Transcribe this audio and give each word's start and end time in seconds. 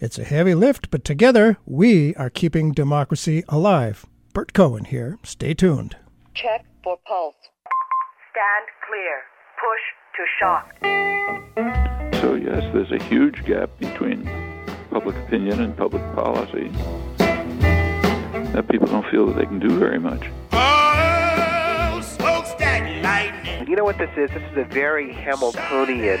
It's 0.00 0.16
a 0.16 0.22
heavy 0.22 0.54
lift, 0.54 0.92
but 0.92 1.04
together 1.04 1.58
we 1.66 2.14
are 2.14 2.30
keeping 2.30 2.70
democracy 2.70 3.42
alive. 3.48 4.06
Burt 4.32 4.52
Cohen 4.52 4.84
here. 4.84 5.18
Stay 5.24 5.54
tuned. 5.54 5.96
Check 6.34 6.64
for 6.84 6.96
pulse. 7.04 7.34
Stand 8.30 8.68
clear. 8.86 9.24
Push 9.58 9.82
to 10.14 10.24
shock. 10.38 10.76
So, 12.20 12.34
yes, 12.36 12.62
there's 12.72 12.92
a 12.92 13.02
huge 13.06 13.44
gap 13.44 13.76
between 13.80 14.30
public 14.90 15.16
opinion 15.16 15.60
and 15.62 15.76
public 15.76 16.02
policy 16.14 16.70
that 18.52 18.68
people 18.70 18.86
don't 18.86 19.06
feel 19.10 19.26
that 19.26 19.36
they 19.36 19.46
can 19.46 19.58
do 19.58 19.76
very 19.80 19.98
much. 19.98 20.30
Oh, 20.52 22.00
smokestack 22.02 23.02
lightning. 23.02 23.66
You 23.68 23.74
know 23.74 23.84
what 23.84 23.98
this 23.98 24.10
is? 24.16 24.30
This 24.30 24.44
is 24.52 24.58
a 24.58 24.64
very 24.64 25.12
Hamiltonian 25.12 26.20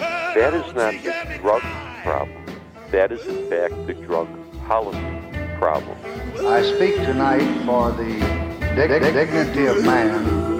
that 0.00 0.54
is 0.54 0.74
not 0.74 0.94
the 1.02 1.38
drug 1.38 1.62
problem. 2.02 2.44
That 2.90 3.12
is, 3.12 3.26
in 3.26 3.48
fact, 3.48 3.86
the 3.86 3.94
drug 3.94 4.28
policy 4.66 4.98
problem. 5.58 5.96
I 6.46 6.62
speak 6.62 6.96
tonight 6.96 7.64
for 7.66 7.92
the 7.92 8.18
dig- 8.74 9.02
dignity 9.12 9.66
of 9.66 9.84
man. 9.84 10.50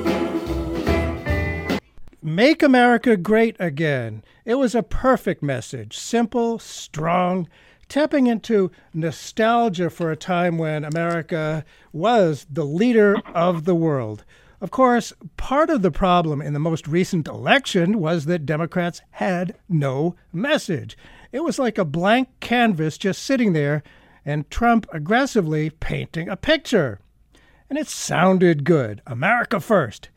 Make 2.22 2.62
America 2.62 3.16
Great 3.16 3.56
Again. 3.58 4.22
It 4.44 4.56
was 4.56 4.74
a 4.74 4.82
perfect 4.82 5.42
message, 5.42 5.96
simple, 5.96 6.58
strong, 6.58 7.48
tapping 7.88 8.26
into 8.26 8.70
nostalgia 8.92 9.88
for 9.88 10.12
a 10.12 10.16
time 10.16 10.58
when 10.58 10.84
America 10.84 11.64
was 11.92 12.46
the 12.50 12.64
leader 12.64 13.16
of 13.34 13.64
the 13.64 13.74
world. 13.74 14.24
Of 14.60 14.70
course, 14.70 15.14
part 15.38 15.70
of 15.70 15.80
the 15.80 15.90
problem 15.90 16.42
in 16.42 16.52
the 16.52 16.58
most 16.58 16.86
recent 16.86 17.26
election 17.26 17.98
was 17.98 18.26
that 18.26 18.44
Democrats 18.44 19.00
had 19.12 19.56
no 19.70 20.16
message. 20.32 20.98
It 21.32 21.40
was 21.40 21.58
like 21.58 21.78
a 21.78 21.84
blank 21.84 22.28
canvas 22.40 22.98
just 22.98 23.22
sitting 23.22 23.54
there 23.54 23.82
and 24.24 24.50
Trump 24.50 24.86
aggressively 24.92 25.70
painting 25.70 26.28
a 26.28 26.36
picture. 26.36 27.00
And 27.70 27.78
it 27.78 27.88
sounded 27.88 28.64
good 28.64 29.00
America 29.06 29.60
first. 29.60 30.10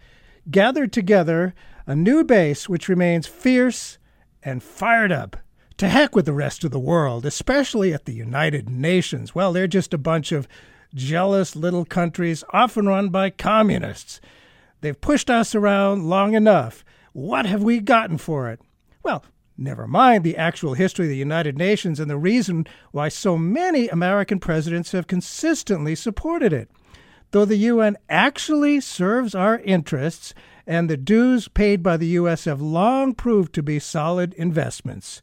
Gathered 0.52 0.92
together, 0.92 1.54
a 1.88 1.96
new 1.96 2.26
base 2.26 2.68
which 2.68 2.90
remains 2.90 3.28
fierce 3.28 3.98
and 4.42 4.62
fired 4.62 5.12
up. 5.12 5.38
To 5.78 5.88
heck 5.88 6.16
with 6.16 6.26
the 6.26 6.34
rest 6.34 6.64
of 6.64 6.72
the 6.72 6.80
world, 6.80 7.26
especially 7.26 7.94
at 7.94 8.06
the 8.06 8.14
United 8.14 8.70
Nations. 8.70 9.34
Well, 9.34 9.54
they're 9.54 9.68
just 9.68 9.94
a 9.94 9.98
bunch 9.98 10.32
of 10.32 10.48
jealous 10.94 11.56
little 11.56 11.86
countries, 11.86 12.44
often 12.52 12.88
run 12.88 13.10
by 13.10 13.30
communists. 13.30 14.22
They've 14.82 15.00
pushed 15.00 15.30
us 15.30 15.56
around 15.56 16.10
long 16.10 16.34
enough. 16.34 16.84
What 17.14 17.46
have 17.46 17.64
we 17.64 17.80
gotten 17.80 18.18
for 18.18 18.50
it? 18.50 18.60
Well, 19.02 19.24
never 19.58 19.88
mind 19.88 20.24
the 20.24 20.38
actual 20.38 20.74
history 20.74 21.06
of 21.06 21.10
the 21.10 21.18
United 21.18 21.58
Nations 21.58 22.00
and 22.00 22.10
the 22.10 22.18
reason 22.18 22.66
why 22.92 23.10
so 23.10 23.38
many 23.38 23.88
American 23.88 24.40
presidents 24.40 24.92
have 24.92 25.08
consistently 25.08 25.96
supported 25.96 26.52
it. 26.54 26.70
Though 27.32 27.46
the 27.46 27.58
UN 27.58 27.98
actually 28.10 28.80
serves 28.80 29.34
our 29.34 29.60
interests, 29.60 30.34
and 30.68 30.90
the 30.90 30.98
dues 30.98 31.48
paid 31.48 31.82
by 31.82 31.98
the 31.98 32.08
U.S. 32.08 32.46
have 32.46 32.62
long 32.62 33.14
proved 33.14 33.54
to 33.54 33.64
be 33.64 33.80
solid 33.80 34.34
investments. 34.36 35.22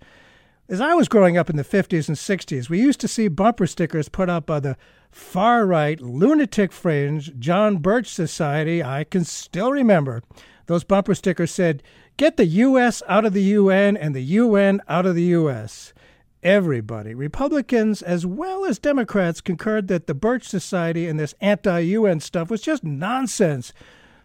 As 0.70 0.80
I 0.80 0.94
was 0.94 1.08
growing 1.08 1.36
up 1.36 1.50
in 1.50 1.56
the 1.56 1.64
50s 1.64 2.06
and 2.06 2.16
60s, 2.16 2.68
we 2.70 2.80
used 2.80 3.00
to 3.00 3.08
see 3.08 3.26
bumper 3.26 3.66
stickers 3.66 4.08
put 4.08 4.30
up 4.30 4.46
by 4.46 4.60
the 4.60 4.76
far 5.10 5.66
right, 5.66 6.00
lunatic 6.00 6.70
fringe 6.70 7.36
John 7.40 7.78
Birch 7.78 8.06
Society. 8.06 8.80
I 8.80 9.02
can 9.02 9.24
still 9.24 9.72
remember. 9.72 10.22
Those 10.66 10.84
bumper 10.84 11.16
stickers 11.16 11.50
said, 11.50 11.82
Get 12.16 12.36
the 12.36 12.46
U.S. 12.46 13.02
out 13.08 13.24
of 13.24 13.32
the 13.32 13.42
UN 13.42 13.96
and 13.96 14.14
the 14.14 14.22
UN 14.22 14.80
out 14.86 15.06
of 15.06 15.16
the 15.16 15.24
U.S. 15.24 15.92
Everybody, 16.40 17.14
Republicans 17.14 18.00
as 18.00 18.24
well 18.24 18.64
as 18.64 18.78
Democrats, 18.78 19.40
concurred 19.40 19.88
that 19.88 20.06
the 20.06 20.14
Birch 20.14 20.46
Society 20.46 21.08
and 21.08 21.18
this 21.18 21.34
anti 21.40 21.80
UN 21.80 22.20
stuff 22.20 22.48
was 22.48 22.62
just 22.62 22.84
nonsense 22.84 23.72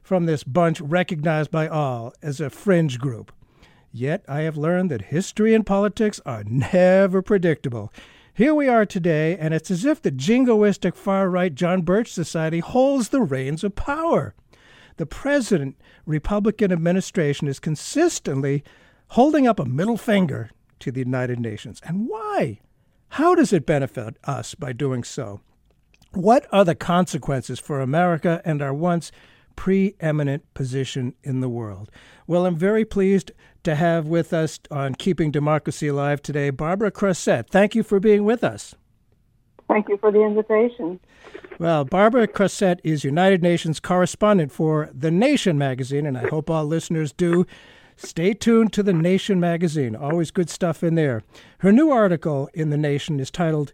from 0.03 0.27
this 0.27 0.43
bunch 0.43 0.79
recognized 0.79 1.49
by 1.49 1.67
all 1.67 2.13
as 2.21 2.39
a 2.39 2.51
fringe 2.51 2.99
group. 2.99 3.31
Yet 3.97 4.25
I 4.27 4.41
have 4.41 4.57
learned 4.57 4.91
that 4.91 5.03
history 5.03 5.53
and 5.53 5.65
politics 5.65 6.19
are 6.25 6.43
never 6.43 7.21
predictable. 7.21 7.93
Here 8.33 8.53
we 8.53 8.67
are 8.67 8.85
today, 8.85 9.37
and 9.37 9.53
it's 9.53 9.71
as 9.71 9.85
if 9.85 10.01
the 10.01 10.11
jingoistic 10.11 10.97
far 10.97 11.29
right 11.29 11.55
John 11.55 11.81
Birch 11.81 12.11
Society 12.11 12.59
holds 12.59 13.07
the 13.07 13.21
reins 13.21 13.63
of 13.63 13.77
power. 13.77 14.35
The 14.97 15.05
present 15.05 15.77
Republican 16.05 16.73
administration 16.73 17.47
is 17.47 17.61
consistently 17.61 18.65
holding 19.11 19.47
up 19.47 19.61
a 19.61 19.65
middle 19.65 19.95
finger 19.95 20.49
to 20.79 20.91
the 20.91 20.99
United 20.99 21.39
Nations. 21.39 21.79
And 21.85 22.09
why? 22.09 22.59
How 23.11 23.33
does 23.33 23.53
it 23.53 23.65
benefit 23.65 24.17
us 24.25 24.55
by 24.55 24.73
doing 24.73 25.05
so? 25.05 25.39
What 26.11 26.47
are 26.51 26.65
the 26.65 26.75
consequences 26.75 27.61
for 27.61 27.79
America 27.79 28.41
and 28.43 28.61
our 28.61 28.73
once 28.73 29.13
preeminent 29.55 30.53
position 30.53 31.13
in 31.23 31.39
the 31.39 31.49
world. 31.49 31.89
Well, 32.27 32.45
I'm 32.45 32.57
very 32.57 32.85
pleased 32.85 33.31
to 33.65 33.75
have 33.75 34.07
with 34.07 34.33
us 34.33 34.59
on 34.71 34.95
Keeping 34.95 35.31
Democracy 35.31 35.87
Alive 35.87 36.21
today 36.21 36.49
Barbara 36.49 36.91
Crossette. 36.91 37.49
Thank 37.49 37.75
you 37.75 37.83
for 37.83 37.99
being 37.99 38.23
with 38.23 38.43
us. 38.43 38.75
Thank 39.67 39.89
you 39.89 39.97
for 39.97 40.11
the 40.11 40.21
invitation. 40.23 40.99
Well, 41.57 41.85
Barbara 41.85 42.27
Crossette 42.27 42.79
is 42.83 43.03
United 43.03 43.41
Nations 43.41 43.79
correspondent 43.79 44.51
for 44.51 44.89
The 44.93 45.11
Nation 45.11 45.57
magazine, 45.57 46.05
and 46.05 46.17
I 46.17 46.27
hope 46.27 46.49
all 46.49 46.65
listeners 46.65 47.11
do. 47.11 47.45
Stay 47.95 48.33
tuned 48.33 48.73
to 48.73 48.83
The 48.83 48.93
Nation 48.93 49.39
magazine. 49.39 49.95
Always 49.95 50.31
good 50.31 50.49
stuff 50.49 50.83
in 50.83 50.95
there. 50.95 51.23
Her 51.59 51.71
new 51.71 51.89
article 51.89 52.49
in 52.53 52.69
The 52.69 52.77
Nation 52.77 53.19
is 53.19 53.31
titled 53.31 53.73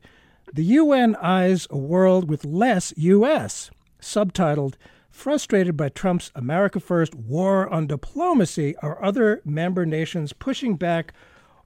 The 0.53 0.63
UN 0.63 1.15
Eyes 1.17 1.67
a 1.69 1.77
World 1.77 2.29
with 2.29 2.45
Less 2.45 2.93
U.S., 2.97 3.71
subtitled 3.99 4.75
Frustrated 5.21 5.77
by 5.77 5.89
Trump's 5.89 6.31
America 6.33 6.79
First 6.79 7.13
war 7.13 7.69
on 7.69 7.85
diplomacy, 7.85 8.75
are 8.77 9.05
other 9.05 9.39
member 9.45 9.85
nations 9.85 10.33
pushing 10.33 10.77
back 10.77 11.13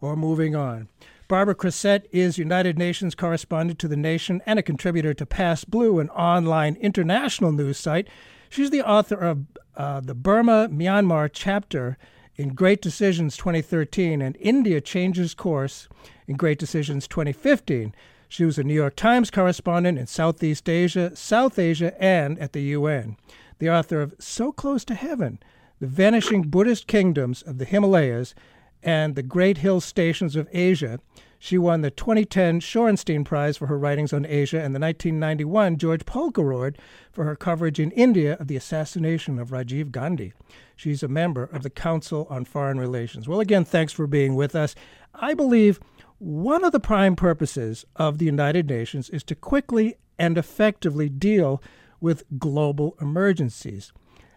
or 0.01 0.17
moving 0.17 0.57
on? 0.57 0.89
Barbara 1.29 1.55
Crossette 1.55 2.05
is 2.11 2.37
United 2.37 2.77
Nations 2.77 3.15
correspondent 3.15 3.79
to 3.79 3.87
The 3.87 3.95
Nation 3.95 4.41
and 4.45 4.59
a 4.59 4.61
contributor 4.61 5.13
to 5.13 5.25
PassBlue, 5.25 6.01
an 6.01 6.09
online 6.09 6.75
international 6.81 7.53
news 7.53 7.77
site. 7.77 8.09
She's 8.49 8.71
the 8.71 8.85
author 8.85 9.15
of 9.15 9.45
uh, 9.77 10.01
the 10.01 10.15
Burma 10.15 10.67
Myanmar 10.69 11.29
chapter 11.31 11.97
in 12.35 12.55
Great 12.55 12.81
Decisions 12.81 13.37
2013 13.37 14.21
and 14.21 14.35
India 14.41 14.81
Changes 14.81 15.33
Course 15.33 15.87
in 16.27 16.35
Great 16.35 16.59
Decisions 16.59 17.07
2015. 17.07 17.95
She 18.27 18.43
was 18.43 18.57
a 18.57 18.63
New 18.63 18.73
York 18.73 18.97
Times 18.97 19.31
correspondent 19.31 19.97
in 19.97 20.07
Southeast 20.07 20.67
Asia, 20.67 21.15
South 21.15 21.57
Asia, 21.57 21.93
and 22.03 22.37
at 22.39 22.51
the 22.51 22.63
UN. 22.63 23.15
The 23.59 23.69
author 23.69 24.01
of 24.01 24.13
So 24.19 24.51
Close 24.51 24.83
to 24.85 24.95
Heaven 24.95 25.39
The 25.79 25.87
Vanishing 25.87 26.43
Buddhist 26.43 26.87
Kingdoms 26.87 27.41
of 27.41 27.57
the 27.57 27.65
Himalayas 27.65 28.35
and 28.83 29.15
the 29.15 29.23
Great 29.23 29.57
Hill 29.57 29.81
Stations 29.81 30.35
of 30.35 30.47
Asia. 30.51 30.99
She 31.39 31.57
won 31.57 31.81
the 31.81 31.91
2010 31.91 32.59
Shorenstein 32.59 33.23
Prize 33.23 33.57
for 33.57 33.67
her 33.67 33.77
writings 33.77 34.13
on 34.13 34.25
Asia 34.25 34.57
and 34.57 34.75
the 34.75 34.79
1991 34.79 35.77
George 35.77 36.05
Polk 36.05 36.37
Award 36.37 36.77
for 37.11 37.23
her 37.23 37.35
coverage 37.35 37.79
in 37.79 37.91
India 37.91 38.35
of 38.39 38.47
the 38.47 38.55
assassination 38.55 39.39
of 39.39 39.49
Rajiv 39.49 39.91
Gandhi. 39.91 40.33
She's 40.75 41.03
a 41.03 41.07
member 41.07 41.43
of 41.43 41.63
the 41.63 41.69
Council 41.69 42.27
on 42.29 42.45
Foreign 42.45 42.79
Relations. 42.79 43.27
Well, 43.27 43.39
again, 43.39 43.65
thanks 43.65 43.93
for 43.93 44.07
being 44.07 44.35
with 44.35 44.55
us. 44.55 44.75
I 45.13 45.33
believe 45.33 45.79
one 46.17 46.63
of 46.63 46.71
the 46.71 46.79
prime 46.79 47.15
purposes 47.15 47.85
of 47.95 48.17
the 48.17 48.25
United 48.25 48.67
Nations 48.67 49.09
is 49.09 49.23
to 49.25 49.35
quickly 49.35 49.95
and 50.17 50.37
effectively 50.37 51.09
deal 51.09 51.61
with 52.05 52.23
global 52.37 52.95
emergencies. 53.01 53.91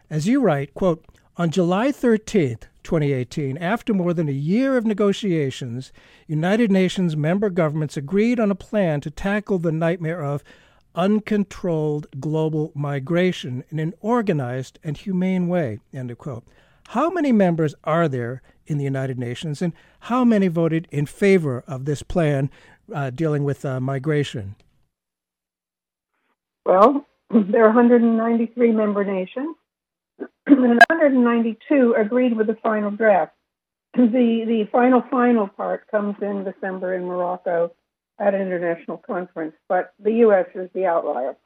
As 0.08 0.26
you 0.26 0.40
write, 0.40 0.72
quote, 0.72 1.04
on 1.36 1.50
July 1.50 1.92
13th, 1.92 2.62
2018, 2.82 3.58
after 3.58 3.92
more 3.92 4.14
than 4.14 4.26
a 4.26 4.32
year 4.32 4.78
of 4.78 4.86
negotiations, 4.86 5.92
United 6.26 6.72
Nations 6.72 7.14
member 7.14 7.50
governments 7.50 7.98
agreed 7.98 8.40
on 8.40 8.50
a 8.50 8.54
plan 8.54 9.02
to 9.02 9.10
tackle 9.10 9.58
the 9.58 9.70
nightmare 9.70 10.24
of 10.24 10.42
uncontrolled 10.94 12.06
global 12.18 12.72
migration 12.74 13.62
in 13.68 13.78
an 13.78 13.92
organized 14.00 14.78
and 14.82 14.96
humane 14.96 15.46
way. 15.46 15.78
End 15.92 16.10
of 16.10 16.16
quote. 16.16 16.44
How 16.88 17.10
many 17.10 17.32
members 17.32 17.74
are 17.84 18.08
there 18.08 18.40
in 18.66 18.78
the 18.78 18.84
United 18.84 19.18
Nations, 19.18 19.60
and 19.60 19.74
how 20.00 20.24
many 20.24 20.48
voted 20.48 20.88
in 20.90 21.04
favor 21.04 21.62
of 21.66 21.84
this 21.84 22.02
plan, 22.02 22.50
uh, 22.94 23.10
dealing 23.10 23.44
with 23.44 23.62
uh, 23.66 23.78
migration? 23.78 24.56
Well, 26.64 27.04
there 27.30 27.64
are 27.64 27.74
193 27.74 28.72
member 28.72 29.04
nations, 29.04 29.56
and 30.46 30.80
192 30.88 31.94
agreed 31.98 32.36
with 32.36 32.46
the 32.46 32.56
final 32.62 32.90
draft. 32.90 33.32
The 33.94 34.44
the 34.46 34.68
final 34.70 35.02
final 35.10 35.48
part 35.48 35.90
comes 35.90 36.16
in 36.20 36.44
December 36.44 36.94
in 36.94 37.04
Morocco 37.04 37.72
at 38.18 38.34
an 38.34 38.40
international 38.42 38.98
conference, 38.98 39.54
but 39.68 39.94
the 39.98 40.12
U.S. 40.12 40.46
is 40.54 40.68
the 40.74 40.86
outlier. 40.86 41.36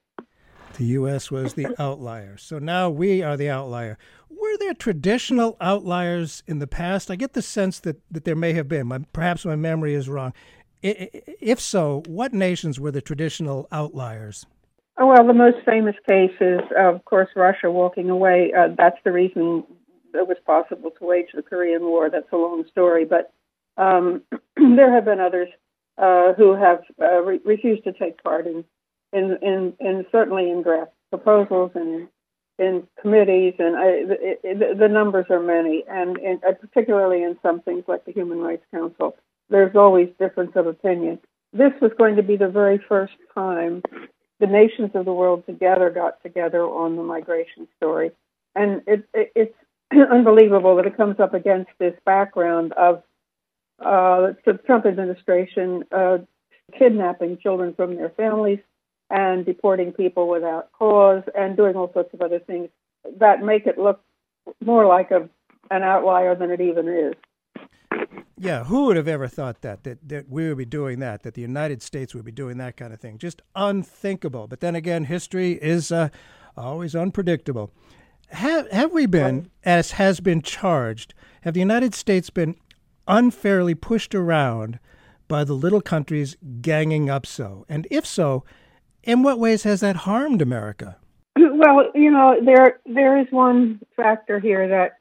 The 0.75 0.85
U.S. 0.87 1.31
was 1.31 1.55
the 1.55 1.69
outlier. 1.79 2.37
So 2.37 2.59
now 2.59 2.91
we 2.91 3.23
are 3.23 3.37
the 3.37 3.51
outlier. 3.51 3.99
Were 4.31 4.57
there 4.59 4.75
traditional 4.75 5.57
outliers 5.61 6.43
in 6.47 6.59
the 6.59 6.67
past? 6.67 7.11
I 7.11 7.17
get 7.17 7.35
the 7.35 7.43
sense 7.43 7.79
that, 7.81 8.01
that 8.11 8.25
there 8.25 8.37
may 8.37 8.55
have 8.55 8.69
been. 8.69 8.87
My, 8.89 8.99
perhaps 9.13 9.45
my 9.45 9.57
memory 9.57 9.95
is 9.95 10.09
wrong. 10.09 10.33
If 10.83 11.61
so, 11.61 12.03
what 12.07 12.33
nations 12.33 12.81
were 12.81 12.91
the 12.91 13.03
traditional 13.03 13.69
outliers? 13.71 14.47
Oh, 14.99 15.07
well, 15.07 15.27
the 15.27 15.33
most 15.33 15.59
famous 15.65 15.97
case 16.07 16.35
is, 16.41 16.61
of 16.77 17.05
course, 17.05 17.29
Russia 17.35 17.71
walking 17.71 18.11
away. 18.11 18.53
Uh, 18.57 18.69
that's 18.77 18.99
the 19.05 19.13
reason 19.13 19.65
it 20.15 20.29
was 20.29 20.37
possible 20.47 20.91
to 20.91 21.05
wage 21.05 21.29
the 21.35 21.43
Korean 21.43 21.83
War. 21.83 22.11
That's 22.11 22.31
a 22.33 22.37
long 22.37 22.65
story, 22.71 23.07
but 23.07 23.33
um, 23.79 24.23
there 24.57 24.93
have 24.93 25.07
been 25.07 25.21
others 25.21 25.49
uh, 25.97 26.35
who 26.35 26.55
have 26.55 26.83
uh, 27.01 27.23
re- 27.23 27.41
refused 27.45 27.85
to 27.85 27.93
take 27.93 28.23
part 28.23 28.47
in, 28.47 28.65
in, 29.15 29.39
in, 29.41 29.75
in 29.81 30.07
certainly 30.13 30.51
in 30.51 30.63
draft 30.63 30.93
proposals 31.11 31.71
and 31.75 32.09
in 32.59 32.87
committees, 33.01 33.55
and 33.59 33.77
I, 33.77 33.87
it, 33.87 34.41
it, 34.45 34.79
the 34.79 34.89
numbers 34.89 35.27
are 35.31 35.41
many, 35.41 35.85
and, 35.89 36.19
and 36.19 36.45
uh, 36.45 36.53
particularly 36.53 37.23
in 37.23 37.39
some 37.43 37.61
things 37.63 37.85
like 37.89 38.05
the 38.05 38.13
Human 38.13 38.39
Rights 38.39 38.65
Council, 38.73 39.17
there's 39.49 39.75
always 39.75 40.11
difference 40.19 40.53
of 40.55 40.67
opinion. 40.67 41.19
This 41.55 41.73
was 41.81 41.93
going 41.99 42.17
to 42.17 42.23
be 42.23 42.37
the 42.37 42.49
very 42.49 42.79
first 42.89 43.15
time 43.35 43.83
the 44.43 44.49
nations 44.49 44.91
of 44.95 45.05
the 45.05 45.13
world 45.13 45.47
together 45.47 45.89
got 45.89 46.21
together 46.21 46.63
on 46.63 46.97
the 46.97 47.03
migration 47.05 47.69
story, 47.77 48.11
and 48.57 48.83
it, 48.89 49.09
it, 49.15 49.33
it's 49.37 49.55
unbelievable 50.11 50.75
that 50.77 50.85
it 50.85 50.97
comes 50.97 51.21
up 51.21 51.33
against 51.33 51.71
this 51.79 51.95
background 52.05 52.73
of 52.73 53.05
uh, 53.79 54.33
the 54.45 54.55
Trump 54.67 54.85
administration 54.85 55.85
uh, 55.93 56.19
kidnapping 56.77 57.39
children 57.39 57.73
from 57.73 57.95
their 57.95 58.11
families 58.11 58.59
and 59.11 59.47
deporting 59.47 59.93
people 59.93 60.29
without 60.29 60.73
cause 60.73 61.23
and 61.37 61.57
doing 61.57 61.77
all 61.77 61.93
sorts 61.93 62.13
of 62.13 62.21
other 62.21 62.41
things 62.41 62.69
that 63.21 63.45
make 63.45 63.67
it 63.67 63.79
look 63.79 64.01
more 64.61 64.87
like 64.87 65.13
a 65.13 65.29
an 65.71 65.85
outlier 65.85 66.35
than 66.35 66.51
it 66.51 66.61
even 66.61 66.89
is. 66.89 67.15
Yeah, 68.43 68.65
who 68.65 68.87
would 68.87 68.97
have 68.97 69.07
ever 69.07 69.29
thought 69.29 69.61
that, 69.61 69.85
that 69.85 70.09
that 70.09 70.29
we 70.29 70.49
would 70.49 70.59
be 70.59 70.65
doing 70.65 70.99
that, 70.99 71.23
that 71.23 71.35
the 71.35 71.43
United 71.43 71.81
States 71.81 72.13
would 72.13 72.25
be 72.25 72.33
doing 72.33 72.59
that 72.59 72.77
kind 72.77 72.93
of 72.93 72.99
thing? 72.99 73.17
Just 73.17 73.41
unthinkable. 73.55 74.49
But 74.49 74.59
then 74.59 74.75
again, 74.75 75.05
history 75.05 75.53
is 75.53 75.93
uh, 75.93 76.09
always 76.57 76.97
unpredictable. 76.97 77.71
Have 78.31 78.69
have 78.73 78.91
we 78.91 79.07
been, 79.07 79.49
as 79.63 79.93
has 79.93 80.19
been 80.19 80.43
charged, 80.43 81.15
have 81.43 81.55
the 81.55 81.61
United 81.61 81.95
States 81.95 82.31
been 82.31 82.57
unfairly 83.07 83.77
pushed 83.77 84.13
around 84.13 84.81
by 85.29 85.45
the 85.45 85.55
little 85.55 85.81
countries 85.81 86.37
ganging 86.61 87.09
up 87.09 87.27
so? 87.27 87.65
And 87.69 87.87
if 87.93 88.05
so, 88.05 88.43
in 89.05 89.23
what 89.23 89.39
ways 89.39 89.63
has 89.63 89.83
that 89.83 89.95
harmed 89.99 90.43
America? 90.43 90.97
Well, 91.39 91.93
you 91.95 92.11
know, 92.11 92.35
there 92.45 92.81
there 92.87 93.21
is 93.21 93.29
one 93.31 93.79
factor 93.95 94.41
here 94.41 94.67
that 94.67 94.99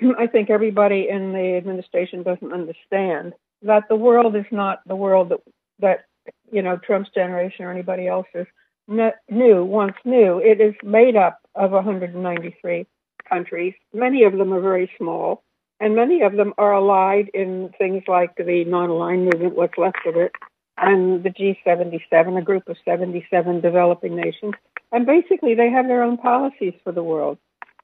I 0.18 0.26
think 0.26 0.50
everybody 0.50 1.08
in 1.08 1.32
the 1.32 1.56
administration 1.56 2.22
doesn't 2.22 2.52
understand 2.52 3.34
that 3.62 3.84
the 3.88 3.96
world 3.96 4.36
is 4.36 4.46
not 4.50 4.80
the 4.86 4.96
world 4.96 5.30
that 5.30 5.40
that 5.80 6.04
you 6.50 6.62
know 6.62 6.76
Trump's 6.76 7.10
generation 7.14 7.64
or 7.64 7.70
anybody 7.70 8.06
else's 8.06 8.46
knew 8.86 9.64
once 9.64 9.96
knew. 10.04 10.38
It 10.38 10.60
is 10.60 10.74
made 10.82 11.16
up 11.16 11.40
of 11.54 11.70
193 11.70 12.86
countries. 13.28 13.74
Many 13.92 14.24
of 14.24 14.36
them 14.36 14.52
are 14.52 14.60
very 14.60 14.90
small, 14.98 15.42
and 15.80 15.96
many 15.96 16.22
of 16.22 16.34
them 16.34 16.52
are 16.58 16.74
allied 16.74 17.30
in 17.32 17.70
things 17.78 18.02
like 18.06 18.36
the 18.36 18.64
non-aligned 18.64 19.24
movement, 19.24 19.56
what's 19.56 19.78
left 19.78 20.06
of 20.06 20.16
it, 20.16 20.32
and 20.76 21.22
the 21.22 21.30
G77, 21.30 22.38
a 22.38 22.42
group 22.42 22.68
of 22.68 22.76
77 22.84 23.60
developing 23.60 24.16
nations. 24.16 24.54
And 24.92 25.06
basically, 25.06 25.54
they 25.54 25.70
have 25.70 25.86
their 25.86 26.02
own 26.02 26.18
policies 26.18 26.74
for 26.84 26.92
the 26.92 27.02
world. 27.02 27.38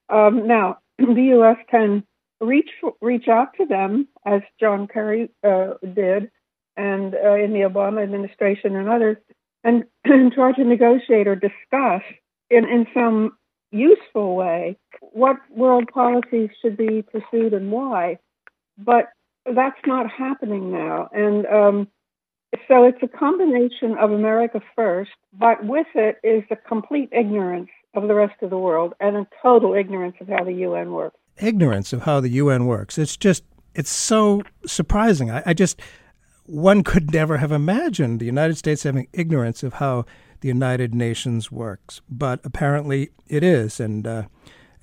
Um, 0.09 0.47
now, 0.47 0.79
the 1.15 1.23
U.S. 1.35 1.57
can 1.71 2.05
reach 2.41 2.71
reach 3.01 3.29
out 3.29 3.55
to 3.59 3.67
them, 3.67 4.09
as 4.25 4.43
John 4.59 4.87
Kerry 4.87 5.31
uh, 5.45 5.75
did, 5.95 6.31
and 6.77 7.15
uh, 7.15 7.35
in 7.35 7.53
the 7.53 7.61
Obama 7.61 8.03
administration 8.03 8.77
and 8.77 8.89
others, 8.89 9.17
and, 9.65 9.85
and 10.05 10.33
try 10.33 10.53
to 10.53 10.65
negotiate 10.65 11.27
or 11.27 11.37
discuss 11.37 12.03
in, 12.51 12.65
in 12.65 12.87
some 12.95 13.37
useful 13.73 14.35
way 14.35 14.77
what 15.13 15.37
world 15.51 15.89
policies 15.93 16.51
should 16.61 16.77
be 16.77 17.03
pursued 17.03 17.53
and 17.53 17.71
why. 17.71 18.19
But 18.79 19.11
that's 19.47 19.81
not 19.87 20.11
happening 20.11 20.73
now. 20.73 21.09
And 21.13 21.47
um, 21.47 21.89
so 22.69 22.85
it's 22.85 23.03
a 23.03 23.09
combination 23.09 23.97
of 23.99 24.11
America 24.11 24.61
first, 24.75 25.11
but 25.33 25.65
with 25.65 25.87
it 25.95 26.17
is 26.25 26.43
a 26.51 26.57
complete 26.57 27.11
ignorance 27.13 27.71
of 27.95 28.07
the 28.09 28.15
rest 28.15 28.43
of 28.43 28.51
the 28.51 28.59
world 28.59 28.95
and 29.01 29.17
a 29.17 29.27
total 29.43 29.75
ignorance 29.75 30.17
of 30.21 30.29
how 30.29 30.45
the 30.45 30.53
UN 30.53 30.93
works. 30.93 31.17
Ignorance 31.39 31.93
of 31.93 32.03
how 32.03 32.21
the 32.21 32.29
UN 32.29 32.67
works. 32.67 32.99
It's 32.99 33.17
just, 33.17 33.45
it's 33.75 33.91
so 33.91 34.43
surprising. 34.67 35.31
I, 35.31 35.43
I 35.47 35.55
just, 35.55 35.81
one 36.45 36.83
could 36.83 37.13
never 37.13 37.39
have 37.39 37.53
imagined 37.53 38.21
the 38.21 38.27
United 38.27 38.57
States 38.57 38.83
having 38.83 39.09
ignorance 39.13 39.63
of 39.63 39.75
how 39.75 40.05
the 40.41 40.49
United 40.49 40.95
Nations 40.95 41.51
works, 41.51 42.01
but 42.09 42.41
apparently 42.45 43.11
it 43.29 43.43
is. 43.43 43.81
And 43.81 44.07
uh, 44.07 44.25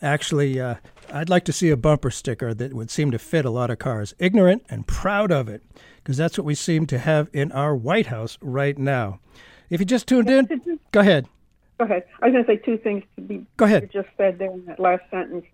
actually, 0.02 0.60
uh, 0.60 0.76
I'd 1.12 1.30
like 1.30 1.46
to 1.46 1.54
see 1.54 1.70
a 1.70 1.78
bumper 1.78 2.12
sticker 2.12 2.54
that 2.54 2.74
would 2.74 2.92
seem 2.92 3.12
to 3.12 3.20
fit 3.20 3.46
a 3.46 3.50
lot 3.50 3.70
of 3.70 3.80
cars. 3.80 4.14
Ignorant 4.20 4.66
and 4.70 4.88
proud 4.88 5.32
of 5.32 5.50
it, 5.50 5.64
because 5.98 6.18
that's 6.18 6.38
what 6.38 6.46
we 6.46 6.56
seem 6.56 6.86
to 6.88 7.00
have 7.00 7.30
in 7.34 7.52
our 7.52 7.76
White 7.76 8.08
House 8.08 8.38
right 8.42 8.78
now. 8.78 9.20
If 9.70 9.80
you 9.80 9.86
just 9.86 10.08
tuned 10.08 10.30
in, 10.30 10.80
go 10.92 11.02
ahead. 11.02 11.28
Go 11.78 11.86
ahead. 11.86 12.04
I 12.22 12.28
was 12.28 12.34
going 12.34 12.46
to 12.46 12.52
say 12.52 12.58
two 12.58 12.78
things 12.78 13.04
to 13.16 13.22
be 13.22 13.46
go 13.56 13.66
ahead. 13.66 13.90
just 13.92 14.10
said 14.18 14.40
there 14.40 14.52
in 14.52 14.66
that 14.66 14.80
last 14.80 15.04
sentence. 15.12 15.46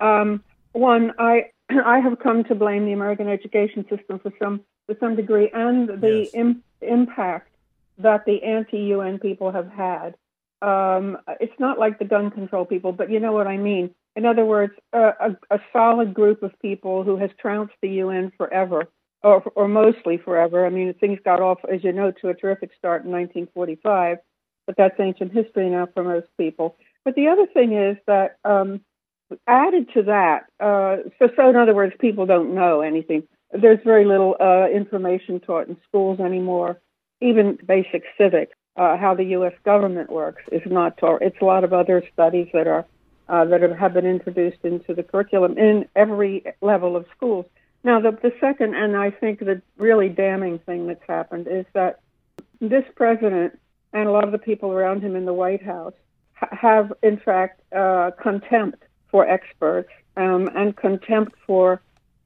Um, 0.00 0.42
one, 0.72 1.12
I 1.18 1.50
I 1.70 2.00
have 2.00 2.18
come 2.18 2.44
to 2.44 2.54
blame 2.54 2.86
the 2.86 2.92
American 2.92 3.28
education 3.28 3.84
system 3.88 4.18
for 4.18 4.32
some 4.42 4.62
to 4.88 4.96
some 5.00 5.16
degree, 5.16 5.50
and 5.52 5.88
the 6.00 6.22
yes. 6.24 6.34
Im- 6.34 6.62
impact 6.80 7.50
that 7.98 8.24
the 8.26 8.42
anti-UN 8.42 9.18
people 9.18 9.50
have 9.50 9.70
had. 9.70 10.14
Um, 10.62 11.18
it's 11.40 11.58
not 11.58 11.78
like 11.78 11.98
the 11.98 12.04
gun 12.04 12.30
control 12.30 12.64
people, 12.64 12.92
but 12.92 13.10
you 13.10 13.20
know 13.20 13.32
what 13.32 13.46
I 13.46 13.56
mean. 13.56 13.94
In 14.14 14.24
other 14.24 14.44
words, 14.44 14.72
a, 14.92 15.12
a, 15.20 15.36
a 15.50 15.58
solid 15.72 16.14
group 16.14 16.42
of 16.42 16.52
people 16.60 17.04
who 17.04 17.16
has 17.16 17.30
trounced 17.38 17.74
the 17.82 17.88
UN 17.88 18.32
forever, 18.36 18.88
or, 19.22 19.42
or 19.54 19.68
mostly 19.68 20.16
forever. 20.16 20.64
I 20.64 20.70
mean, 20.70 20.92
things 20.94 21.18
got 21.24 21.40
off, 21.40 21.58
as 21.70 21.84
you 21.84 21.92
know, 21.92 22.10
to 22.22 22.28
a 22.28 22.34
terrific 22.34 22.70
start 22.78 23.04
in 23.04 23.10
1945, 23.10 24.18
but 24.66 24.76
that's 24.76 24.98
ancient 25.00 25.32
history 25.32 25.70
now 25.70 25.86
for 25.94 26.04
most 26.04 26.28
people. 26.38 26.76
But 27.04 27.14
the 27.14 27.28
other 27.28 27.46
thing 27.46 27.72
is 27.72 27.96
that 28.06 28.38
um, 28.44 28.80
added 29.46 29.88
to 29.94 30.02
that, 30.04 30.46
uh, 30.60 31.08
so, 31.18 31.28
so 31.36 31.50
in 31.50 31.56
other 31.56 31.74
words, 31.74 31.94
people 32.00 32.26
don't 32.26 32.54
know 32.54 32.80
anything 32.80 33.24
there's 33.52 33.78
very 33.84 34.04
little 34.04 34.36
uh, 34.40 34.68
information 34.68 35.40
taught 35.40 35.68
in 35.68 35.76
schools 35.88 36.20
anymore. 36.20 36.80
Even 37.20 37.58
basic 37.66 38.04
civics, 38.18 38.54
uh, 38.76 38.96
how 38.96 39.14
the 39.14 39.24
U.S. 39.24 39.54
government 39.64 40.10
works, 40.10 40.42
is 40.52 40.62
not 40.66 40.98
taught. 40.98 41.22
It's 41.22 41.40
a 41.40 41.44
lot 41.44 41.64
of 41.64 41.72
other 41.72 42.02
studies 42.12 42.48
that 42.52 42.66
are 42.66 42.84
uh, 43.28 43.44
that 43.46 43.60
have 43.60 43.92
been 43.92 44.06
introduced 44.06 44.58
into 44.62 44.94
the 44.94 45.02
curriculum 45.02 45.58
in 45.58 45.88
every 45.96 46.44
level 46.60 46.94
of 46.94 47.06
schools. 47.16 47.44
Now, 47.82 48.00
the, 48.00 48.12
the 48.12 48.32
second, 48.40 48.76
and 48.76 48.96
I 48.96 49.10
think 49.10 49.40
the 49.40 49.62
really 49.76 50.08
damning 50.08 50.60
thing 50.60 50.86
that's 50.86 51.02
happened 51.08 51.48
is 51.50 51.64
that 51.72 52.00
this 52.60 52.84
president 52.94 53.58
and 53.96 54.08
a 54.08 54.12
lot 54.12 54.24
of 54.24 54.32
the 54.32 54.38
people 54.38 54.72
around 54.72 55.02
him 55.02 55.16
in 55.16 55.24
the 55.24 55.32
White 55.32 55.62
House 55.62 55.94
ha- 56.34 56.54
have, 56.54 56.92
in 57.02 57.16
fact, 57.16 57.62
uh, 57.74 58.10
contempt 58.22 58.82
for 59.10 59.26
experts 59.26 59.90
um, 60.18 60.50
and 60.54 60.76
contempt 60.76 61.34
for 61.46 61.80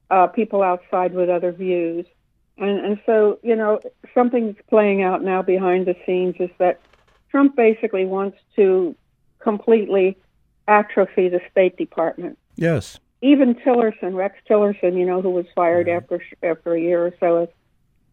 uh, 0.09 0.27
people 0.27 0.61
outside 0.61 1.13
with 1.13 1.29
other 1.29 1.53
views. 1.53 2.05
And, 2.57 2.85
and 2.85 2.99
so, 3.05 3.39
you 3.41 3.55
know, 3.55 3.79
something 4.13 4.47
that's 4.47 4.67
playing 4.67 5.01
out 5.01 5.23
now 5.23 5.41
behind 5.41 5.85
the 5.85 5.95
scenes 6.05 6.35
is 6.39 6.49
that 6.57 6.81
Trump 7.29 7.55
basically 7.55 8.05
wants 8.05 8.37
to 8.57 8.93
completely 9.39 10.17
atrophy 10.67 11.29
the 11.29 11.39
State 11.49 11.77
Department. 11.77 12.37
Yes. 12.57 12.99
Even 13.21 13.55
Tillerson, 13.55 14.13
Rex 14.13 14.35
Tillerson, 14.49 14.99
you 14.99 15.05
know, 15.05 15.21
who 15.21 15.29
was 15.29 15.45
fired 15.55 15.87
after 15.87 16.21
after 16.43 16.73
a 16.73 16.81
year 16.81 17.05
or 17.05 17.13
so 17.19 17.37
as 17.43 17.49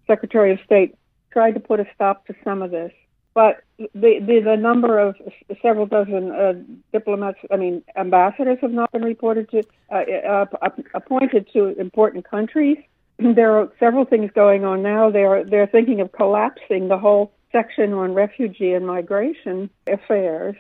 Secretary 0.07 0.53
of 0.53 0.61
State, 0.65 0.95
tried 1.33 1.53
to 1.53 1.61
put 1.61 1.81
a 1.81 1.87
stop 1.95 2.25
to 2.27 2.35
some 2.45 2.63
of 2.63 2.71
this. 2.71 2.93
But 3.39 3.63
the 3.79 4.19
the, 4.19 4.41
the 4.45 4.57
number 4.57 4.99
of 4.99 5.15
several 5.63 5.87
dozen 5.87 6.33
uh, 6.33 6.55
diplomats, 6.93 7.39
I 7.53 7.57
mean 7.57 7.85
ambassadors, 7.95 8.59
have 8.63 8.73
not 8.73 8.91
been 8.91 9.05
reported 9.05 9.49
to 9.53 9.63
uh, 9.93 10.03
uh, 10.29 10.71
appointed 10.93 11.49
to 11.53 11.69
important 11.79 12.29
countries. 12.29 12.79
there 13.21 13.57
are 13.57 13.71
several 13.79 14.05
things 14.07 14.33
going 14.35 14.65
on 14.65 14.83
now. 14.83 15.13
They're 15.13 15.45
they're 15.45 15.69
thinking 15.69 16.01
of 16.01 16.11
collapsing 16.11 16.89
the 16.89 16.99
whole 16.99 17.33
section 17.53 17.93
on 17.93 18.13
refugee 18.13 18.73
and 18.73 18.85
migration 18.85 19.71
affairs 19.87 20.57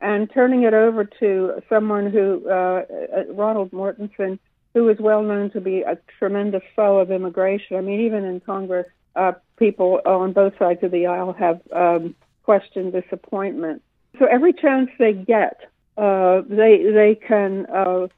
and 0.00 0.30
turning 0.32 0.62
it 0.62 0.72
over 0.72 1.04
to 1.04 1.62
someone 1.68 2.10
who 2.10 2.48
uh, 2.48 2.84
uh 3.14 3.24
Ronald 3.34 3.72
Mortensen, 3.72 4.38
who 4.72 4.88
is 4.88 4.98
well 4.98 5.22
known 5.22 5.50
to 5.50 5.60
be 5.60 5.82
a 5.82 5.98
tremendous 6.18 6.62
foe 6.74 6.98
of 6.98 7.10
immigration. 7.10 7.76
I 7.76 7.82
mean, 7.82 8.00
even 8.00 8.24
in 8.24 8.40
Congress, 8.40 8.86
uh, 9.14 9.32
people 9.58 10.00
on 10.06 10.32
both 10.32 10.54
sides 10.58 10.82
of 10.82 10.90
the 10.92 11.06
aisle 11.06 11.34
have 11.34 11.60
um, 11.72 12.14
questioned 12.44 12.92
this 12.92 13.04
appointment. 13.12 13.82
So 14.18 14.26
every 14.26 14.52
chance 14.52 14.90
they 14.98 15.12
get, 15.12 15.60
uh, 15.96 16.42
they 16.48 16.82
they 16.92 17.14
can 17.14 17.66
uh, 17.66 18.08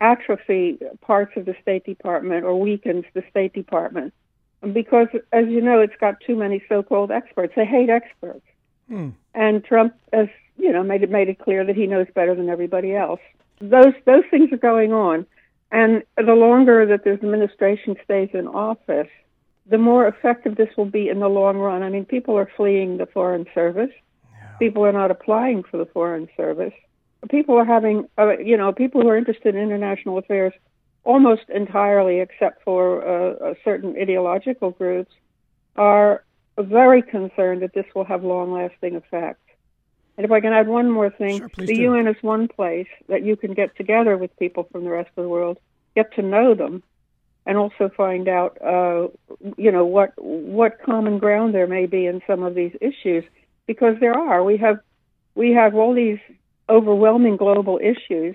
atrophy 0.00 0.78
parts 1.00 1.32
of 1.36 1.46
the 1.46 1.54
State 1.62 1.84
Department 1.84 2.44
or 2.44 2.58
weakens 2.58 3.04
the 3.14 3.22
State 3.30 3.52
Department 3.52 4.12
because, 4.72 5.08
as 5.32 5.46
you 5.48 5.60
know, 5.60 5.80
it's 5.80 5.96
got 6.00 6.20
too 6.20 6.36
many 6.36 6.62
so-called 6.68 7.10
experts. 7.10 7.52
They 7.56 7.64
hate 7.64 7.90
experts, 7.90 8.44
hmm. 8.88 9.10
and 9.34 9.64
Trump 9.64 9.94
has 10.12 10.28
you 10.56 10.72
know 10.72 10.82
made 10.82 11.02
it 11.02 11.10
made 11.10 11.28
it 11.28 11.38
clear 11.38 11.64
that 11.64 11.76
he 11.76 11.86
knows 11.86 12.06
better 12.14 12.34
than 12.34 12.48
everybody 12.48 12.94
else. 12.94 13.20
Those 13.60 13.94
those 14.04 14.24
things 14.30 14.52
are 14.52 14.58
going 14.58 14.92
on, 14.92 15.26
and 15.70 16.02
the 16.16 16.34
longer 16.34 16.86
that 16.86 17.04
this 17.04 17.18
administration 17.22 17.96
stays 18.04 18.30
in 18.32 18.46
office, 18.46 19.08
the 19.66 19.78
more 19.78 20.06
effective 20.06 20.56
this 20.56 20.68
will 20.76 20.84
be 20.84 21.08
in 21.08 21.20
the 21.20 21.28
long 21.28 21.58
run. 21.58 21.82
I 21.82 21.88
mean, 21.88 22.04
people 22.04 22.36
are 22.36 22.50
fleeing 22.56 22.98
the 22.98 23.06
Foreign 23.06 23.46
Service. 23.54 23.90
Yeah. 24.30 24.56
People 24.58 24.84
are 24.84 24.92
not 24.92 25.10
applying 25.10 25.62
for 25.62 25.78
the 25.78 25.86
Foreign 25.86 26.28
Service. 26.36 26.74
People 27.30 27.56
are 27.56 27.64
having, 27.64 28.06
uh, 28.18 28.36
you 28.38 28.56
know, 28.56 28.72
people 28.72 29.00
who 29.00 29.08
are 29.08 29.16
interested 29.16 29.54
in 29.54 29.62
international 29.62 30.18
affairs 30.18 30.52
almost 31.04 31.48
entirely, 31.48 32.20
except 32.20 32.62
for 32.62 33.02
uh, 33.06 33.54
certain 33.64 33.96
ideological 34.00 34.70
groups, 34.70 35.12
are 35.76 36.24
very 36.58 37.02
concerned 37.02 37.62
that 37.62 37.72
this 37.74 37.86
will 37.94 38.04
have 38.04 38.22
long 38.22 38.52
lasting 38.52 38.94
effects. 38.94 39.40
And 40.16 40.24
if 40.24 40.30
I 40.30 40.40
can 40.40 40.52
add 40.52 40.68
one 40.68 40.90
more 40.90 41.10
thing, 41.10 41.38
sure, 41.38 41.50
the 41.56 41.66
do. 41.66 41.82
UN 41.82 42.06
is 42.06 42.16
one 42.22 42.46
place 42.48 42.86
that 43.08 43.24
you 43.24 43.36
can 43.36 43.54
get 43.54 43.76
together 43.76 44.16
with 44.16 44.36
people 44.38 44.68
from 44.70 44.84
the 44.84 44.90
rest 44.90 45.10
of 45.16 45.22
the 45.22 45.28
world, 45.28 45.58
get 45.96 46.14
to 46.14 46.22
know 46.22 46.54
them, 46.54 46.82
and 47.46 47.58
also 47.58 47.90
find 47.96 48.28
out, 48.28 48.56
uh, 48.62 49.08
you 49.56 49.70
know, 49.70 49.84
what 49.84 50.12
what 50.16 50.82
common 50.82 51.18
ground 51.18 51.54
there 51.54 51.66
may 51.66 51.86
be 51.86 52.06
in 52.06 52.22
some 52.26 52.42
of 52.42 52.54
these 52.54 52.72
issues, 52.80 53.24
because 53.66 53.96
there 54.00 54.16
are. 54.16 54.42
We 54.42 54.56
have 54.58 54.78
we 55.34 55.52
have 55.52 55.74
all 55.74 55.94
these 55.94 56.18
overwhelming 56.68 57.36
global 57.36 57.78
issues, 57.78 58.34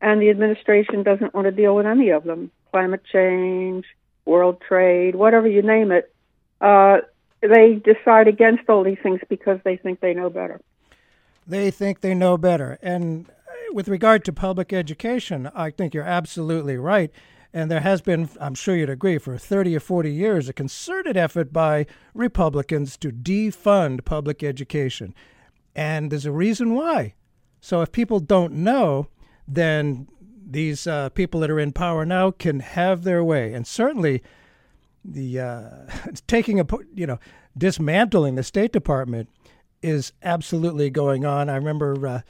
and 0.00 0.22
the 0.22 0.30
administration 0.30 1.02
doesn't 1.02 1.34
want 1.34 1.46
to 1.46 1.52
deal 1.52 1.74
with 1.74 1.86
any 1.86 2.10
of 2.10 2.24
them. 2.24 2.50
Climate 2.70 3.02
change, 3.12 3.84
world 4.24 4.62
trade, 4.66 5.14
whatever 5.14 5.48
you 5.48 5.62
name 5.62 5.92
it. 5.92 6.12
Uh, 6.60 6.98
they 7.40 7.74
decide 7.74 8.28
against 8.28 8.68
all 8.68 8.82
these 8.82 8.98
things 9.02 9.20
because 9.28 9.60
they 9.64 9.76
think 9.76 10.00
they 10.00 10.14
know 10.14 10.28
better. 10.28 10.60
They 11.46 11.70
think 11.70 12.00
they 12.00 12.14
know 12.14 12.36
better. 12.36 12.78
And 12.82 13.26
with 13.72 13.88
regard 13.88 14.24
to 14.26 14.32
public 14.32 14.72
education, 14.72 15.50
I 15.54 15.70
think 15.70 15.94
you're 15.94 16.04
absolutely 16.04 16.76
right. 16.76 17.10
And 17.52 17.70
there 17.70 17.80
has 17.80 18.02
been, 18.02 18.28
I'm 18.40 18.54
sure 18.54 18.76
you'd 18.76 18.90
agree, 18.90 19.18
for 19.18 19.38
30 19.38 19.76
or 19.76 19.80
40 19.80 20.12
years, 20.12 20.48
a 20.48 20.52
concerted 20.52 21.16
effort 21.16 21.52
by 21.52 21.86
Republicans 22.12 22.96
to 22.98 23.10
defund 23.10 24.04
public 24.04 24.42
education. 24.42 25.14
And 25.74 26.10
there's 26.10 26.26
a 26.26 26.32
reason 26.32 26.74
why. 26.74 27.14
So 27.60 27.80
if 27.80 27.90
people 27.90 28.20
don't 28.20 28.52
know, 28.52 29.08
then 29.46 30.08
these 30.50 30.86
uh, 30.86 31.08
people 31.10 31.40
that 31.40 31.50
are 31.50 31.60
in 31.60 31.72
power 31.72 32.04
now 32.04 32.30
can 32.30 32.60
have 32.60 33.04
their 33.04 33.24
way. 33.24 33.52
And 33.52 33.66
certainly, 33.66 34.22
the 35.04 35.40
uh, 35.40 35.68
taking 36.26 36.60
a 36.60 36.66
you 36.94 37.06
know 37.06 37.18
dismantling 37.56 38.34
the 38.34 38.42
State 38.42 38.72
Department 38.72 39.28
is 39.82 40.12
absolutely 40.22 40.90
going 40.90 41.24
on. 41.24 41.48
I 41.48 41.56
remember 41.56 42.06
uh, 42.06 42.20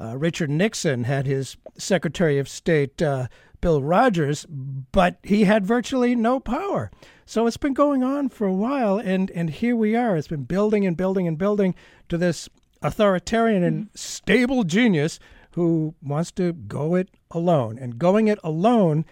uh, 0.00 0.16
Richard 0.16 0.50
Nixon 0.50 1.04
had 1.04 1.26
his 1.26 1.56
Secretary 1.76 2.38
of 2.38 2.48
State 2.48 3.00
uh, 3.02 3.28
Bill 3.64 3.82
Rogers, 3.82 4.44
but 4.46 5.16
he 5.22 5.44
had 5.44 5.64
virtually 5.64 6.14
no 6.14 6.38
power. 6.38 6.90
So 7.24 7.46
it's 7.46 7.56
been 7.56 7.72
going 7.72 8.04
on 8.04 8.28
for 8.28 8.46
a 8.46 8.52
while, 8.52 8.98
and 8.98 9.30
and 9.30 9.48
here 9.48 9.74
we 9.74 9.96
are. 9.96 10.18
It's 10.18 10.28
been 10.28 10.44
building 10.44 10.86
and 10.86 10.98
building 10.98 11.26
and 11.26 11.38
building 11.38 11.74
to 12.10 12.18
this 12.18 12.46
authoritarian 12.82 13.62
and 13.62 13.86
mm-hmm. 13.86 13.96
stable 13.96 14.64
genius 14.64 15.18
who 15.52 15.94
wants 16.02 16.30
to 16.32 16.52
go 16.52 16.94
it 16.94 17.08
alone. 17.30 17.78
And 17.78 17.98
going 17.98 18.28
it 18.28 18.38
alone 18.44 19.06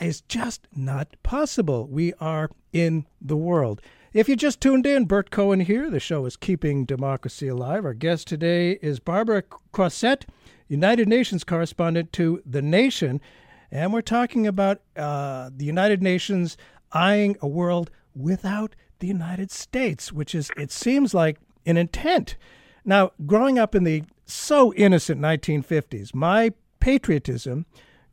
is 0.00 0.22
just 0.22 0.66
not 0.74 1.14
possible. 1.22 1.86
We 1.86 2.14
are 2.14 2.48
in 2.72 3.04
the 3.20 3.36
world. 3.36 3.82
If 4.14 4.26
you 4.26 4.36
just 4.36 4.62
tuned 4.62 4.86
in, 4.86 5.04
Burt 5.04 5.30
Cohen 5.30 5.60
here. 5.60 5.90
The 5.90 6.00
show 6.00 6.24
is 6.24 6.38
Keeping 6.38 6.86
Democracy 6.86 7.48
Alive. 7.48 7.84
Our 7.84 7.92
guest 7.92 8.26
today 8.26 8.78
is 8.80 9.00
Barbara 9.00 9.42
Crossette, 9.74 10.24
United 10.66 11.08
Nations 11.08 11.44
correspondent 11.44 12.14
to 12.14 12.40
The 12.46 12.62
Nation. 12.62 13.20
And 13.70 13.92
we're 13.92 14.02
talking 14.02 14.46
about 14.46 14.80
uh, 14.96 15.50
the 15.54 15.64
United 15.64 16.02
Nations 16.02 16.56
eyeing 16.92 17.36
a 17.40 17.48
world 17.48 17.90
without 18.14 18.74
the 18.98 19.06
United 19.06 19.50
States, 19.50 20.12
which 20.12 20.34
is, 20.34 20.50
it 20.56 20.70
seems 20.70 21.12
like, 21.12 21.38
an 21.66 21.76
intent. 21.76 22.36
Now, 22.84 23.10
growing 23.26 23.58
up 23.58 23.74
in 23.74 23.84
the 23.84 24.04
so 24.24 24.72
innocent 24.74 25.20
1950s, 25.20 26.14
my 26.14 26.52
patriotism 26.80 27.66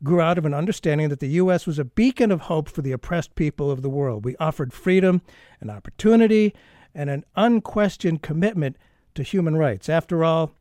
grew 0.04 0.20
out 0.20 0.38
of 0.38 0.46
an 0.46 0.54
understanding 0.54 1.10
that 1.10 1.20
the 1.20 1.28
U.S. 1.28 1.66
was 1.66 1.80
a 1.80 1.86
beacon 1.86 2.32
of 2.32 2.42
hope 2.42 2.68
for 2.68 2.82
the 2.82 2.92
oppressed 2.92 3.36
people 3.36 3.72
of 3.72 3.82
the 3.82 3.90
world. 3.90 4.26
We 4.26 4.36
offered 4.38 4.74
freedom 4.74 5.22
and 5.62 5.72
opportunity 5.72 6.54
and 6.94 7.10
an 7.10 7.24
unquestioned 7.36 8.22
commitment 8.22 8.78
to 9.16 9.24
human 9.24 9.56
rights. 9.56 9.88
After 9.88 10.24
all, 10.24 10.52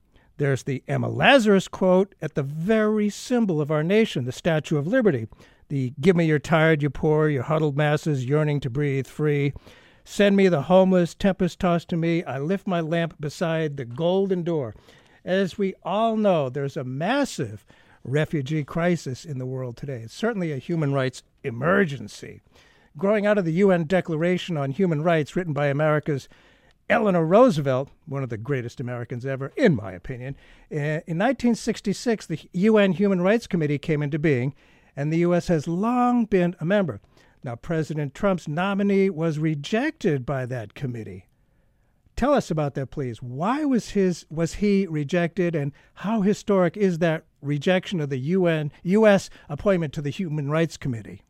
there's 0.42 0.64
the 0.64 0.82
Emma 0.88 1.08
Lazarus 1.08 1.68
quote 1.68 2.16
at 2.20 2.34
the 2.34 2.42
very 2.42 3.08
symbol 3.08 3.60
of 3.60 3.70
our 3.70 3.84
nation, 3.84 4.24
the 4.24 4.32
Statue 4.32 4.76
of 4.76 4.88
Liberty. 4.88 5.28
The 5.68 5.92
give 6.00 6.16
me 6.16 6.24
your 6.24 6.40
tired, 6.40 6.82
you 6.82 6.90
poor, 6.90 7.28
your 7.28 7.44
huddled 7.44 7.76
masses 7.76 8.24
yearning 8.24 8.58
to 8.58 8.68
breathe 8.68 9.06
free. 9.06 9.52
Send 10.02 10.36
me 10.36 10.48
the 10.48 10.62
homeless, 10.62 11.14
tempest 11.14 11.60
tossed 11.60 11.88
to 11.90 11.96
me. 11.96 12.24
I 12.24 12.40
lift 12.40 12.66
my 12.66 12.80
lamp 12.80 13.14
beside 13.20 13.76
the 13.76 13.84
golden 13.84 14.42
door. 14.42 14.74
As 15.24 15.58
we 15.58 15.74
all 15.84 16.16
know, 16.16 16.48
there's 16.48 16.76
a 16.76 16.82
massive 16.82 17.64
refugee 18.02 18.64
crisis 18.64 19.24
in 19.24 19.38
the 19.38 19.46
world 19.46 19.76
today. 19.76 20.00
It's 20.00 20.12
certainly 20.12 20.50
a 20.50 20.58
human 20.58 20.92
rights 20.92 21.22
emergency. 21.44 22.40
Growing 22.98 23.26
out 23.26 23.38
of 23.38 23.44
the 23.44 23.52
UN 23.52 23.84
Declaration 23.84 24.56
on 24.56 24.72
Human 24.72 25.02
Rights, 25.02 25.36
written 25.36 25.52
by 25.52 25.68
America's 25.68 26.28
Eleanor 26.92 27.24
Roosevelt, 27.24 27.88
one 28.04 28.22
of 28.22 28.28
the 28.28 28.36
greatest 28.36 28.78
Americans 28.78 29.24
ever, 29.24 29.50
in 29.56 29.74
my 29.74 29.92
opinion, 29.92 30.36
eh, 30.70 31.00
in 31.06 31.16
1966, 31.16 32.26
the 32.26 32.38
UN 32.52 32.92
Human 32.92 33.22
Rights 33.22 33.46
Committee 33.46 33.78
came 33.78 34.02
into 34.02 34.18
being, 34.18 34.54
and 34.94 35.10
the 35.10 35.20
U.S. 35.20 35.48
has 35.48 35.66
long 35.66 36.26
been 36.26 36.54
a 36.60 36.66
member. 36.66 37.00
Now, 37.42 37.56
President 37.56 38.14
Trump's 38.14 38.46
nominee 38.46 39.08
was 39.08 39.38
rejected 39.38 40.26
by 40.26 40.44
that 40.44 40.74
committee. 40.74 41.28
Tell 42.14 42.34
us 42.34 42.50
about 42.50 42.74
that, 42.74 42.90
please. 42.90 43.22
Why 43.22 43.64
was 43.64 43.92
his 43.92 44.26
was 44.28 44.56
he 44.56 44.86
rejected, 44.86 45.54
and 45.54 45.72
how 45.94 46.20
historic 46.20 46.76
is 46.76 46.98
that 46.98 47.24
rejection 47.40 48.00
of 48.00 48.10
the 48.10 48.18
UN 48.18 48.70
U.S. 48.82 49.30
appointment 49.48 49.94
to 49.94 50.02
the 50.02 50.10
Human 50.10 50.50
Rights 50.50 50.76
Committee? 50.76 51.22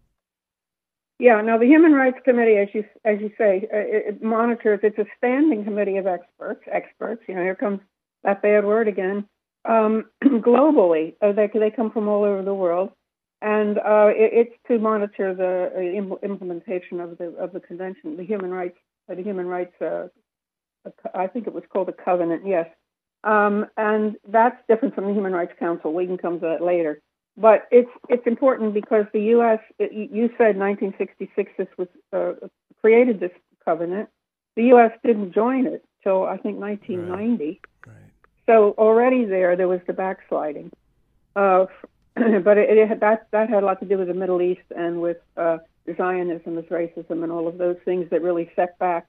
Yeah, 1.18 1.40
now 1.42 1.58
the 1.58 1.66
Human 1.66 1.92
Rights 1.92 2.18
Committee, 2.24 2.56
as 2.58 2.68
you 2.74 2.84
as 3.04 3.20
you 3.20 3.30
say, 3.38 3.68
uh, 3.72 3.76
it 4.10 4.22
monitors. 4.22 4.80
It's 4.82 4.98
a 4.98 5.06
standing 5.18 5.64
committee 5.64 5.96
of 5.98 6.06
experts. 6.06 6.62
Experts, 6.70 7.22
you 7.28 7.34
know, 7.36 7.42
here 7.42 7.54
comes 7.54 7.80
that 8.24 8.42
bad 8.42 8.64
word 8.64 8.88
again. 8.88 9.26
Um, 9.64 10.06
globally, 10.24 11.14
uh, 11.22 11.32
they 11.32 11.48
they 11.54 11.70
come 11.70 11.92
from 11.92 12.08
all 12.08 12.24
over 12.24 12.42
the 12.42 12.54
world, 12.54 12.90
and 13.40 13.78
uh, 13.78 14.08
it, 14.08 14.48
it's 14.48 14.56
to 14.68 14.78
monitor 14.80 15.34
the 15.34 15.72
uh, 15.76 16.26
implementation 16.26 17.00
of 17.00 17.16
the 17.18 17.26
of 17.38 17.52
the 17.52 17.60
convention, 17.60 18.16
the 18.16 18.24
human 18.24 18.50
rights, 18.50 18.78
the 19.08 19.22
human 19.22 19.46
rights. 19.46 19.80
Uh, 19.80 20.08
I 21.14 21.28
think 21.28 21.46
it 21.46 21.54
was 21.54 21.64
called 21.72 21.88
a 21.88 21.92
covenant. 22.04 22.42
Yes, 22.46 22.68
um, 23.24 23.66
and 23.76 24.16
that's 24.28 24.56
different 24.68 24.94
from 24.96 25.06
the 25.06 25.14
Human 25.14 25.32
Rights 25.32 25.54
Council. 25.58 25.92
We 25.94 26.06
can 26.06 26.18
come 26.18 26.40
to 26.40 26.46
that 26.46 26.62
later. 26.64 27.00
But 27.36 27.66
it's 27.70 27.90
it's 28.08 28.26
important 28.26 28.74
because 28.74 29.06
the 29.12 29.22
U.S. 29.36 29.60
It, 29.78 29.92
you 29.92 30.28
said 30.36 30.56
1966 30.58 31.52
this 31.56 31.68
was 31.78 31.88
uh, 32.12 32.46
created 32.80 33.20
this 33.20 33.32
covenant. 33.64 34.10
The 34.54 34.64
U.S. 34.64 34.92
didn't 35.02 35.32
join 35.32 35.66
it 35.66 35.84
till 36.02 36.24
I 36.24 36.36
think 36.36 36.58
1990. 36.58 37.44
Right. 37.46 37.60
Right. 37.86 37.96
So 38.46 38.74
already 38.76 39.24
there 39.24 39.56
there 39.56 39.68
was 39.68 39.80
the 39.86 39.94
backsliding. 39.94 40.72
Uh, 41.34 41.66
but 42.14 42.58
it, 42.58 42.76
it 42.76 42.88
had, 42.88 43.00
that 43.00 43.28
that 43.30 43.48
had 43.48 43.62
a 43.62 43.66
lot 43.66 43.80
to 43.80 43.86
do 43.86 43.96
with 43.96 44.08
the 44.08 44.14
Middle 44.14 44.42
East 44.42 44.68
and 44.76 45.00
with 45.00 45.18
uh, 45.38 45.58
Zionism, 45.96 46.58
as 46.58 46.64
racism, 46.66 47.22
and 47.22 47.32
all 47.32 47.48
of 47.48 47.56
those 47.56 47.76
things 47.84 48.10
that 48.10 48.20
really 48.20 48.50
set 48.54 48.78
back 48.78 49.08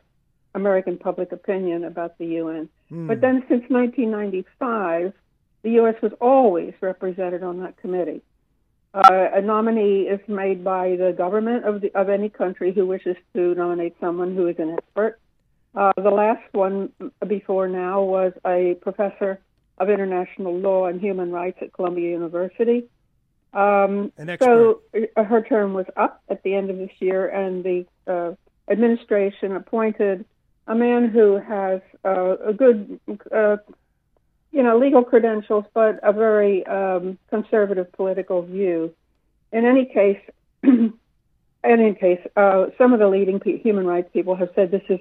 American 0.56 0.98
public 0.98 1.32
opinion 1.32 1.84
about 1.84 2.18
the 2.18 2.25
UN. 2.25 2.70
Mm. 2.92 3.08
But 3.08 3.22
then, 3.22 3.44
since 3.50 3.63
1995, 3.70 5.13
the 5.63 5.72
U.S. 5.72 5.96
was 6.01 6.12
always 6.22 6.74
represented 6.82 7.43
on 7.43 7.62
that 7.62 7.77
committee. 7.77 8.22
Uh, 8.93 9.29
a 9.34 9.41
nominee 9.41 10.01
is 10.01 10.20
made 10.27 10.63
by 10.63 10.96
the 10.96 11.13
government 11.17 11.65
of, 11.65 11.82
the, 11.82 11.93
of 11.96 12.10
any 12.10 12.29
country 12.29 12.72
who 12.72 12.86
wishes 12.86 13.15
to 13.34 13.55
nominate 13.55 13.96
someone 14.00 14.36
who 14.36 14.48
is 14.48 14.55
an 14.60 14.77
expert. 14.77 15.20
Uh, 15.74 15.91
the 15.98 16.12
last 16.12 16.43
one 16.51 16.91
before 17.27 17.67
now 17.67 18.03
was 18.03 18.34
a 18.46 18.75
professor 18.82 19.39
of 19.79 19.89
international 19.89 20.55
law 20.55 20.86
and 20.86 21.01
human 21.01 21.32
rights 21.32 21.58
at 21.62 21.74
Columbia 21.74 22.12
University. 22.12 22.86
Um, 23.53 24.12
so 24.39 24.82
uh, 25.15 25.24
her 25.24 25.41
term 25.41 25.74
was 25.74 25.86
up 25.96 26.22
at 26.29 26.43
the 26.43 26.53
end 26.53 26.70
of 26.70 26.77
this 26.77 26.91
year, 27.00 27.27
and 27.27 27.63
the 27.63 27.86
uh, 28.08 28.34
administration 28.72 29.55
appointed 29.55 30.25
a 30.67 30.75
man 30.75 31.10
who 31.10 31.39
has 31.39 31.82
uh, 32.05 32.38
a 32.38 32.53
good, 32.53 33.00
uh, 33.32 33.58
you 34.53 34.62
know, 34.62 34.77
legal 34.77 35.03
credentials, 35.03 35.65
but 35.74 36.00
a 36.03 36.13
very 36.13 36.65
um, 36.67 37.17
conservative 37.29 37.91
political 37.91 38.43
view. 38.43 38.93
In 39.51 39.65
any 39.65 39.86
case, 39.86 40.19
in 40.63 40.93
any 41.63 41.95
case, 41.95 42.22
uh, 42.38 42.67
some 42.77 42.93
of 42.93 43.00
the 43.00 43.07
leading 43.07 43.41
human 43.41 43.86
rights 43.88 44.10
people 44.13 44.36
have 44.36 44.50
said 44.55 44.69
this 44.69 44.83
is 44.89 45.00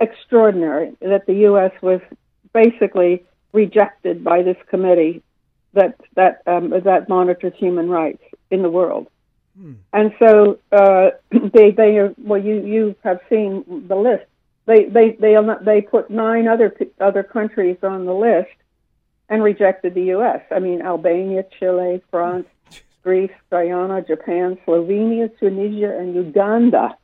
extraordinary 0.00 0.96
that 1.00 1.24
the 1.26 1.34
U.S. 1.48 1.70
was 1.82 2.00
basically 2.52 3.24
rejected 3.52 4.24
by 4.24 4.42
this 4.42 4.56
committee 4.68 5.22
that 5.74 5.94
that 6.14 6.42
um, 6.46 6.70
that 6.70 7.08
monitors 7.08 7.52
human 7.56 7.88
rights 7.88 8.22
in 8.50 8.62
the 8.62 8.70
world. 8.70 9.06
Hmm. 9.56 9.74
And 9.92 10.12
so 10.18 10.58
uh, 10.72 11.10
they 11.52 11.70
they 11.70 11.98
are, 11.98 12.12
well 12.18 12.42
you 12.42 12.56
you 12.64 12.96
have 13.04 13.20
seen 13.30 13.84
the 13.86 13.96
list. 13.96 14.24
They 14.66 14.86
they 14.86 15.12
they 15.12 15.36
they 15.62 15.80
put 15.80 16.10
nine 16.10 16.48
other 16.48 16.74
other 17.00 17.22
countries 17.22 17.76
on 17.84 18.04
the 18.04 18.14
list 18.14 18.50
and 19.28 19.42
rejected 19.42 19.94
the 19.94 20.04
U.S. 20.16 20.40
I 20.50 20.58
mean 20.58 20.82
Albania, 20.82 21.44
Chile, 21.58 22.02
France, 22.10 22.46
Greece, 23.02 23.32
Guyana, 23.50 24.02
Japan, 24.02 24.58
Slovenia, 24.66 25.30
Tunisia, 25.38 25.96
and 25.98 26.14
Uganda. 26.14 26.96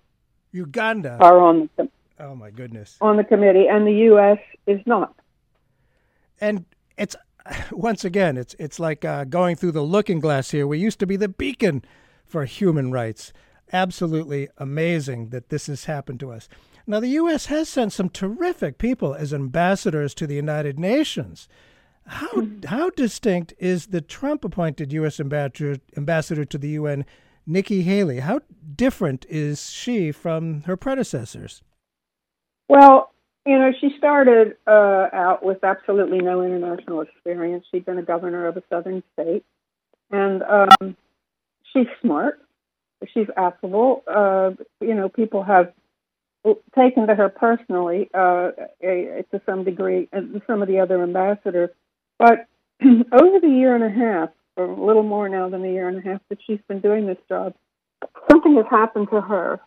Uganda 0.52 1.16
are 1.20 1.38
on 1.38 1.68
the 1.76 1.88
Oh 2.20 2.34
my 2.34 2.50
goodness. 2.50 2.98
On 3.00 3.16
the 3.16 3.24
committee, 3.24 3.66
and 3.66 3.86
the 3.86 3.94
U.S. 4.12 4.38
is 4.66 4.80
not. 4.84 5.14
And 6.40 6.66
it's 6.98 7.16
once 7.72 8.04
again, 8.04 8.36
it's 8.36 8.54
it's 8.58 8.78
like 8.78 9.04
uh, 9.04 9.24
going 9.24 9.56
through 9.56 9.72
the 9.72 9.82
looking 9.82 10.20
glass 10.20 10.50
here. 10.50 10.66
We 10.66 10.78
used 10.78 11.00
to 11.00 11.06
be 11.06 11.16
the 11.16 11.28
beacon 11.28 11.82
for 12.26 12.44
human 12.44 12.92
rights. 12.92 13.32
Absolutely 13.72 14.48
amazing 14.58 15.30
that 15.30 15.48
this 15.48 15.66
has 15.66 15.84
happened 15.84 16.20
to 16.20 16.32
us. 16.32 16.48
Now, 16.86 16.98
the 16.98 17.08
U.S. 17.08 17.46
has 17.46 17.68
sent 17.68 17.92
some 17.92 18.08
terrific 18.08 18.78
people 18.78 19.14
as 19.14 19.32
ambassadors 19.32 20.12
to 20.14 20.26
the 20.26 20.34
United 20.34 20.78
Nations. 20.78 21.48
How 22.10 22.28
mm-hmm. 22.32 22.66
how 22.66 22.90
distinct 22.90 23.54
is 23.60 23.86
the 23.86 24.00
Trump-appointed 24.00 24.92
U.S. 24.94 25.20
ambassador 25.20 25.76
ambassador 25.96 26.44
to 26.44 26.58
the 26.58 26.70
UN, 26.70 27.04
Nikki 27.46 27.82
Haley? 27.82 28.18
How 28.18 28.40
different 28.74 29.24
is 29.28 29.70
she 29.70 30.10
from 30.10 30.62
her 30.62 30.76
predecessors? 30.76 31.62
Well, 32.68 33.12
you 33.46 33.56
know, 33.56 33.70
she 33.80 33.90
started 33.96 34.56
uh, 34.66 35.06
out 35.12 35.44
with 35.44 35.62
absolutely 35.62 36.18
no 36.18 36.42
international 36.42 37.02
experience. 37.02 37.64
She'd 37.70 37.86
been 37.86 37.98
a 37.98 38.02
governor 38.02 38.48
of 38.48 38.56
a 38.56 38.62
southern 38.68 39.04
state, 39.12 39.44
and 40.10 40.42
um, 40.42 40.96
she's 41.72 41.86
smart. 42.02 42.40
She's 43.14 43.28
affable. 43.36 44.02
Uh, 44.12 44.50
you 44.80 44.96
know, 44.96 45.08
people 45.08 45.44
have 45.44 45.72
taken 46.76 47.06
to 47.06 47.14
her 47.14 47.28
personally 47.28 48.10
uh, 48.12 48.50
to 48.80 49.40
some 49.46 49.62
degree, 49.62 50.08
and 50.12 50.42
some 50.48 50.60
of 50.60 50.66
the 50.66 50.80
other 50.80 51.00
ambassadors. 51.04 51.70
But 52.20 52.46
over 52.82 53.40
the 53.40 53.48
year 53.48 53.74
and 53.74 53.82
a 53.82 53.90
half, 53.90 54.28
or 54.56 54.66
a 54.66 54.84
little 54.86 55.02
more 55.02 55.28
now 55.28 55.48
than 55.48 55.64
a 55.64 55.72
year 55.72 55.88
and 55.88 55.98
a 55.98 56.08
half 56.08 56.20
that 56.28 56.38
she's 56.46 56.60
been 56.68 56.80
doing 56.80 57.06
this 57.06 57.18
job, 57.28 57.54
something 58.30 58.54
has 58.58 58.66
happened 58.70 59.08
to 59.10 59.20
her 59.20 59.60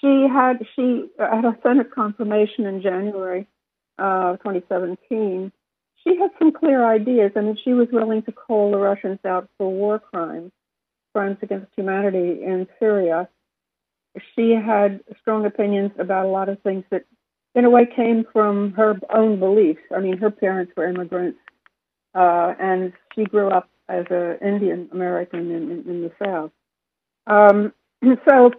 she 0.00 0.26
had 0.32 0.58
she 0.74 1.08
had 1.18 1.44
a 1.44 1.56
Senate 1.62 1.90
confirmation 1.90 2.66
in 2.66 2.82
January 2.82 3.46
uh, 3.98 4.36
2017. 4.36 5.52
She 6.04 6.16
had 6.16 6.30
some 6.38 6.52
clear 6.52 6.84
ideas. 6.84 7.32
I 7.36 7.40
mean, 7.40 7.58
she 7.62 7.72
was 7.72 7.88
willing 7.90 8.22
to 8.24 8.32
call 8.32 8.70
the 8.70 8.78
Russians 8.78 9.18
out 9.24 9.48
for 9.58 9.70
war 9.70 9.98
crimes, 9.98 10.52
crimes 11.14 11.38
against 11.42 11.72
humanity 11.76 12.44
in 12.44 12.68
Syria. 12.78 13.28
She 14.34 14.52
had 14.52 15.00
strong 15.20 15.44
opinions 15.46 15.92
about 15.98 16.26
a 16.26 16.28
lot 16.28 16.48
of 16.48 16.60
things 16.62 16.84
that, 16.90 17.04
in 17.56 17.64
a 17.64 17.70
way, 17.70 17.86
came 17.86 18.24
from 18.32 18.72
her 18.72 19.00
own 19.12 19.40
beliefs. 19.40 19.80
I 19.94 20.00
mean, 20.00 20.18
her 20.18 20.30
parents 20.30 20.72
were 20.76 20.86
immigrants, 20.86 21.38
uh, 22.14 22.54
and 22.60 22.92
she 23.14 23.24
grew 23.24 23.48
up 23.48 23.68
as 23.88 24.04
an 24.10 24.38
Indian 24.46 24.88
American 24.92 25.50
in, 25.50 25.70
in, 25.70 25.84
in 25.88 26.02
the 26.02 26.12
South. 26.22 26.52
Um, 27.26 27.72
so 28.28 28.52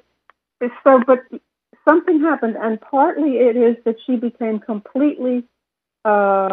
so, 0.83 0.99
but 1.05 1.19
something 1.87 2.21
happened, 2.21 2.55
and 2.59 2.81
partly 2.81 3.37
it 3.37 3.55
is 3.55 3.75
that 3.85 3.95
she 4.05 4.15
became 4.15 4.59
completely, 4.59 5.43
uh, 6.03 6.49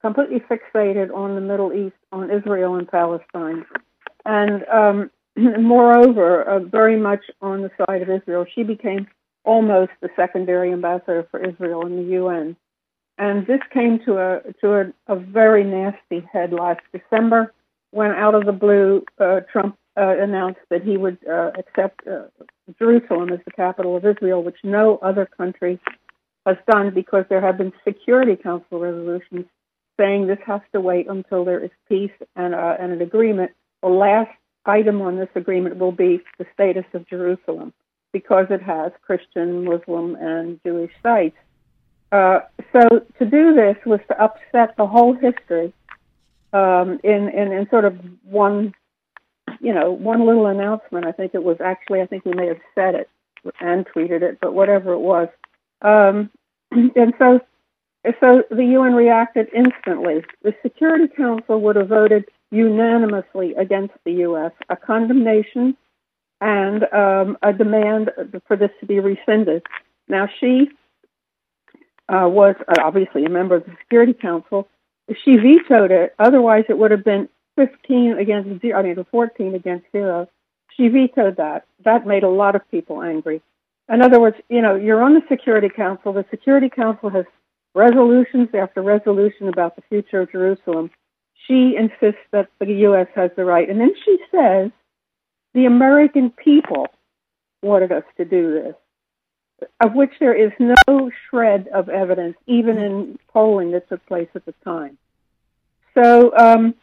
completely 0.00 0.40
fixated 0.40 1.14
on 1.14 1.34
the 1.34 1.40
Middle 1.40 1.72
East, 1.72 1.96
on 2.12 2.30
Israel 2.30 2.76
and 2.76 2.88
Palestine, 2.88 3.64
and 4.24 4.64
um, 4.68 5.10
moreover, 5.36 6.42
uh, 6.42 6.60
very 6.60 6.98
much 6.98 7.24
on 7.42 7.62
the 7.62 7.70
side 7.86 8.02
of 8.02 8.08
Israel. 8.08 8.46
She 8.54 8.62
became 8.62 9.06
almost 9.46 9.92
the 10.02 10.10
secondary 10.16 10.72
ambassador 10.72 11.26
for 11.30 11.42
Israel 11.42 11.86
in 11.86 11.96
the 11.96 12.12
UN, 12.20 12.56
and 13.16 13.46
this 13.46 13.60
came 13.72 13.98
to 14.04 14.18
a 14.18 14.52
to 14.60 14.74
a, 14.74 14.92
a 15.14 15.16
very 15.16 15.64
nasty 15.64 16.20
head 16.32 16.52
last 16.52 16.80
December 16.92 17.54
when, 17.90 18.10
out 18.10 18.34
of 18.34 18.44
the 18.44 18.52
blue, 18.52 19.04
uh, 19.18 19.40
Trump 19.50 19.78
uh, 19.96 20.14
announced 20.18 20.60
that 20.68 20.82
he 20.82 20.96
would 20.98 21.18
uh, 21.26 21.52
accept 21.58 22.06
uh, 22.06 22.24
Jerusalem 22.78 23.30
as 23.32 23.40
the 23.46 23.52
capital 23.52 23.96
of 23.96 24.04
Israel, 24.04 24.42
which 24.42 24.58
no 24.62 24.98
other 24.98 25.24
country 25.24 25.80
has 26.44 26.56
done 26.70 26.92
because 26.92 27.24
there 27.30 27.40
have 27.40 27.56
been 27.56 27.72
Security 27.84 28.36
Council 28.36 28.78
resolutions 28.78 29.46
saying 29.98 30.26
this 30.26 30.38
has 30.46 30.60
to 30.74 30.80
wait 30.80 31.08
until 31.08 31.44
there 31.44 31.64
is 31.64 31.70
peace 31.88 32.12
and, 32.36 32.54
uh, 32.54 32.76
and 32.78 32.92
an 32.92 33.00
agreement. 33.00 33.52
The 33.82 33.88
last 33.88 34.30
item 34.66 35.00
on 35.00 35.16
this 35.16 35.30
agreement 35.34 35.78
will 35.78 35.92
be 35.92 36.20
the 36.38 36.46
status 36.52 36.84
of 36.92 37.08
Jerusalem 37.08 37.72
because 38.18 38.46
it 38.50 38.62
has 38.62 38.92
Christian, 39.02 39.64
Muslim, 39.64 40.14
and 40.16 40.58
Jewish 40.64 40.92
sites. 41.02 41.36
Uh, 42.12 42.40
so 42.72 42.82
to 43.18 43.24
do 43.26 43.54
this 43.54 43.76
was 43.84 44.00
to 44.08 44.14
upset 44.26 44.76
the 44.76 44.86
whole 44.86 45.12
history 45.12 45.72
um, 46.52 46.98
in, 47.04 47.28
in, 47.28 47.52
in 47.52 47.68
sort 47.68 47.84
of 47.84 47.94
one 48.24 48.74
you 49.60 49.72
know, 49.72 49.90
one 49.90 50.26
little 50.26 50.46
announcement. 50.46 51.06
I 51.06 51.12
think 51.12 51.34
it 51.34 51.42
was 51.42 51.58
actually, 51.60 52.00
I 52.00 52.06
think 52.06 52.24
we 52.24 52.32
may 52.32 52.46
have 52.46 52.60
said 52.74 52.94
it 52.94 53.08
and 53.60 53.86
tweeted 53.86 54.22
it, 54.22 54.38
but 54.40 54.54
whatever 54.54 54.92
it 54.92 54.98
was. 54.98 55.28
Um, 55.82 56.30
and 56.70 57.14
so, 57.18 57.40
so 58.20 58.44
the 58.50 58.64
UN 58.64 58.94
reacted 58.94 59.48
instantly. 59.54 60.24
The 60.42 60.54
Security 60.62 61.08
Council 61.08 61.60
would 61.60 61.76
have 61.76 61.88
voted 61.88 62.24
unanimously 62.50 63.54
against 63.54 63.94
the 64.04 64.12
U.S. 64.28 64.52
a 64.68 64.76
condemnation 64.76 65.76
and 66.40 66.84
um, 66.92 67.38
a 67.42 67.52
demand 67.52 68.10
for 68.46 68.56
this 68.56 68.70
to 68.80 68.86
be 68.86 69.00
rescinded. 69.00 69.62
Now 70.08 70.28
she 70.40 70.68
uh, 72.08 72.28
was 72.28 72.54
obviously 72.80 73.24
a 73.24 73.30
member 73.30 73.56
of 73.56 73.64
the 73.64 73.72
Security 73.82 74.12
Council. 74.12 74.68
She 75.24 75.36
vetoed 75.36 75.90
it. 75.90 76.14
Otherwise, 76.18 76.64
it 76.68 76.78
would 76.78 76.90
have 76.90 77.04
been 77.04 77.28
15 77.56 78.18
against 78.18 78.60
zero, 78.60 78.78
I 78.78 78.82
mean, 78.82 79.04
14 79.10 79.54
against 79.54 79.86
zero. 79.92 80.28
She 80.76 80.88
vetoed 80.88 81.36
that. 81.36 81.66
That 81.84 82.06
made 82.06 82.22
a 82.22 82.28
lot 82.28 82.54
of 82.54 82.68
people 82.70 83.02
angry. 83.02 83.40
In 83.88 84.02
other 84.02 84.20
words, 84.20 84.36
you 84.48 84.62
know, 84.62 84.74
you're 84.74 85.02
on 85.02 85.14
the 85.14 85.22
Security 85.28 85.68
Council. 85.68 86.12
The 86.12 86.24
Security 86.30 86.68
Council 86.68 87.08
has 87.10 87.24
resolutions 87.74 88.48
after 88.52 88.82
resolution 88.82 89.48
about 89.48 89.76
the 89.76 89.82
future 89.88 90.22
of 90.22 90.32
Jerusalem. 90.32 90.90
She 91.46 91.76
insists 91.76 92.22
that 92.32 92.48
the 92.58 92.66
U.S. 92.66 93.06
has 93.14 93.30
the 93.36 93.44
right. 93.44 93.68
And 93.68 93.80
then 93.80 93.94
she 94.04 94.18
says 94.32 94.70
the 95.56 95.64
American 95.64 96.30
people 96.30 96.86
wanted 97.62 97.90
us 97.90 98.04
to 98.18 98.26
do 98.26 98.52
this, 98.62 99.68
of 99.82 99.94
which 99.94 100.12
there 100.20 100.34
is 100.34 100.52
no 100.60 101.10
shred 101.30 101.66
of 101.68 101.88
evidence, 101.88 102.36
even 102.46 102.76
in 102.76 103.18
polling 103.32 103.70
that 103.70 103.88
took 103.88 104.04
place 104.04 104.28
at 104.34 104.44
the 104.44 104.52
time. 104.62 104.98
So, 105.94 106.36
um, 106.36 106.74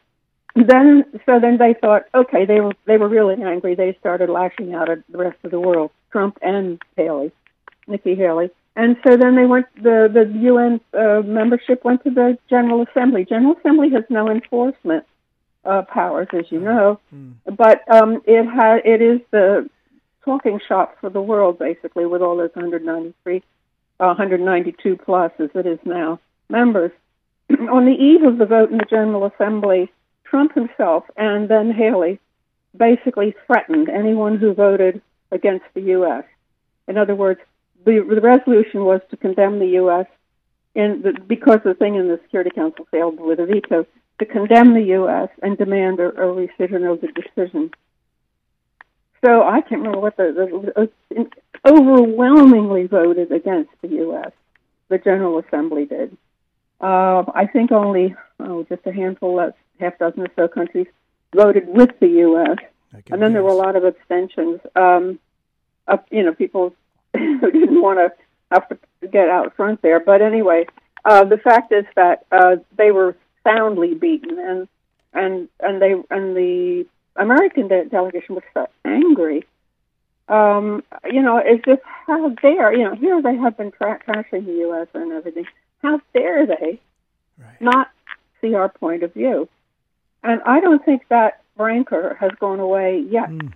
then 0.55 1.05
so 1.27 1.39
then 1.39 1.57
they 1.59 1.75
thought, 1.79 2.05
okay, 2.15 2.45
they 2.45 2.59
were 2.61 2.73
they 2.85 2.97
were 2.97 3.07
really 3.07 3.41
angry. 3.43 3.75
They 3.75 3.95
started 3.99 4.29
lashing 4.29 4.73
out 4.73 4.89
at 4.89 5.03
the 5.07 5.19
rest 5.19 5.37
of 5.43 5.51
the 5.51 5.59
world, 5.59 5.91
Trump 6.11 6.39
and 6.41 6.81
Haley, 6.97 7.31
Nikki 7.87 8.15
Haley. 8.15 8.49
And 8.75 8.97
so 9.05 9.17
then 9.17 9.35
they 9.35 9.45
went. 9.45 9.67
The 9.75 10.09
the 10.11 10.25
UN 10.49 10.81
uh, 10.97 11.21
membership 11.21 11.85
went 11.85 12.03
to 12.05 12.09
the 12.09 12.39
General 12.49 12.85
Assembly. 12.89 13.23
General 13.23 13.55
Assembly 13.59 13.91
has 13.91 14.03
no 14.09 14.31
enforcement 14.31 15.05
uh, 15.65 15.83
powers, 15.83 16.27
as 16.33 16.51
you 16.51 16.59
know, 16.59 16.99
mm. 17.13 17.33
but 17.45 17.81
um, 17.91 18.21
it 18.25 18.45
has 18.45 18.81
it 18.85 19.01
is 19.01 19.21
the 19.31 19.69
talking 20.23 20.59
shop 20.67 20.97
for 20.99 21.09
the 21.09 21.21
world, 21.21 21.59
basically, 21.59 22.05
with 22.05 22.21
all 22.21 22.37
those 22.37 22.51
193, 22.53 23.43
uh, 23.99 24.05
192 24.05 24.97
plus 24.97 25.31
as 25.39 25.49
it 25.55 25.65
is 25.65 25.79
now 25.85 26.19
members. 26.49 26.91
On 27.49 27.85
the 27.85 27.91
eve 27.91 28.23
of 28.23 28.37
the 28.37 28.45
vote 28.45 28.71
in 28.71 28.77
the 28.77 28.85
General 28.85 29.25
Assembly, 29.25 29.91
Trump 30.23 30.53
himself 30.55 31.03
and 31.15 31.49
then 31.49 31.71
Haley 31.71 32.19
basically 32.75 33.35
threatened 33.45 33.89
anyone 33.89 34.37
who 34.37 34.53
voted 34.53 35.01
against 35.31 35.65
the 35.73 35.81
U.S. 35.81 36.23
In 36.87 36.97
other 36.97 37.15
words, 37.15 37.39
the, 37.85 38.05
the 38.09 38.21
resolution 38.21 38.85
was 38.85 39.01
to 39.11 39.17
condemn 39.17 39.59
the 39.59 39.73
U.S. 39.81 40.07
in 40.73 41.01
the, 41.03 41.13
because 41.27 41.59
the 41.63 41.73
thing 41.73 41.95
in 41.95 42.07
the 42.07 42.19
Security 42.23 42.49
Council 42.49 42.87
failed 42.89 43.19
with 43.19 43.39
a 43.39 43.45
veto 43.45 43.85
to 44.19 44.25
condemn 44.25 44.73
the 44.73 44.83
U.S. 44.97 45.29
and 45.41 45.57
demand 45.57 45.99
a, 45.99 46.09
a 46.09 46.27
rescission 46.27 46.91
of 46.91 47.01
the 47.01 47.07
decision. 47.07 47.71
So 49.23 49.43
I 49.43 49.61
can't 49.61 49.81
remember 49.81 49.99
what 49.99 50.17
the, 50.17 50.89
the, 51.09 51.29
overwhelmingly 51.65 52.87
voted 52.87 53.31
against 53.31 53.71
the 53.81 53.87
U.S. 53.87 54.31
The 54.89 54.97
General 54.97 55.39
Assembly 55.39 55.85
did. 55.85 56.17
Uh, 56.81 57.23
I 57.33 57.47
think 57.47 57.71
only 57.71 58.15
oh, 58.39 58.63
just 58.63 58.85
a 58.85 58.91
handful, 58.91 59.39
of 59.39 59.53
half 59.79 59.97
dozen 59.97 60.23
or 60.23 60.27
so 60.35 60.47
countries 60.47 60.87
voted 61.33 61.67
with 61.67 61.97
the 61.99 62.07
U.S. 62.07 62.57
And 63.09 63.21
then 63.21 63.33
there 63.33 63.43
were 63.43 63.49
a 63.49 63.55
lot 63.55 63.75
of 63.75 63.85
abstentions. 63.85 64.59
Um, 64.75 65.19
you 66.11 66.23
know, 66.23 66.33
people 66.33 66.75
who 67.13 67.51
didn't 67.51 67.81
want 67.81 67.99
to 67.99 68.11
have 68.51 68.67
to 68.69 68.77
get 69.07 69.29
out 69.29 69.55
front 69.55 69.81
there. 69.81 69.99
But 69.99 70.21
anyway, 70.21 70.67
uh, 71.05 71.23
the 71.23 71.37
fact 71.37 71.71
is 71.71 71.85
that 71.95 72.25
uh, 72.31 72.57
they 72.77 72.91
were 72.91 73.15
soundly 73.43 73.93
beaten, 73.93 74.39
and 74.39 74.67
and 75.13 75.49
and 75.59 75.81
they 75.81 75.93
and 76.09 76.35
the 76.35 76.85
American 77.15 77.67
de- 77.67 77.85
delegation 77.85 78.35
was 78.35 78.43
so 78.53 78.67
angry. 78.85 79.45
Um, 80.27 80.83
you 81.11 81.21
know, 81.21 81.41
it's 81.43 81.63
just 81.65 81.81
how 82.07 82.29
dare 82.29 82.75
you 82.75 82.83
know 82.83 82.95
here 82.95 83.21
they 83.21 83.35
have 83.35 83.57
been 83.57 83.71
tra- 83.71 83.99
trashing 84.07 84.45
the 84.45 84.53
U.S. 84.67 84.87
and 84.93 85.11
everything. 85.11 85.45
How 85.81 85.99
dare 86.13 86.45
they 86.45 86.79
right. 87.37 87.61
not 87.61 87.91
see 88.41 88.53
our 88.53 88.69
point 88.69 89.03
of 89.03 89.13
view? 89.13 89.49
And 90.23 90.41
I 90.45 90.61
don't 90.61 90.83
think 90.83 91.03
that 91.09 91.41
rancor 91.57 92.17
has 92.19 92.31
gone 92.39 92.59
away 92.59 93.03
yet. 93.09 93.29
Mm. 93.29 93.53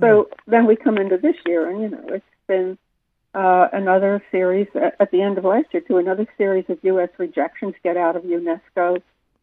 So 0.00 0.06
mm. 0.06 0.26
then 0.46 0.66
we 0.66 0.76
come 0.76 0.98
into 0.98 1.16
this 1.16 1.36
year, 1.46 1.68
and 1.68 1.80
you 1.80 1.88
know, 1.88 2.04
it's 2.08 2.24
been 2.46 2.76
uh, 3.34 3.68
another 3.72 4.22
series 4.30 4.68
at, 4.74 4.96
at 5.00 5.10
the 5.10 5.22
end 5.22 5.38
of 5.38 5.44
last 5.44 5.66
year 5.72 5.82
to 5.88 5.96
another 5.96 6.26
series 6.36 6.66
of 6.68 6.78
U.S. 6.82 7.08
rejections. 7.18 7.74
Get 7.82 7.96
out 7.96 8.16
of 8.16 8.24
UNESCO. 8.24 9.02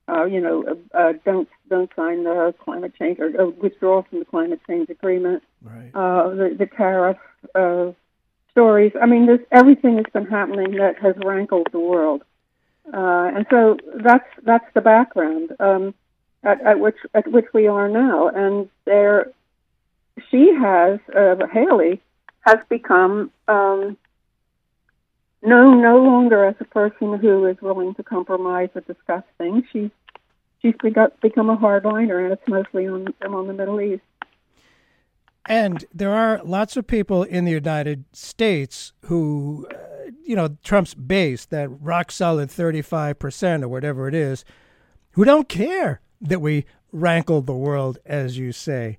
Uh, 0.10 0.26
you 0.26 0.42
know, 0.42 0.64
uh, 0.64 0.98
uh, 0.98 1.14
don't 1.24 1.48
don't 1.70 1.92
sign 1.96 2.24
the 2.24 2.54
climate 2.64 2.94
change 2.98 3.20
or 3.20 3.30
uh, 3.40 3.50
withdraw 3.62 4.02
from 4.04 4.20
the 4.20 4.26
climate 4.26 4.60
change 4.68 4.90
agreement. 4.90 5.44
Right. 5.62 5.92
Uh, 5.94 6.30
the, 6.30 6.56
the 6.58 6.66
tariff 6.66 7.18
uh, 7.54 7.92
stories. 8.52 8.92
I 9.00 9.06
mean, 9.06 9.28
there's 9.28 9.46
everything 9.52 9.98
that's 9.98 10.12
been 10.12 10.26
happening 10.26 10.72
that 10.78 10.98
has 11.00 11.16
rankled 11.24 11.68
the 11.72 11.80
world, 11.80 12.24
uh, 12.92 13.32
and 13.36 13.46
so 13.50 13.78
that's 13.96 14.30
that's 14.44 14.66
the 14.74 14.82
background 14.82 15.52
um, 15.60 15.94
at, 16.44 16.60
at 16.62 16.80
which 16.80 16.98
at 17.14 17.28
which 17.28 17.46
we 17.54 17.68
are 17.68 17.88
now. 17.88 18.30
And 18.30 18.70
there, 18.86 19.32
she 20.32 20.54
has 20.54 21.00
uh, 21.16 21.36
Haley 21.52 22.02
has 22.42 22.60
become 22.70 23.32
um, 23.48 23.98
known 25.42 25.82
no 25.82 25.98
longer 26.00 26.46
as 26.46 26.56
a 26.60 26.66
person 26.66 27.18
who 27.18 27.46
is 27.46 27.58
willing 27.62 27.94
to 27.96 28.04
compromise 28.04 28.70
or 28.76 28.82
discuss 28.82 29.24
things. 29.38 29.64
She's 29.72 29.92
she's 30.62 30.76
become 31.22 31.50
a 31.50 31.58
hardliner, 31.58 32.24
and 32.24 32.34
it's 32.34 32.48
mostly 32.48 32.88
on 32.88 33.14
the 33.22 33.54
Middle 33.54 33.82
East. 33.82 34.04
And 35.46 35.86
there 35.94 36.14
are 36.14 36.42
lots 36.44 36.78
of 36.78 36.86
people 36.86 37.24
in 37.24 37.46
the 37.46 37.52
United 37.52 38.06
States 38.14 38.94
who, 39.06 39.68
uh, 39.72 40.12
you 40.24 40.36
know, 40.36 40.58
Trump's 40.64 40.94
base, 40.94 41.46
that 41.46 41.70
rock 41.82 42.12
solid 42.12 42.50
35% 42.50 43.64
or 43.64 43.68
whatever 43.68 44.08
it 44.08 44.14
is, 44.14 44.46
who 45.12 45.26
don't 45.26 45.50
care 45.50 46.02
that 46.22 46.42
we 46.42 46.66
rankle 46.92 47.42
the 47.42 47.54
world, 47.54 47.98
as 48.06 48.38
you 48.38 48.52
say. 48.52 48.98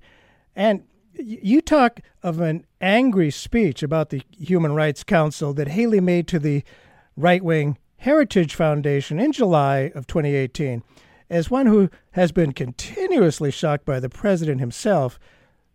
And 0.55 0.83
you 1.13 1.61
talk 1.61 2.01
of 2.23 2.41
an 2.41 2.65
angry 2.79 3.31
speech 3.31 3.83
about 3.83 4.09
the 4.09 4.21
Human 4.31 4.73
Rights 4.73 5.03
Council 5.03 5.53
that 5.53 5.69
Haley 5.69 6.01
made 6.01 6.27
to 6.29 6.39
the 6.39 6.63
right 7.15 7.43
wing 7.43 7.77
Heritage 7.97 8.55
Foundation 8.55 9.19
in 9.19 9.31
July 9.31 9.91
of 9.93 10.07
2018. 10.07 10.83
As 11.31 11.49
one 11.49 11.65
who 11.65 11.89
has 12.11 12.33
been 12.33 12.51
continuously 12.51 13.51
shocked 13.51 13.85
by 13.85 14.01
the 14.01 14.09
president 14.09 14.59
himself, 14.59 15.17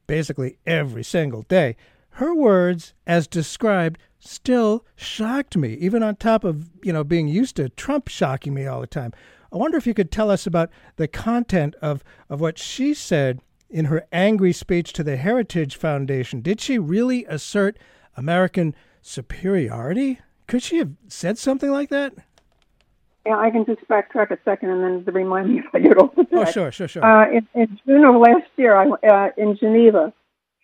basically 0.06 0.58
every 0.66 1.02
single 1.02 1.42
day. 1.42 1.76
Her 2.10 2.34
words, 2.34 2.92
as 3.06 3.26
described, 3.26 3.98
still 4.18 4.84
shocked 4.96 5.56
me, 5.56 5.72
even 5.72 6.02
on 6.02 6.16
top 6.16 6.44
of, 6.44 6.68
you 6.82 6.92
know, 6.92 7.04
being 7.04 7.26
used 7.26 7.56
to 7.56 7.70
Trump 7.70 8.08
shocking 8.08 8.52
me 8.52 8.66
all 8.66 8.82
the 8.82 8.86
time. 8.86 9.14
I 9.50 9.56
wonder 9.56 9.78
if 9.78 9.86
you 9.86 9.94
could 9.94 10.10
tell 10.10 10.30
us 10.30 10.46
about 10.46 10.68
the 10.96 11.08
content 11.08 11.74
of, 11.80 12.04
of 12.28 12.38
what 12.38 12.58
she 12.58 12.92
said 12.92 13.40
in 13.70 13.86
her 13.86 14.06
angry 14.12 14.52
speech 14.52 14.92
to 14.92 15.02
the 15.02 15.16
Heritage 15.16 15.76
Foundation. 15.76 16.42
Did 16.42 16.60
she 16.60 16.78
really 16.78 17.24
assert 17.24 17.78
American 18.14 18.74
superiority? 19.00 20.20
Could 20.48 20.62
she 20.62 20.76
have 20.76 20.92
said 21.08 21.38
something 21.38 21.70
like 21.70 21.88
that? 21.88 22.12
Yeah, 23.26 23.38
I 23.38 23.50
can 23.50 23.64
just 23.66 23.80
backtrack 23.88 24.30
a 24.30 24.38
second 24.44 24.70
and 24.70 25.04
then 25.04 25.14
remind 25.14 25.52
me 25.52 25.58
if 25.58 25.64
I 25.74 25.80
get 25.80 25.98
off 25.98 26.14
the 26.14 26.26
Oh, 26.32 26.44
sure, 26.44 26.70
sure, 26.70 26.86
sure. 26.86 27.04
Uh, 27.04 27.28
in, 27.28 27.48
in, 27.54 27.80
June 27.84 28.04
of 28.04 28.14
last 28.20 28.48
year, 28.56 28.76
I, 28.76 28.88
uh, 28.88 29.30
in 29.36 29.56
Geneva, 29.56 30.12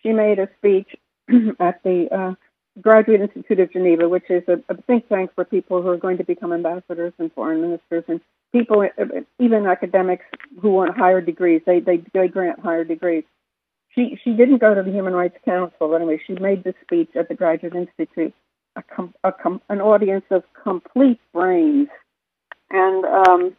she 0.03 0.13
made 0.13 0.39
a 0.39 0.49
speech 0.59 0.95
at 1.59 1.83
the 1.83 2.07
uh, 2.13 2.35
Graduate 2.81 3.21
Institute 3.21 3.59
of 3.59 3.73
Geneva, 3.73 4.09
which 4.09 4.31
is 4.31 4.45
a, 4.47 4.63
a, 4.73 4.81
think 4.83 5.09
tank 5.09 5.33
for 5.35 5.45
people 5.45 5.83
who 5.83 5.89
are 5.89 5.97
going 5.97 6.19
to 6.19 6.25
become 6.25 6.53
ambassadors 6.53 7.13
and 7.19 7.33
foreign 7.33 7.61
ministers 7.61 8.05
and 8.07 8.21
people, 8.53 8.83
uh, 8.83 9.05
even 9.41 9.67
academics 9.67 10.25
who 10.61 10.71
want 10.71 10.97
higher 10.97 11.21
degrees. 11.21 11.63
They 11.67 11.81
they, 11.81 12.03
they 12.15 12.29
grant 12.29 12.61
higher 12.61 12.85
degrees. 12.85 13.25
She 13.95 14.19
she 14.23 14.35
didn't 14.35 14.59
go 14.59 14.73
to 14.73 14.83
the 14.85 14.91
Human 14.93 15.15
Rights 15.15 15.37
Council, 15.45 15.89
but 15.89 15.95
anyway, 15.95 16.21
she 16.25 16.35
made 16.35 16.63
this 16.63 16.75
speech 16.83 17.11
at 17.17 17.29
the 17.29 17.35
Graduate 17.35 17.75
Institute. 17.75 18.33
A 18.77 18.83
com, 18.83 19.13
a 19.23 19.33
com, 19.33 19.61
an 19.69 19.81
audience 19.81 20.25
of 20.31 20.45
complete 20.63 21.21
brains 21.35 21.89
and 22.73 23.05
um, 23.05 23.57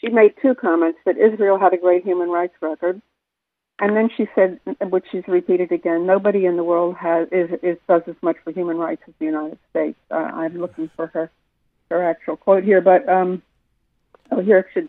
she 0.00 0.08
made 0.08 0.34
two 0.42 0.54
comments 0.54 0.98
that 1.06 1.16
Israel 1.16 1.58
had 1.58 1.72
a 1.72 1.78
great 1.78 2.04
human 2.04 2.28
rights 2.28 2.54
record. 2.60 3.00
And 3.78 3.96
then 3.96 4.10
she 4.16 4.28
said, 4.34 4.60
which 4.80 5.06
she's 5.10 5.26
repeated 5.26 5.72
again, 5.72 6.06
nobody 6.06 6.44
in 6.44 6.56
the 6.56 6.62
world 6.62 6.94
has 6.96 7.26
is, 7.32 7.50
is 7.62 7.78
does 7.88 8.02
as 8.06 8.14
much 8.20 8.36
for 8.44 8.52
human 8.52 8.76
rights 8.76 9.02
as 9.08 9.14
the 9.18 9.24
United 9.24 9.58
States. 9.70 9.98
Uh, 10.10 10.14
I'm 10.14 10.58
looking 10.58 10.90
for 10.94 11.06
her 11.08 11.30
her 11.90 12.02
actual 12.02 12.36
quote 12.36 12.64
here, 12.64 12.80
but 12.80 13.08
um, 13.08 13.42
oh, 14.30 14.40
here 14.40 14.58
it 14.58 14.66
should. 14.72 14.88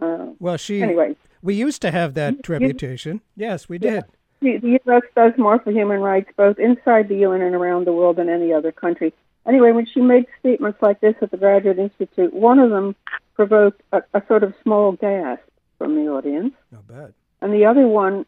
Uh, 0.00 0.32
well, 0.40 0.56
she 0.56 0.82
anyway. 0.82 1.16
We 1.42 1.54
used 1.54 1.80
to 1.82 1.90
have 1.90 2.14
that 2.14 2.48
reputation. 2.48 3.20
Yes, 3.36 3.68
we 3.68 3.78
did. 3.78 3.94
Yeah. 3.94 4.02
The, 4.40 4.58
the 4.58 4.80
U.S. 4.86 5.02
does 5.14 5.32
more 5.38 5.58
for 5.58 5.70
human 5.70 6.00
rights 6.00 6.30
both 6.36 6.58
inside 6.58 7.08
the 7.08 7.16
UN 7.18 7.40
and 7.40 7.54
around 7.54 7.86
the 7.86 7.92
world 7.92 8.16
than 8.16 8.28
any 8.28 8.52
other 8.52 8.72
country. 8.72 9.12
Anyway, 9.46 9.72
when 9.72 9.86
she 9.86 10.00
made 10.00 10.26
statements 10.40 10.78
like 10.80 11.00
this 11.00 11.14
at 11.20 11.30
the 11.30 11.36
Graduate 11.36 11.78
Institute, 11.78 12.32
one 12.32 12.58
of 12.58 12.70
them 12.70 12.96
provoked 13.34 13.82
a, 13.92 14.02
a 14.14 14.22
sort 14.26 14.42
of 14.42 14.54
small 14.62 14.92
gasp 14.92 15.42
from 15.78 15.96
the 15.96 16.10
audience. 16.10 16.54
Not 16.72 16.86
bad. 16.86 17.14
And 17.40 17.52
the 17.52 17.66
other 17.66 17.86
one 17.86 18.24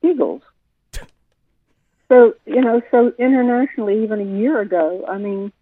giggles. 0.00 0.42
so, 2.08 2.34
you 2.46 2.60
know, 2.60 2.80
so 2.90 3.12
internationally, 3.18 4.04
even 4.04 4.20
a 4.20 4.38
year 4.38 4.60
ago, 4.60 5.04
I 5.08 5.18
mean, 5.18 5.52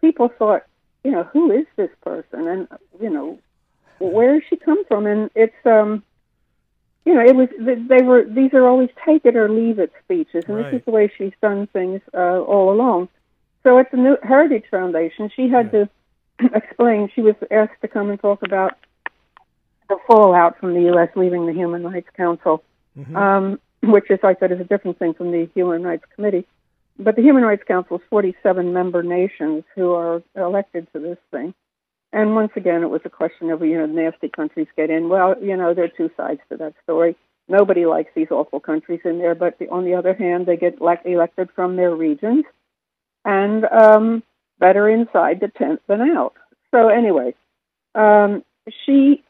people 0.00 0.28
thought, 0.38 0.62
you 1.02 1.10
know, 1.10 1.24
who 1.24 1.50
is 1.50 1.66
this 1.76 1.90
person? 2.02 2.46
And, 2.46 2.68
you 3.00 3.10
know, 3.10 3.38
where 3.98 4.34
does 4.34 4.48
she 4.48 4.56
come 4.56 4.84
from? 4.84 5.06
And 5.06 5.30
it's, 5.34 5.54
um, 5.64 6.04
you 7.04 7.14
know, 7.14 7.22
it 7.22 7.34
was 7.34 7.48
they 7.58 8.02
were 8.02 8.24
these 8.24 8.52
are 8.52 8.66
always 8.66 8.90
take 9.04 9.24
it 9.24 9.34
or 9.34 9.48
leave 9.48 9.78
it 9.78 9.92
speeches, 10.04 10.44
and 10.46 10.56
right. 10.56 10.70
this 10.70 10.80
is 10.80 10.84
the 10.84 10.90
way 10.90 11.10
she's 11.16 11.32
done 11.40 11.66
things 11.68 12.00
uh, 12.12 12.40
all 12.40 12.72
along. 12.72 13.08
So 13.62 13.78
at 13.78 13.90
the 13.90 13.96
New 13.96 14.16
Heritage 14.22 14.64
Foundation, 14.70 15.30
she 15.34 15.48
had 15.48 15.70
yeah. 15.72 15.84
to 16.40 16.54
explain. 16.54 17.10
She 17.14 17.20
was 17.20 17.34
asked 17.50 17.80
to 17.82 17.88
come 17.88 18.10
and 18.10 18.20
talk 18.20 18.42
about 18.42 18.76
the 19.88 19.98
fallout 20.06 20.58
from 20.58 20.74
the 20.74 20.82
U.S. 20.92 21.08
leaving 21.16 21.46
the 21.46 21.52
Human 21.52 21.82
Rights 21.82 22.08
Council, 22.16 22.62
mm-hmm. 22.98 23.16
um, 23.16 23.60
which, 23.82 24.10
as 24.10 24.20
I 24.22 24.34
said, 24.38 24.52
is 24.52 24.60
a 24.60 24.64
different 24.64 24.98
thing 24.98 25.14
from 25.14 25.32
the 25.32 25.48
Human 25.54 25.82
Rights 25.82 26.04
Committee. 26.14 26.46
But 26.98 27.16
the 27.16 27.22
Human 27.22 27.42
Rights 27.42 27.64
Council 27.66 27.96
is 27.96 28.02
47 28.10 28.72
member 28.72 29.02
nations 29.02 29.64
who 29.74 29.92
are 29.92 30.22
elected 30.36 30.86
to 30.92 31.00
this 31.00 31.18
thing. 31.30 31.54
And 32.12 32.34
once 32.34 32.52
again, 32.56 32.82
it 32.82 32.90
was 32.90 33.00
a 33.04 33.10
question 33.10 33.50
of, 33.50 33.62
you 33.62 33.78
know, 33.78 33.86
nasty 33.86 34.28
countries 34.28 34.66
get 34.76 34.90
in. 34.90 35.08
Well, 35.08 35.34
you 35.40 35.56
know, 35.56 35.74
there 35.74 35.84
are 35.84 35.88
two 35.88 36.10
sides 36.16 36.40
to 36.50 36.56
that 36.58 36.74
story. 36.82 37.16
Nobody 37.48 37.86
likes 37.86 38.10
these 38.14 38.30
awful 38.30 38.60
countries 38.60 39.00
in 39.04 39.18
there, 39.18 39.34
but 39.34 39.58
the, 39.58 39.68
on 39.68 39.84
the 39.84 39.94
other 39.94 40.14
hand, 40.14 40.46
they 40.46 40.56
get 40.56 40.80
elect- 40.80 41.06
elected 41.06 41.48
from 41.54 41.76
their 41.76 41.94
regions 41.94 42.44
and 43.24 43.64
um, 43.66 44.22
better 44.58 44.88
inside 44.88 45.40
the 45.40 45.48
tent 45.48 45.80
than 45.86 46.00
out. 46.00 46.34
So 46.70 46.88
anyway, 46.88 47.34
um, 47.94 48.44
she 48.84 49.22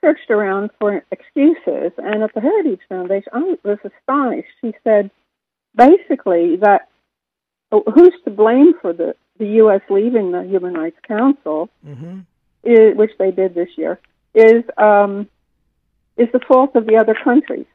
searched 0.00 0.30
around 0.30 0.70
for 0.78 1.04
excuses, 1.10 1.92
and 1.98 2.22
at 2.22 2.32
the 2.34 2.40
Heritage 2.40 2.80
Foundation, 2.88 3.28
I 3.32 3.56
was 3.64 3.78
astonished. 3.84 4.48
She 4.60 4.74
said 4.84 5.10
basically 5.74 6.56
that 6.56 6.88
oh, 7.72 7.82
who's 7.94 8.14
to 8.24 8.30
blame 8.30 8.74
for 8.80 8.92
the 8.92 9.14
the 9.38 9.46
U.S. 9.46 9.82
leaving 9.90 10.32
the 10.32 10.44
Human 10.44 10.74
Rights 10.74 10.96
Council, 11.06 11.68
mm-hmm. 11.86 12.20
is, 12.64 12.96
which 12.96 13.10
they 13.18 13.30
did 13.30 13.54
this 13.54 13.68
year, 13.76 14.00
is 14.34 14.64
um, 14.78 15.28
is 16.16 16.28
the 16.32 16.40
fault 16.40 16.74
of 16.74 16.86
the 16.86 16.96
other 16.96 17.14
countries. 17.14 17.66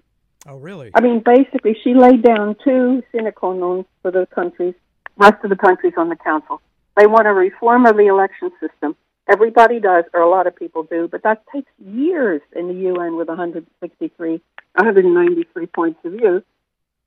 Oh, 0.47 0.57
really? 0.57 0.89
I 0.95 1.01
mean, 1.01 1.21
basically, 1.23 1.77
she 1.83 1.93
laid 1.93 2.23
down 2.23 2.55
two 2.63 3.03
sine 3.11 3.31
qua 3.33 3.53
non 3.53 3.85
for 4.01 4.09
the 4.11 4.25
countries, 4.33 4.73
rest 5.21 5.43
of 5.43 5.49
the 5.49 5.55
countries 5.55 5.93
on 5.97 6.09
the 6.09 6.15
council. 6.15 6.61
They 6.97 7.07
want 7.07 7.27
a 7.27 7.33
reform 7.33 7.85
of 7.85 7.95
the 7.95 8.07
election 8.07 8.51
system. 8.59 8.95
Everybody 9.31 9.79
does, 9.79 10.03
or 10.13 10.21
a 10.21 10.29
lot 10.29 10.47
of 10.47 10.55
people 10.55 10.83
do, 10.83 11.07
but 11.09 11.23
that 11.23 11.43
takes 11.53 11.71
years 11.79 12.41
in 12.55 12.67
the 12.67 12.73
UN 12.89 13.15
with 13.15 13.27
163, 13.27 14.31
193 14.31 15.65
points 15.67 15.99
of 16.03 16.13
view. 16.13 16.43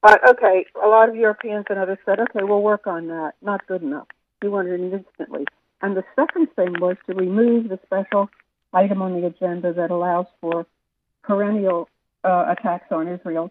But 0.00 0.26
okay, 0.30 0.64
a 0.82 0.86
lot 0.86 1.08
of 1.08 1.16
Europeans 1.16 1.66
and 1.68 1.78
others 1.78 1.98
said, 2.06 2.20
okay, 2.20 2.44
we'll 2.44 2.62
work 2.62 2.86
on 2.86 3.08
that. 3.08 3.32
Not 3.42 3.66
good 3.66 3.82
enough. 3.82 4.06
We 4.42 4.48
wanted 4.48 4.80
it 4.80 4.92
instantly. 4.92 5.44
And 5.82 5.96
the 5.96 6.04
second 6.14 6.48
thing 6.56 6.74
was 6.80 6.96
to 7.06 7.14
remove 7.14 7.68
the 7.68 7.78
special 7.84 8.30
item 8.72 9.02
on 9.02 9.20
the 9.20 9.26
agenda 9.26 9.72
that 9.72 9.90
allows 9.90 10.26
for 10.40 10.66
perennial 11.22 11.88
uh, 12.22 12.54
attacks 12.56 12.90
on 12.90 13.08
Israel. 13.08 13.50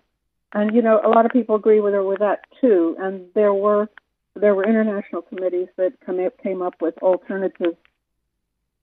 And 0.54 0.76
you 0.76 0.82
know, 0.82 1.02
a 1.04 1.10
lot 1.10 1.26
of 1.26 1.32
people 1.32 1.56
agree 1.56 1.80
with 1.80 1.93
her 1.93 2.04
with 2.04 2.19
that 2.19 2.45
too. 2.62 2.95
And 2.99 3.28
there 3.34 3.54
were 3.54 3.89
there 4.36 4.56
were 4.56 4.63
international 4.63 5.22
committees 5.22 5.67
that 5.78 5.93
come 6.06 6.19
up, 6.26 6.38
came 6.41 6.62
up 6.62 6.76
with 6.82 6.98
alternatives. 7.00 7.78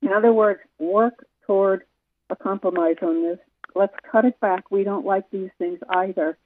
In 0.03 0.13
other 0.13 0.33
words, 0.33 0.61
work 0.79 1.27
toward 1.47 1.83
a 2.31 2.37
compromise 2.37 2.97
on 3.03 3.23
this. 3.23 3.39
Let's 3.75 3.95
cut 4.11 4.25
it 4.25 4.39
back. 4.41 4.71
We 4.71 4.85
don't 4.85 5.05
like 5.05 5.31
these 5.31 5.51
things 5.59 5.79
either. 5.89 6.39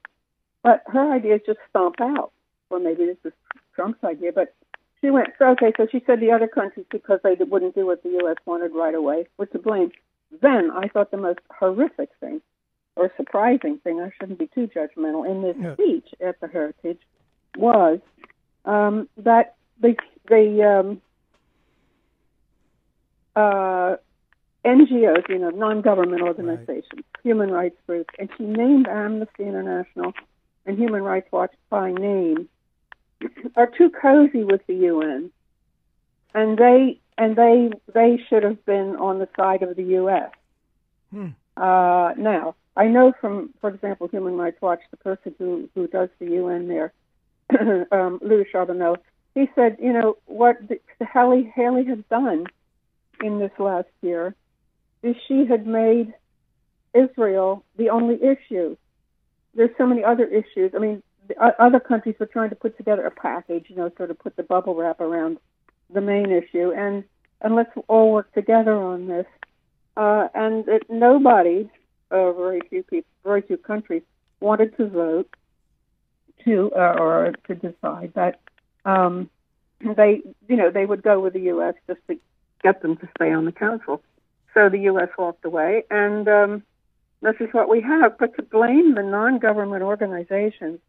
But 0.63 0.83
her 0.87 1.13
idea 1.13 1.35
is 1.35 1.41
just 1.45 1.59
stomp 1.69 1.95
out. 2.01 2.31
Well, 2.69 2.79
maybe 2.79 3.05
this 3.05 3.17
is 3.23 3.33
Trump's 3.75 4.03
idea, 4.03 4.31
but 4.33 4.55
she 5.01 5.11
went, 5.11 5.29
so, 5.37 5.49
okay, 5.49 5.71
so 5.77 5.87
she 5.91 6.01
said 6.07 6.19
the 6.19 6.31
other 6.31 6.47
countries, 6.47 6.87
because 6.89 7.19
they 7.23 7.35
wouldn't 7.35 7.75
do 7.75 7.85
what 7.85 8.01
the 8.01 8.09
U.S. 8.21 8.37
wanted 8.45 8.71
right 8.73 8.95
away, 8.95 9.27
were 9.37 9.45
to 9.47 9.59
blame. 9.59 9.91
Then 10.41 10.71
I 10.71 10.87
thought 10.87 11.11
the 11.11 11.17
most 11.17 11.39
horrific 11.51 12.09
thing, 12.19 12.41
or 12.95 13.11
surprising 13.15 13.77
thing, 13.83 14.01
I 14.01 14.11
shouldn't 14.19 14.39
be 14.39 14.47
too 14.47 14.67
judgmental, 14.67 15.29
in 15.29 15.43
this 15.43 15.55
Yeah. 15.59 15.73
speech 15.73 16.07
at 16.25 16.39
the 16.39 16.47
Heritage 16.47 16.99
was 17.57 17.99
um, 18.65 19.09
that 19.17 19.55
the, 19.79 19.95
the 20.27 20.63
um, 20.63 21.01
uh, 23.35 23.97
NGOs, 24.65 25.29
you 25.29 25.37
know, 25.37 25.51
non-government 25.51 26.21
organizations, 26.21 27.03
human 27.23 27.51
rights 27.51 27.77
groups, 27.85 28.13
and 28.17 28.29
she 28.37 28.43
named 28.43 28.87
Amnesty 28.87 29.43
International 29.43 30.13
and 30.65 30.77
Human 30.77 31.03
Rights 31.03 31.31
Watch 31.31 31.53
by 31.69 31.91
name, 31.91 32.49
are 33.55 33.67
too 33.67 33.91
cozy 34.01 34.43
with 34.43 34.65
the 34.67 34.73
UN, 34.73 35.31
and 36.33 36.57
they 36.57 36.99
and 37.17 37.35
they 37.35 37.69
they 37.93 38.19
should 38.27 38.43
have 38.43 38.65
been 38.65 38.95
on 38.95 39.19
the 39.19 39.29
side 39.37 39.61
of 39.61 39.75
the 39.75 39.83
U.S. 39.83 40.31
Hmm. 41.11 41.27
Uh, 41.55 42.13
now, 42.17 42.55
I 42.75 42.87
know 42.87 43.13
from, 43.21 43.53
for 43.61 43.69
example, 43.69 44.07
Human 44.07 44.35
Rights 44.35 44.61
Watch, 44.61 44.81
the 44.91 44.97
person 44.97 45.35
who 45.37 45.69
who 45.75 45.87
does 45.87 46.09
the 46.19 46.31
UN 46.31 46.67
there, 46.67 46.91
um, 47.91 48.19
Louis 48.21 48.45
Charbonneau, 48.51 48.97
he 49.33 49.49
said, 49.55 49.77
you 49.81 49.93
know, 49.93 50.17
what 50.25 50.57
the, 50.67 50.79
Haley 51.13 51.51
Haley 51.55 51.85
had 51.85 52.07
done 52.09 52.45
in 53.21 53.39
this 53.39 53.51
last 53.59 53.87
year 54.01 54.35
is 55.03 55.15
she 55.27 55.45
had 55.45 55.67
made 55.67 56.13
Israel 56.93 57.63
the 57.77 57.89
only 57.89 58.15
issue. 58.15 58.75
There's 59.53 59.69
so 59.77 59.85
many 59.85 60.03
other 60.03 60.25
issues. 60.25 60.71
I 60.75 60.79
mean, 60.79 61.03
the, 61.27 61.35
o- 61.43 61.55
other 61.59 61.79
countries 61.79 62.15
were 62.19 62.25
trying 62.25 62.49
to 62.49 62.55
put 62.55 62.77
together 62.77 63.05
a 63.05 63.11
package, 63.11 63.65
you 63.69 63.75
know, 63.75 63.91
sort 63.97 64.11
of 64.11 64.19
put 64.19 64.35
the 64.35 64.43
bubble 64.43 64.75
wrap 64.75 64.99
around 64.99 65.37
the 65.93 66.01
main 66.01 66.31
issue, 66.31 66.71
and 66.71 67.03
and 67.41 67.55
let's 67.55 67.71
all 67.87 68.11
work 68.11 68.33
together 68.33 68.73
on 68.73 69.07
this. 69.07 69.25
Uh, 69.97 70.27
and 70.33 70.65
nobody, 70.89 71.69
uh, 72.09 72.31
very 72.31 72.61
few 72.69 72.83
people, 72.83 73.09
very 73.23 73.41
few 73.41 73.57
countries, 73.57 74.01
wanted 74.39 74.75
to 74.77 74.87
vote 74.87 75.29
to 76.45 76.71
uh, 76.75 76.95
or 76.99 77.33
to 77.47 77.55
decide 77.55 78.13
that 78.15 78.39
um, 78.85 79.29
they, 79.81 80.21
you 80.47 80.55
know, 80.55 80.71
they 80.71 80.85
would 80.85 81.03
go 81.03 81.19
with 81.19 81.33
the 81.33 81.41
U.S. 81.41 81.75
just 81.87 81.99
to 82.07 82.17
get 82.63 82.81
them 82.81 82.97
to 82.97 83.09
stay 83.15 83.31
on 83.31 83.45
the 83.45 83.51
council. 83.51 84.01
So 84.53 84.69
the 84.69 84.79
U.S. 84.79 85.09
walked 85.17 85.43
away, 85.43 85.83
and 85.91 86.27
um, 86.27 86.63
this 87.21 87.35
is 87.39 87.49
what 87.51 87.67
we 87.69 87.81
have. 87.81 88.17
But 88.17 88.35
to 88.37 88.43
blame 88.43 88.95
the 88.95 89.03
non-government 89.03 89.83
organizations 89.83 90.79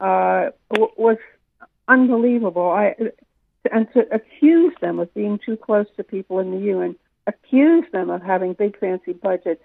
uh, 0.00 0.50
w- 0.70 0.92
was 0.96 1.18
unbelievable. 1.88 2.70
I 2.70 2.94
and 3.72 3.92
to 3.92 4.06
accuse 4.14 4.74
them 4.80 4.98
of 4.98 5.12
being 5.12 5.38
too 5.44 5.56
close 5.56 5.86
to 5.96 6.04
people 6.04 6.38
in 6.38 6.52
the 6.52 6.66
UN, 6.68 6.96
accuse 7.26 7.84
them 7.92 8.10
of 8.10 8.22
having 8.22 8.52
big 8.52 8.78
fancy 8.78 9.12
budgets, 9.12 9.64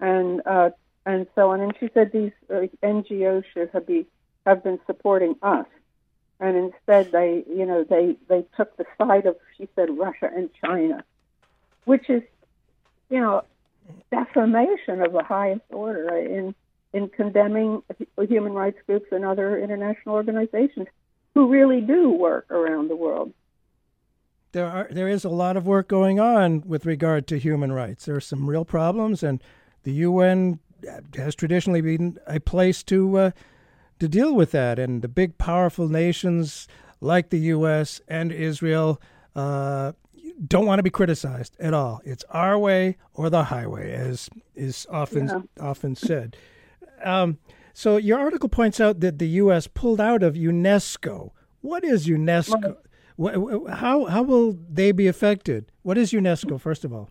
and 0.00 0.42
uh, 0.46 0.70
and 1.06 1.26
so 1.34 1.50
on. 1.50 1.60
And 1.60 1.74
she 1.78 1.90
said 1.94 2.10
these 2.12 2.32
uh, 2.50 2.66
NGOs 2.82 3.44
should 3.52 3.70
have 3.72 3.86
be 3.86 4.06
have 4.46 4.62
been 4.62 4.78
supporting 4.86 5.36
us, 5.42 5.66
and 6.40 6.56
instead 6.56 7.12
they, 7.12 7.44
you 7.48 7.66
know, 7.66 7.84
they 7.84 8.16
they 8.28 8.44
took 8.56 8.76
the 8.76 8.84
side 8.98 9.26
of 9.26 9.36
she 9.56 9.68
said 9.74 9.96
Russia 9.96 10.30
and 10.34 10.50
China, 10.64 11.04
which 11.84 12.08
is, 12.08 12.22
you 13.10 13.20
know, 13.20 13.42
defamation 14.10 15.02
of 15.02 15.12
the 15.12 15.22
highest 15.22 15.64
order 15.70 16.16
in 16.16 16.54
in 16.92 17.08
condemning 17.08 17.82
human 18.28 18.52
rights 18.52 18.78
groups 18.86 19.06
and 19.10 19.24
other 19.24 19.58
international 19.58 20.14
organizations 20.14 20.86
who 21.34 21.48
really 21.48 21.80
do 21.80 22.10
work 22.10 22.48
around 22.50 22.88
the 22.88 22.96
world. 22.96 23.32
There 24.52 24.68
are 24.68 24.86
there 24.90 25.08
is 25.08 25.24
a 25.24 25.28
lot 25.28 25.56
of 25.56 25.66
work 25.66 25.88
going 25.88 26.20
on 26.20 26.62
with 26.64 26.86
regard 26.86 27.26
to 27.28 27.38
human 27.38 27.72
rights. 27.72 28.04
There 28.04 28.14
are 28.14 28.20
some 28.20 28.48
real 28.48 28.64
problems, 28.64 29.24
and 29.24 29.42
the 29.82 29.92
UN 29.92 30.60
has 31.16 31.34
traditionally 31.34 31.80
been 31.80 32.18
a 32.26 32.38
place 32.38 32.82
to 32.84 33.18
uh, 33.18 33.30
to 33.98 34.08
deal 34.08 34.34
with 34.34 34.50
that. 34.52 34.78
And 34.78 35.02
the 35.02 35.08
big, 35.08 35.38
powerful 35.38 35.88
nations 35.88 36.66
like 37.00 37.30
the 37.30 37.38
U.S. 37.38 38.00
and 38.08 38.32
Israel 38.32 39.00
uh, 39.36 39.92
don't 40.46 40.66
want 40.66 40.78
to 40.78 40.82
be 40.82 40.90
criticized 40.90 41.56
at 41.60 41.74
all. 41.74 42.00
It's 42.04 42.24
our 42.30 42.58
way 42.58 42.96
or 43.14 43.30
the 43.30 43.44
highway, 43.44 43.92
as 43.92 44.28
is 44.54 44.86
often 44.90 45.28
Yeah. 45.28 45.40
often 45.60 45.94
said. 45.94 46.36
Um, 47.04 47.38
so 47.72 47.96
your 47.96 48.18
article 48.18 48.48
points 48.48 48.80
out 48.80 49.00
that 49.00 49.18
the 49.18 49.28
U.S. 49.42 49.66
pulled 49.66 50.00
out 50.00 50.22
of 50.22 50.34
UNESCO. 50.34 51.30
What 51.60 51.84
is 51.84 52.06
UNESCO? 52.06 52.76
How 53.70 54.06
how 54.06 54.22
will 54.22 54.58
they 54.68 54.90
be 54.92 55.06
affected? 55.06 55.70
What 55.82 55.96
is 55.98 56.12
UNESCO, 56.12 56.60
first 56.60 56.84
of 56.84 56.92
all? 56.92 57.10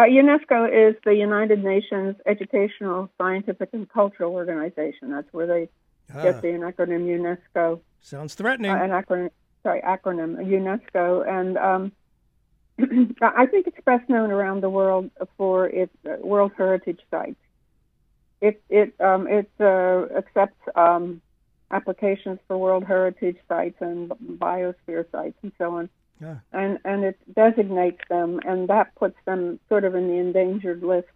Uh, 0.00 0.04
UNESCO 0.04 0.66
is 0.90 0.96
the 1.04 1.14
United 1.14 1.62
Nations 1.62 2.16
Educational, 2.24 3.10
Scientific, 3.18 3.68
and 3.74 3.86
Cultural 3.86 4.32
Organization. 4.32 5.10
That's 5.10 5.30
where 5.32 5.46
they 5.46 5.68
Ah, 6.12 6.22
get 6.22 6.40
the 6.40 6.48
acronym 6.48 7.04
UNESCO. 7.06 7.80
sounds 8.00 8.34
threatening. 8.34 8.70
Uh, 8.70 8.82
an 8.82 8.90
acronym, 8.90 9.30
sorry, 9.62 9.82
acronym 9.82 10.36
UNESCO, 10.38 11.28
and 11.28 11.58
um, 11.58 11.92
I 13.20 13.44
think 13.46 13.66
it's 13.66 13.76
best 13.84 14.08
known 14.08 14.30
around 14.30 14.62
the 14.62 14.70
world 14.70 15.10
for 15.36 15.66
its 15.66 15.94
uh, 16.08 16.16
World 16.20 16.52
Heritage 16.56 17.00
sites. 17.10 17.42
It 18.40 18.62
it 18.70 18.94
um, 19.00 19.28
it 19.28 19.50
uh, 19.60 20.06
accepts 20.16 20.62
um, 20.74 21.20
applications 21.70 22.38
for 22.48 22.56
World 22.56 22.84
Heritage 22.84 23.36
sites 23.48 23.76
and 23.80 24.08
biosphere 24.48 25.04
sites 25.12 25.36
and 25.42 25.52
so 25.58 25.76
on, 25.76 25.90
Yeah. 26.20 26.38
and 26.52 26.78
and 26.84 27.04
it 27.04 27.18
designates 27.34 28.00
them, 28.08 28.40
and 28.44 28.68
that 28.68 28.94
puts 28.96 29.16
them 29.24 29.58
sort 29.68 29.84
of 29.84 29.94
in 29.94 30.08
the 30.08 30.14
endangered 30.14 30.82
list 30.82 31.08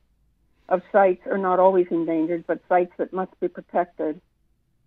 of 0.68 0.80
sites, 0.92 1.22
or 1.26 1.36
not 1.38 1.60
always 1.60 1.86
endangered, 1.90 2.44
but 2.46 2.60
sites 2.68 2.92
that 2.98 3.12
must 3.12 3.38
be 3.40 3.48
protected. 3.48 4.20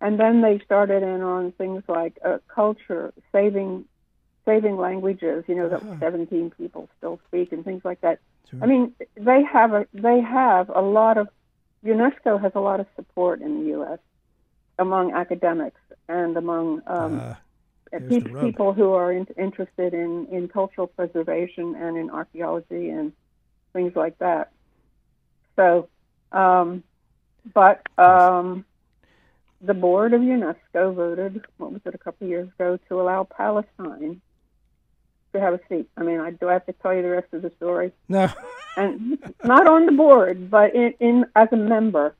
And 0.00 0.18
then 0.18 0.42
they 0.42 0.60
started 0.64 1.02
in 1.02 1.22
on 1.22 1.52
things 1.52 1.82
like 1.88 2.18
uh, 2.24 2.38
culture, 2.52 3.12
saving 3.32 3.84
saving 4.44 4.76
languages, 4.78 5.44
you 5.46 5.54
know, 5.54 5.68
that 5.68 5.82
Uh-huh. 5.82 5.96
17 6.00 6.50
people 6.56 6.88
still 6.96 7.20
speak 7.28 7.52
and 7.52 7.64
things 7.64 7.82
like 7.84 8.00
that. 8.00 8.18
Sure. 8.50 8.60
I 8.62 8.66
mean, 8.66 8.94
they 9.16 9.42
have 9.52 9.72
a 9.74 9.86
they 9.92 10.20
have 10.20 10.70
a 10.70 10.80
lot 10.80 11.18
of 11.18 11.28
UNESCO 11.84 12.40
has 12.40 12.52
a 12.54 12.60
lot 12.60 12.80
of 12.80 12.86
support 12.96 13.40
in 13.40 13.60
the 13.60 13.66
U.S. 13.70 13.98
among 14.78 15.12
academics 15.12 15.80
and 16.08 16.36
among 16.36 16.82
um, 16.86 17.20
Ah, 17.20 17.38
the 17.92 18.00
pe- 18.00 18.40
people 18.40 18.72
who 18.72 18.92
are 18.92 19.12
in, 19.12 19.26
interested 19.36 19.94
in, 19.94 20.26
in 20.30 20.48
cultural 20.48 20.86
preservation 20.86 21.74
and 21.74 21.96
in 21.96 22.10
archaeology 22.10 22.90
and 22.90 23.12
things 23.72 23.92
like 23.94 24.18
that. 24.18 24.50
So, 25.56 25.88
um, 26.32 26.82
but 27.54 27.82
um, 27.98 28.64
the 29.60 29.74
board 29.74 30.12
of 30.12 30.20
UNESCO 30.20 30.94
voted, 30.94 31.44
what 31.56 31.72
was 31.72 31.80
it, 31.84 31.94
a 31.94 31.98
couple 31.98 32.26
of 32.26 32.30
years 32.30 32.48
ago, 32.48 32.78
to 32.88 33.00
allow 33.00 33.24
Palestine 33.24 34.20
to 35.32 35.40
have 35.40 35.54
a 35.54 35.60
seat. 35.68 35.88
I 35.96 36.02
mean, 36.02 36.20
I 36.20 36.30
do 36.30 36.48
I 36.48 36.54
have 36.54 36.66
to 36.66 36.72
tell 36.74 36.94
you 36.94 37.02
the 37.02 37.10
rest 37.10 37.28
of 37.32 37.42
the 37.42 37.52
story? 37.56 37.92
no. 38.08 38.28
And 38.76 39.18
not 39.42 39.66
on 39.66 39.86
the 39.86 39.92
board, 39.92 40.50
but 40.50 40.74
in, 40.74 40.94
in 41.00 41.24
as 41.34 41.48
a 41.50 41.56
member 41.56 42.14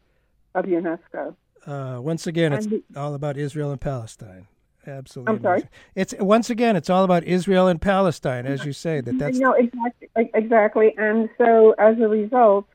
of 0.54 0.64
UNESCO. 0.64 1.36
Uh, 1.64 2.00
once 2.00 2.26
again, 2.26 2.52
it's 2.52 2.66
And 2.66 2.82
all 2.96 3.14
about 3.14 3.36
Israel 3.36 3.70
and 3.70 3.80
Palestine. 3.80 4.46
Absolutely. 4.88 5.34
I'm 5.34 5.42
sorry? 5.42 5.58
amazing. 5.58 5.70
It's 5.94 6.14
once 6.18 6.50
again, 6.50 6.76
it's 6.76 6.90
all 6.90 7.04
about 7.04 7.24
Israel 7.24 7.68
and 7.68 7.80
Palestine, 7.80 8.46
as 8.46 8.64
you 8.64 8.72
say. 8.72 9.00
That 9.00 9.18
that's 9.18 9.38
no, 9.38 9.52
exactly, 9.52 10.08
exactly. 10.34 10.94
And 10.96 11.28
so, 11.38 11.74
as 11.78 11.98
a 12.00 12.08
result, 12.08 12.66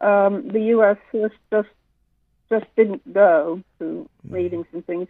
um, 0.00 0.48
the 0.48 0.60
U.S. 0.60 0.96
just 1.12 1.34
just 1.50 1.68
just 2.50 2.66
didn't 2.76 3.12
go 3.12 3.62
to 3.78 4.08
meetings 4.24 4.66
and 4.72 4.84
things. 4.86 5.08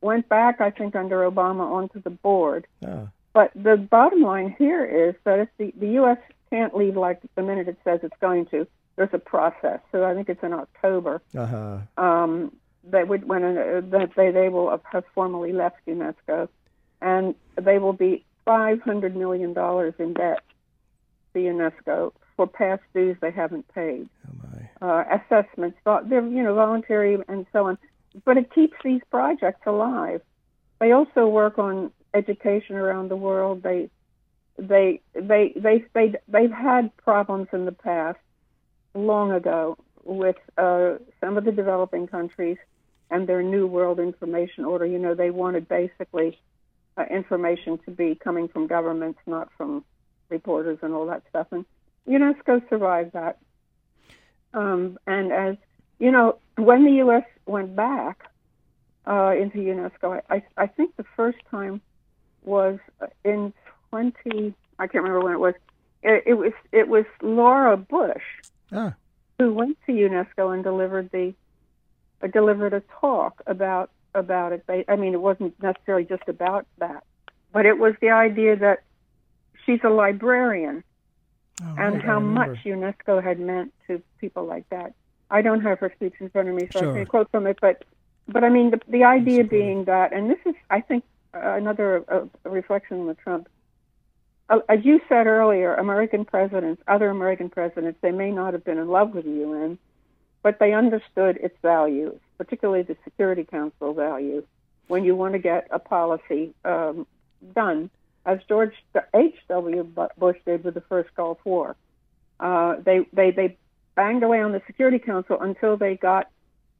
Went 0.00 0.28
back, 0.28 0.60
I 0.60 0.70
think, 0.70 0.96
under 0.96 1.30
Obama 1.30 1.70
onto 1.70 2.00
the 2.00 2.10
board. 2.10 2.66
Oh. 2.86 3.08
But 3.32 3.52
the 3.54 3.76
bottom 3.76 4.22
line 4.22 4.54
here 4.58 4.84
is 4.84 5.14
that 5.24 5.38
if 5.40 5.48
the, 5.58 5.72
the 5.78 5.88
U.S. 5.94 6.18
can't 6.50 6.74
leave 6.74 6.96
like 6.96 7.20
the 7.34 7.42
minute 7.42 7.68
it 7.68 7.78
says 7.84 8.00
it's 8.02 8.16
going 8.20 8.46
to, 8.46 8.66
there's 8.96 9.10
a 9.12 9.18
process. 9.18 9.80
So 9.92 10.04
I 10.04 10.14
think 10.14 10.28
it's 10.28 10.42
in 10.42 10.52
October. 10.52 11.22
Uh-huh. 11.36 11.78
Um, 11.96 12.52
they 12.84 13.04
would 13.04 13.28
when 13.28 13.44
uh, 13.44 13.80
that 13.90 14.10
they 14.16 14.30
they 14.30 14.48
will 14.48 14.80
have 14.92 15.04
formally 15.14 15.52
left 15.52 15.76
UNESCO, 15.86 16.48
and 17.00 17.34
they 17.60 17.78
will 17.78 17.92
be 17.92 18.24
500 18.44 19.16
million 19.16 19.52
dollars 19.52 19.94
in 19.98 20.14
debt 20.14 20.42
to 21.34 21.38
UNESCO 21.38 22.12
for 22.36 22.46
past 22.46 22.82
dues 22.94 23.16
they 23.20 23.30
haven't 23.30 23.66
paid. 23.74 24.08
Oh 24.82 24.88
uh, 24.88 25.04
assessments, 25.10 25.78
they're 25.84 26.26
you 26.26 26.42
know 26.42 26.54
voluntary 26.54 27.18
and 27.28 27.46
so 27.52 27.66
on, 27.66 27.78
but 28.24 28.36
it 28.36 28.52
keeps 28.52 28.76
these 28.82 29.02
projects 29.10 29.60
alive. 29.66 30.22
They 30.80 30.92
also 30.92 31.26
work 31.28 31.58
on 31.58 31.92
education 32.14 32.76
around 32.76 33.10
the 33.10 33.16
world. 33.16 33.62
They 33.62 33.90
they 34.58 35.00
they 35.14 35.52
they 35.56 35.84
they 35.94 36.14
they've 36.28 36.50
had 36.50 36.96
problems 36.96 37.48
in 37.52 37.66
the 37.66 37.72
past, 37.72 38.18
long 38.94 39.32
ago, 39.32 39.76
with 40.04 40.36
uh, 40.56 40.94
some 41.20 41.36
of 41.36 41.44
the 41.44 41.52
developing 41.52 42.06
countries 42.06 42.56
and 43.10 43.28
their 43.28 43.42
new 43.42 43.66
world 43.66 43.98
information 43.98 44.64
order. 44.64 44.86
You 44.86 44.98
know, 44.98 45.14
they 45.14 45.30
wanted 45.30 45.68
basically 45.68 46.38
uh, 46.96 47.04
information 47.10 47.78
to 47.84 47.90
be 47.90 48.14
coming 48.14 48.48
from 48.48 48.66
governments, 48.66 49.18
not 49.26 49.48
from 49.56 49.84
reporters 50.28 50.78
and 50.82 50.94
all 50.94 51.06
that 51.06 51.22
stuff. 51.28 51.48
And 51.50 51.64
UNESCO 52.08 52.68
survived 52.68 53.12
that. 53.12 53.38
Um, 54.54 54.98
and 55.06 55.32
as 55.32 55.56
you 55.98 56.10
know, 56.10 56.38
when 56.56 56.84
the 56.84 56.92
U.S. 56.92 57.24
went 57.46 57.76
back 57.76 58.30
uh, 59.06 59.34
into 59.38 59.58
UNESCO, 59.58 60.20
I, 60.28 60.42
I 60.56 60.66
think 60.66 60.96
the 60.96 61.04
first 61.16 61.38
time 61.50 61.80
was 62.42 62.78
in 63.24 63.52
20. 63.90 64.54
I 64.78 64.86
can't 64.86 65.04
remember 65.04 65.20
when 65.20 65.32
it 65.34 65.40
was. 65.40 65.54
It, 66.02 66.22
it 66.26 66.34
was 66.34 66.52
it 66.72 66.88
was 66.88 67.04
Laura 67.20 67.76
Bush 67.76 68.22
Ah. 68.72 68.94
Who 69.40 69.52
went 69.52 69.78
to 69.86 69.92
UNESCO 69.92 70.54
and 70.54 70.62
delivered 70.62 71.10
the 71.10 71.34
uh, 72.22 72.26
delivered 72.26 72.74
a 72.74 72.82
talk 73.00 73.42
about 73.46 73.90
about 74.14 74.52
it. 74.52 74.64
They, 74.66 74.84
I 74.88 74.96
mean, 74.96 75.14
it 75.14 75.20
wasn't 75.20 75.60
necessarily 75.62 76.04
just 76.04 76.24
about 76.28 76.66
that, 76.78 77.04
but 77.52 77.66
it 77.66 77.78
was 77.78 77.94
the 78.00 78.10
idea 78.10 78.56
that 78.56 78.82
she's 79.64 79.80
a 79.84 79.88
librarian 79.88 80.84
Oh, 81.62 81.74
and 81.76 81.96
right, 81.96 82.04
how 82.04 82.20
much 82.20 82.56
UNESCO 82.64 83.22
had 83.22 83.38
meant 83.38 83.74
to 83.86 84.02
people 84.18 84.44
like 84.44 84.68
that. 84.70 84.94
I 85.30 85.42
don't 85.42 85.60
have 85.60 85.78
her 85.80 85.92
speech 85.94 86.14
in 86.18 86.30
front 86.30 86.48
of 86.48 86.54
me, 86.54 86.68
so 86.72 86.80
Sure. 86.80 86.90
I 86.90 86.94
can't 86.94 87.08
quote 87.08 87.30
from 87.30 87.46
it, 87.46 87.58
but 87.60 87.84
but 88.28 88.44
I 88.44 88.48
mean, 88.48 88.70
the, 88.70 88.80
the 88.88 89.04
idea 89.04 89.44
being 89.44 89.84
that, 89.84 90.12
and 90.12 90.30
this 90.30 90.38
is, 90.46 90.54
I 90.70 90.80
think, 90.80 91.04
uh, 91.34 91.54
another 91.54 92.04
uh, 92.08 92.48
reflection 92.48 93.00
on 93.00 93.06
the 93.08 93.14
Trump. 93.14 93.48
Uh, 94.50 94.58
as 94.68 94.84
you 94.84 95.00
said 95.08 95.28
earlier, 95.28 95.74
American 95.76 96.24
presidents, 96.24 96.82
other 96.88 97.08
American 97.08 97.48
presidents, 97.48 97.98
they 98.02 98.10
may 98.10 98.32
not 98.32 98.52
have 98.52 98.64
been 98.64 98.78
in 98.78 98.88
love 98.88 99.14
with 99.14 99.24
the 99.24 99.30
UN, 99.30 99.78
but 100.42 100.58
they 100.58 100.72
understood 100.72 101.36
its 101.36 101.56
values, 101.62 102.18
particularly 102.36 102.82
the 102.82 102.96
Security 103.04 103.44
Council 103.44 103.94
value, 103.94 104.44
when 104.88 105.04
you 105.04 105.14
want 105.14 105.34
to 105.34 105.38
get 105.38 105.68
a 105.70 105.78
policy 105.78 106.52
um, 106.64 107.06
done, 107.54 107.90
as 108.26 108.40
George 108.48 108.74
H.W. 109.14 109.84
Bush 110.18 110.36
did 110.44 110.64
with 110.64 110.74
the 110.74 110.80
first 110.82 111.14
Gulf 111.14 111.38
War. 111.44 111.76
Uh, 112.40 112.74
they, 112.84 113.06
they, 113.12 113.30
they 113.30 113.56
banged 113.94 114.24
away 114.24 114.40
on 114.40 114.50
the 114.50 114.62
Security 114.66 114.98
Council 114.98 115.40
until 115.40 115.76
they 115.76 115.94
got 115.94 116.28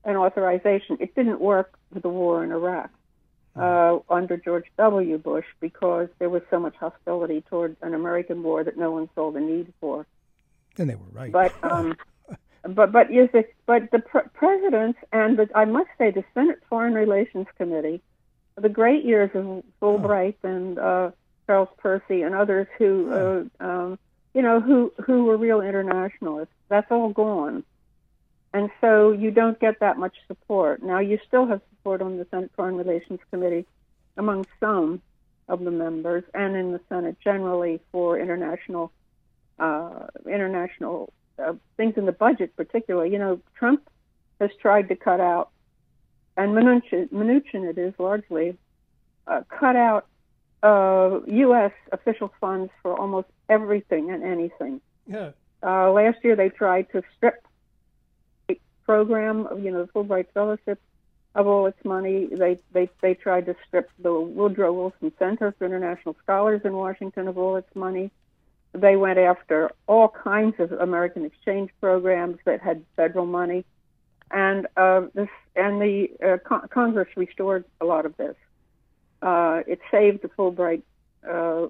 an 0.04 0.16
authorization. 0.16 0.96
It 0.98 1.14
didn't 1.14 1.40
work 1.40 1.78
with 1.92 2.02
the 2.02 2.09
war 2.09 2.42
in 2.42 2.50
Iraq 2.50 2.90
uh, 3.56 3.98
under 4.08 4.36
George 4.36 4.66
W. 4.76 5.18
Bush 5.18 5.46
because 5.60 6.08
there 6.18 6.30
was 6.30 6.42
so 6.50 6.58
much 6.60 6.76
hostility 6.76 7.42
toward 7.48 7.76
an 7.82 7.94
American 7.94 8.42
war 8.42 8.64
that 8.64 8.76
no 8.76 8.90
one 8.90 9.08
saw 9.14 9.30
the 9.30 9.40
need 9.40 9.72
for. 9.80 10.06
And 10.78 10.88
they 10.88 10.94
were 10.94 11.06
right. 11.12 11.32
But 11.32 11.52
um, 11.62 11.96
but 12.62 12.92
but 12.92 13.10
is 13.10 13.28
it, 13.34 13.54
but 13.66 13.90
the 13.90 13.98
pr- 13.98 14.28
presidents 14.34 14.98
and 15.12 15.38
the, 15.38 15.48
I 15.54 15.64
must 15.64 15.90
say 15.98 16.10
the 16.10 16.24
Senate 16.34 16.60
Foreign 16.68 16.94
Relations 16.94 17.46
Committee, 17.56 18.00
the 18.56 18.68
great 18.68 19.04
years 19.04 19.30
of 19.34 19.64
Fulbright 19.82 20.36
and 20.42 20.78
uh, 20.78 21.10
Charles 21.46 21.68
Percy 21.78 22.22
and 22.22 22.34
others 22.34 22.68
who 22.78 23.12
uh, 23.60 23.64
um, 23.64 23.98
you 24.32 24.42
know 24.42 24.60
who 24.60 24.92
who 25.04 25.24
were 25.24 25.36
real 25.36 25.60
internationalists. 25.60 26.54
That's 26.68 26.90
all 26.90 27.10
gone. 27.10 27.64
And 28.52 28.70
so 28.80 29.12
you 29.12 29.30
don't 29.30 29.58
get 29.60 29.80
that 29.80 29.96
much 29.96 30.16
support. 30.26 30.82
Now 30.82 30.98
you 30.98 31.18
still 31.26 31.46
have 31.46 31.60
support 31.70 32.02
on 32.02 32.18
the 32.18 32.26
Senate 32.30 32.50
Foreign 32.56 32.76
Relations 32.76 33.20
Committee 33.30 33.66
among 34.16 34.46
some 34.58 35.00
of 35.48 35.64
the 35.64 35.70
members 35.70 36.24
and 36.34 36.56
in 36.56 36.72
the 36.72 36.80
Senate 36.88 37.16
generally 37.22 37.80
for 37.92 38.18
international 38.18 38.92
uh, 39.58 40.06
international 40.26 41.12
uh, 41.38 41.52
things 41.76 41.94
in 41.96 42.06
the 42.06 42.12
budget, 42.12 42.56
particularly. 42.56 43.12
You 43.12 43.18
know, 43.18 43.40
Trump 43.54 43.88
has 44.40 44.50
tried 44.60 44.88
to 44.88 44.96
cut 44.96 45.20
out, 45.20 45.50
and 46.36 46.52
Mnuchin, 46.52 47.10
Mnuchin 47.10 47.68
it 47.68 47.78
is 47.78 47.92
largely, 47.98 48.56
uh, 49.26 49.42
cut 49.48 49.76
out 49.76 50.06
uh, 50.62 51.20
U.S. 51.26 51.72
official 51.92 52.32
funds 52.40 52.70
for 52.82 52.98
almost 52.98 53.28
everything 53.48 54.10
and 54.10 54.22
anything. 54.22 54.80
Yeah. 55.06 55.30
Uh, 55.62 55.90
last 55.92 56.18
year 56.24 56.36
they 56.36 56.48
tried 56.48 56.90
to 56.92 57.02
strip 57.16 57.44
program, 58.90 59.46
you 59.62 59.70
know, 59.70 59.85
the 59.85 59.92
Fulbright 59.92 60.26
Fellowship, 60.35 60.81
of 61.37 61.46
all 61.46 61.66
its 61.66 61.85
money. 61.85 62.26
They 62.26 62.59
they 62.72 62.88
they 63.00 63.14
tried 63.14 63.46
to 63.46 63.55
strip 63.64 63.88
the 64.00 64.12
Woodrow 64.12 64.72
Wilson 64.72 65.12
Center 65.16 65.55
for 65.57 65.64
International 65.64 66.16
Scholars 66.24 66.62
in 66.64 66.72
Washington 66.74 67.29
of 67.29 67.38
all 67.38 67.55
its 67.55 67.72
money. 67.76 68.11
They 68.72 68.96
went 68.96 69.18
after 69.18 69.70
all 69.87 70.09
kinds 70.09 70.57
of 70.59 70.72
American 70.72 71.24
exchange 71.24 71.70
programs 71.81 72.38
that 72.46 72.61
had 72.61 72.85
federal 72.96 73.26
money, 73.26 73.64
and 74.33 74.66
uh, 74.76 75.03
this 75.14 75.29
and 75.55 75.81
the 75.81 76.09
uh, 76.29 76.38
con- 76.48 76.66
Congress 76.68 77.11
restored 77.16 77.64
a 77.81 77.85
lot 77.85 78.07
of 78.07 78.16
this. 78.16 78.35
Uh, 79.22 79.61
it 79.68 79.81
saved 79.92 80.22
the 80.22 80.31
Fulbright 80.37 80.83
uh, 81.29 81.68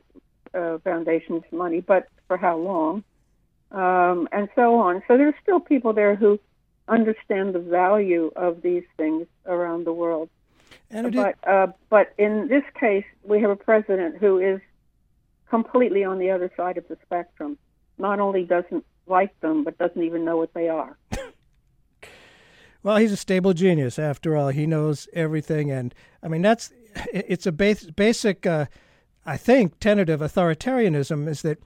uh, 0.56 0.78
Foundation's 0.78 1.44
money, 1.52 1.80
but 1.80 2.08
for 2.28 2.38
how 2.38 2.56
long? 2.56 3.04
Um, 3.72 4.26
and 4.32 4.48
so 4.54 4.76
on. 4.76 5.02
So 5.06 5.18
there's 5.18 5.34
still 5.42 5.60
people 5.60 5.92
there 5.92 6.16
who 6.16 6.40
understand 6.88 7.54
the 7.54 7.60
value 7.60 8.32
of 8.36 8.62
these 8.62 8.84
things 8.96 9.26
around 9.46 9.84
the 9.86 9.92
world. 9.92 10.28
And 10.90 11.14
but 11.14 11.36
uh, 11.46 11.68
but 11.88 12.12
in 12.18 12.48
this 12.48 12.64
case, 12.78 13.04
we 13.22 13.40
have 13.40 13.50
a 13.50 13.56
president 13.56 14.18
who 14.18 14.38
is 14.38 14.60
completely 15.48 16.04
on 16.04 16.18
the 16.18 16.30
other 16.30 16.50
side 16.56 16.78
of 16.78 16.86
the 16.88 16.96
spectrum. 17.04 17.58
Not 17.98 18.18
only 18.18 18.44
doesn't 18.44 18.84
like 19.06 19.38
them, 19.40 19.64
but 19.64 19.78
doesn't 19.78 20.02
even 20.02 20.24
know 20.24 20.36
what 20.36 20.54
they 20.54 20.68
are. 20.68 20.96
Well, 22.82 22.96
he's 22.96 23.12
a 23.12 23.16
stable 23.16 23.52
genius 23.52 23.98
after 23.98 24.36
all. 24.36 24.48
He 24.48 24.66
knows 24.66 25.06
everything, 25.12 25.70
and 25.70 25.94
I 26.22 26.28
mean 26.28 26.42
that's 26.42 26.72
it's 27.12 27.46
a 27.46 27.52
bas- 27.52 27.90
basic, 27.90 28.46
uh, 28.46 28.66
I 29.26 29.36
think, 29.36 29.74
of 29.84 30.20
authoritarianism 30.20 31.28
is 31.28 31.42
that 31.42 31.58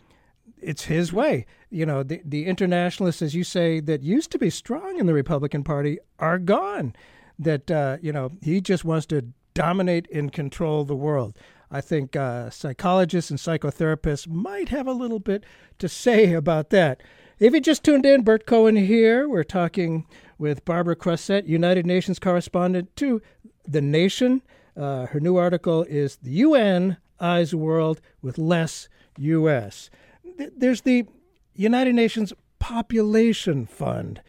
it's 0.65 0.85
his 0.85 1.13
way. 1.13 1.47
You 1.71 1.87
know, 1.87 2.03
the 2.03 2.21
the 2.25 2.47
internationalists, 2.47 3.23
as 3.23 3.35
you 3.35 3.45
say, 3.45 3.81
that 3.81 4.03
used 4.03 4.31
to 4.33 4.39
be 4.39 4.51
strong 4.51 4.99
in 4.99 5.07
the 5.07 5.15
Republican 5.15 5.65
Party 5.65 5.99
are 6.19 6.39
gone. 6.39 6.95
That 7.39 7.71
uh, 7.71 7.99
you 8.01 8.13
know 8.13 8.31
he 8.43 8.61
just 8.61 8.85
wants 8.85 9.07
to 9.07 9.27
dominate 9.55 10.09
and 10.13 10.33
control 10.33 10.85
the 10.85 10.97
world. 10.97 11.37
I 11.71 11.81
think 11.81 12.15
uh, 12.15 12.51
psychologists 12.51 13.31
and 13.31 13.39
psychotherapists 13.39 14.29
might 14.29 14.69
have 14.69 14.87
a 14.87 14.93
little 14.93 15.19
bit 15.19 15.45
to 15.79 15.89
say 15.89 16.33
about 16.33 16.71
that. 16.71 17.03
If 17.39 17.53
you 17.53 17.61
just 17.61 17.83
tuned 17.83 18.07
in, 18.07 18.23
Burt 18.23 18.47
Cohen 18.47 18.77
here. 18.77 19.29
We're 19.29 19.43
talking 19.43 20.07
with 20.39 20.65
Barbara 20.65 20.95
Crossette, 20.95 21.49
United 21.49 21.85
Nations 21.85 22.19
correspondent 22.21 22.95
to 22.97 23.21
The 23.67 23.81
Nation. 23.81 24.43
Uh, 24.77 25.07
her 25.07 25.19
new 25.19 25.37
article 25.37 25.83
is 25.85 26.17
The 26.17 26.31
UN 26.31 26.97
Eyes 27.19 27.55
World 27.55 28.01
with 28.23 28.39
Less 28.39 28.89
U.S. 29.19 29.91
Th- 30.39 30.51
There's 30.57 30.83
the 30.83 31.07
United 31.55 31.95
Nations 31.95 32.33
Population 32.59 33.67
Fund. 33.67 34.21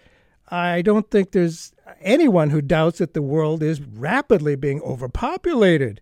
I 0.50 0.82
don't 0.82 1.10
think 1.10 1.32
there's 1.32 1.74
anyone 2.02 2.52
who 2.52 2.62
doubts 2.62 3.00
that 3.00 3.14
the 3.14 3.22
world 3.22 3.64
is 3.64 3.82
rapidly 3.82 4.56
being 4.56 4.82
overpopulated. 4.82 6.02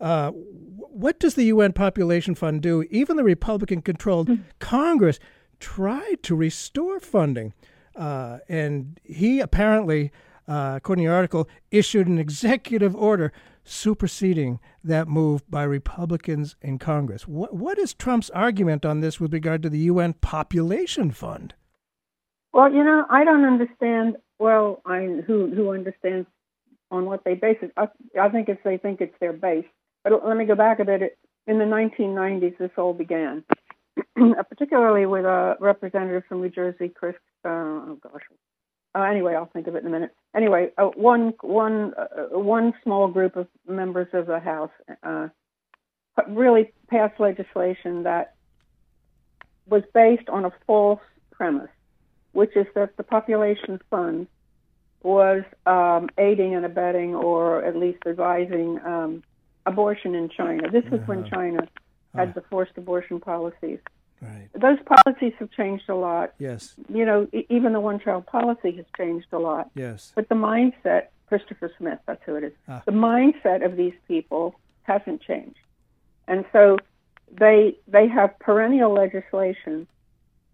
Uh, 0.00 0.30
what 0.30 1.20
does 1.20 1.34
the 1.34 1.44
UN 1.44 1.72
Population 1.72 2.34
Fund 2.34 2.62
do? 2.62 2.82
Even 2.90 3.16
the 3.16 3.24
Republican 3.24 3.82
controlled 3.82 4.30
Congress 4.58 5.18
tried 5.60 6.22
to 6.22 6.34
restore 6.34 6.98
funding. 7.00 7.52
Uh, 7.94 8.38
and 8.48 8.98
he 9.04 9.40
apparently, 9.40 10.12
uh, 10.46 10.74
according 10.76 11.04
to 11.04 11.08
the 11.08 11.14
article, 11.14 11.48
issued 11.70 12.06
an 12.06 12.18
executive 12.18 12.94
order 12.96 13.32
superseding 13.68 14.60
that 14.82 15.08
move 15.08 15.48
by 15.50 15.62
Republicans 15.62 16.56
in 16.62 16.78
Congress. 16.78 17.26
What, 17.26 17.54
what 17.54 17.78
is 17.78 17.94
Trump's 17.94 18.30
argument 18.30 18.84
on 18.84 19.00
this 19.00 19.20
with 19.20 19.32
regard 19.32 19.62
to 19.62 19.70
the 19.70 19.78
UN 19.78 20.14
Population 20.14 21.10
Fund? 21.10 21.54
Well, 22.52 22.72
you 22.72 22.82
know, 22.82 23.04
I 23.10 23.24
don't 23.24 23.44
understand 23.44 24.16
well, 24.38 24.80
I 24.86 25.22
who 25.26 25.52
who 25.54 25.72
understands 25.72 26.26
on 26.90 27.06
what 27.06 27.24
they 27.24 27.34
base 27.34 27.58
it. 27.60 27.72
I, 27.76 27.88
I 28.20 28.28
think 28.28 28.48
it's 28.48 28.60
they 28.64 28.78
think 28.78 29.00
it's 29.00 29.14
their 29.20 29.32
base. 29.32 29.66
But 30.04 30.24
let 30.24 30.36
me 30.36 30.44
go 30.44 30.54
back 30.54 30.78
a 30.78 30.84
bit. 30.84 31.18
In 31.46 31.58
the 31.58 31.64
1990s, 31.64 32.58
this 32.58 32.70
all 32.76 32.92
began, 32.92 33.42
particularly 34.50 35.06
with 35.06 35.24
a 35.24 35.56
representative 35.60 36.24
from 36.28 36.42
New 36.42 36.50
Jersey, 36.50 36.90
Chris. 36.94 37.14
Uh, 37.44 37.48
oh 37.48 37.98
gosh. 38.02 38.22
Uh, 38.98 39.02
anyway, 39.02 39.34
I'll 39.36 39.46
think 39.46 39.68
of 39.68 39.76
it 39.76 39.82
in 39.82 39.86
a 39.86 39.90
minute. 39.90 40.12
Anyway, 40.34 40.72
uh, 40.76 40.86
one 40.86 41.32
one 41.42 41.94
uh, 41.96 42.36
one 42.36 42.72
small 42.82 43.06
group 43.06 43.36
of 43.36 43.46
members 43.68 44.08
of 44.12 44.26
the 44.26 44.40
House 44.40 44.72
uh, 45.04 45.28
really 46.28 46.72
passed 46.88 47.20
legislation 47.20 48.02
that 48.02 48.34
was 49.68 49.84
based 49.94 50.28
on 50.28 50.44
a 50.44 50.52
false 50.66 51.00
premise, 51.30 51.70
which 52.32 52.56
is 52.56 52.66
that 52.74 52.96
the 52.96 53.04
population 53.04 53.78
fund 53.88 54.26
was 55.04 55.44
um, 55.64 56.08
aiding 56.18 56.56
and 56.56 56.64
abetting, 56.64 57.14
or 57.14 57.64
at 57.64 57.76
least 57.76 57.98
advising 58.04 58.80
um, 58.84 59.22
abortion 59.64 60.16
in 60.16 60.28
China. 60.28 60.68
This 60.72 60.82
was 60.90 61.00
uh-huh. 61.00 61.12
when 61.12 61.30
China 61.30 61.68
had 62.16 62.30
uh. 62.30 62.32
the 62.32 62.40
forced 62.50 62.76
abortion 62.76 63.20
policies. 63.20 63.78
Right. 64.20 64.48
Those 64.54 64.78
policies 64.84 65.32
have 65.38 65.50
changed 65.52 65.88
a 65.88 65.94
lot. 65.94 66.34
Yes. 66.38 66.74
You 66.92 67.04
know, 67.04 67.28
even 67.48 67.72
the 67.72 67.80
one 67.80 68.00
child 68.00 68.26
policy 68.26 68.72
has 68.72 68.86
changed 68.96 69.28
a 69.32 69.38
lot. 69.38 69.70
Yes. 69.74 70.12
But 70.14 70.28
the 70.28 70.34
mindset, 70.34 71.08
Christopher 71.28 71.70
Smith, 71.78 71.98
that's 72.06 72.22
who 72.24 72.34
it 72.36 72.44
is. 72.44 72.52
Ah. 72.68 72.82
The 72.84 72.92
mindset 72.92 73.64
of 73.64 73.76
these 73.76 73.94
people 74.08 74.54
hasn't 74.82 75.22
changed. 75.22 75.58
And 76.26 76.44
so 76.52 76.78
they 77.30 77.76
they 77.86 78.08
have 78.08 78.38
perennial 78.38 78.92
legislation 78.92 79.86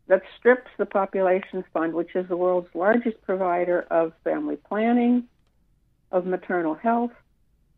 that 0.07 0.23
strips 0.39 0.71
the 0.77 0.87
population 0.87 1.65
fund, 1.73 1.95
which 1.95 2.15
is 2.15 2.29
the 2.29 2.37
world's 2.37 2.69
largest 2.75 3.21
provider 3.23 3.87
of 3.91 4.13
family 4.23 4.57
planning, 4.57 5.25
of 6.13 6.27
maternal 6.27 6.75
health, 6.75 7.13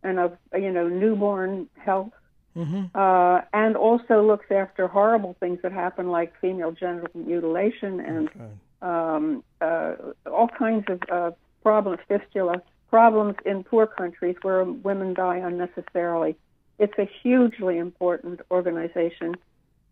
and 0.02 0.18
of 0.18 0.36
you 0.54 0.72
know 0.72 0.88
newborn 0.88 1.68
health, 1.76 2.12
mm-hmm. 2.56 2.84
uh, 2.94 3.42
and 3.52 3.76
also 3.76 4.26
looks 4.26 4.46
after 4.50 4.88
horrible 4.88 5.36
things 5.38 5.58
that 5.62 5.72
happen 5.72 6.08
like 6.08 6.32
female 6.40 6.72
genital 6.72 7.08
mutilation 7.14 8.00
and 8.00 8.28
okay. 8.28 8.44
um, 8.82 9.44
uh, 9.60 9.94
all 10.26 10.48
kinds 10.48 10.84
of 10.88 11.00
uh, 11.10 11.30
problems, 11.62 12.00
fistula 12.08 12.62
problems 12.90 13.34
in 13.44 13.64
poor 13.64 13.86
countries 13.86 14.36
where 14.42 14.64
women 14.64 15.12
die 15.12 15.38
unnecessarily. 15.38 16.36
It's 16.78 16.96
a 16.98 17.08
hugely 17.22 17.78
important 17.78 18.40
organization. 18.50 19.34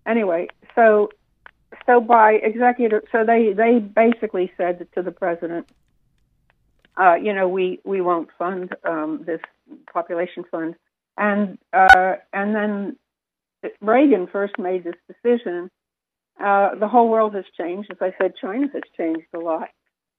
Anyway, 0.06 0.48
so 0.74 1.10
so 1.86 2.00
by 2.00 2.34
executive, 2.34 3.02
so 3.10 3.24
they 3.24 3.52
they 3.52 3.78
basically 3.78 4.52
said 4.56 4.86
to 4.94 5.02
the 5.02 5.10
president, 5.10 5.68
uh, 6.96 7.14
you 7.14 7.32
know, 7.32 7.48
we 7.48 7.80
we 7.84 8.00
won't 8.00 8.28
fund 8.38 8.74
um, 8.84 9.24
this 9.26 9.40
population 9.92 10.44
fund, 10.50 10.76
and 11.16 11.58
uh, 11.72 12.14
and 12.32 12.54
then 12.54 12.96
Reagan 13.80 14.26
first 14.26 14.58
made 14.58 14.84
this 14.84 14.94
decision. 15.08 15.70
Uh, 16.42 16.74
the 16.74 16.88
whole 16.88 17.08
world 17.08 17.34
has 17.34 17.44
changed. 17.56 17.90
As 17.90 17.98
I 18.00 18.12
said, 18.20 18.32
China 18.40 18.66
has 18.72 18.82
changed 18.96 19.26
a 19.34 19.38
lot, 19.38 19.68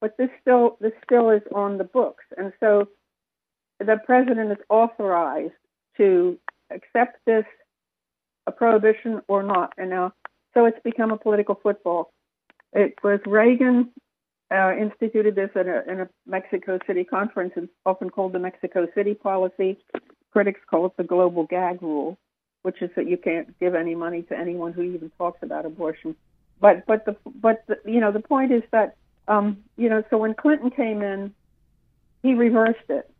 but 0.00 0.16
this 0.16 0.30
still 0.40 0.78
this 0.80 0.92
still 1.04 1.30
is 1.30 1.42
on 1.54 1.78
the 1.78 1.84
books, 1.84 2.24
and 2.36 2.52
so 2.60 2.88
the 3.78 3.98
president 4.04 4.52
is 4.52 4.58
authorized 4.68 5.52
to 5.98 6.38
accept 6.70 7.18
this 7.26 7.44
a 8.46 8.52
prohibition 8.52 9.20
or 9.28 9.42
not. 9.42 9.72
And 9.76 9.90
now 9.90 10.12
so 10.54 10.64
it's 10.64 10.78
become 10.82 11.10
a 11.10 11.18
political 11.18 11.54
football. 11.62 12.12
It 12.72 12.94
was 13.02 13.20
Reagan 13.26 13.90
uh, 14.50 14.72
instituted 14.76 15.34
this 15.34 15.50
in 15.54 15.68
a, 15.68 15.82
in 15.90 16.00
a 16.00 16.08
Mexico 16.26 16.78
City 16.86 17.04
conference. 17.04 17.52
It's 17.56 17.70
often 17.84 18.10
called 18.10 18.32
the 18.32 18.38
Mexico 18.38 18.86
City 18.94 19.14
policy. 19.14 19.78
Critics 20.36 20.60
call 20.68 20.84
it 20.84 20.92
the 20.98 21.02
global 21.02 21.44
gag 21.46 21.80
rule, 21.80 22.18
which 22.60 22.82
is 22.82 22.90
that 22.94 23.08
you 23.08 23.16
can't 23.16 23.58
give 23.58 23.74
any 23.74 23.94
money 23.94 24.20
to 24.24 24.36
anyone 24.36 24.74
who 24.74 24.82
even 24.82 25.10
talks 25.16 25.42
about 25.42 25.64
abortion. 25.64 26.14
But 26.60 26.84
but 26.84 27.06
the 27.06 27.16
but 27.40 27.64
the, 27.68 27.78
you 27.86 28.00
know 28.00 28.12
the 28.12 28.20
point 28.20 28.52
is 28.52 28.62
that 28.70 28.96
um, 29.28 29.64
you 29.78 29.88
know 29.88 30.02
so 30.10 30.18
when 30.18 30.34
Clinton 30.34 30.70
came 30.70 31.00
in, 31.00 31.34
he 32.22 32.34
reversed 32.34 32.90
it, 32.90 33.10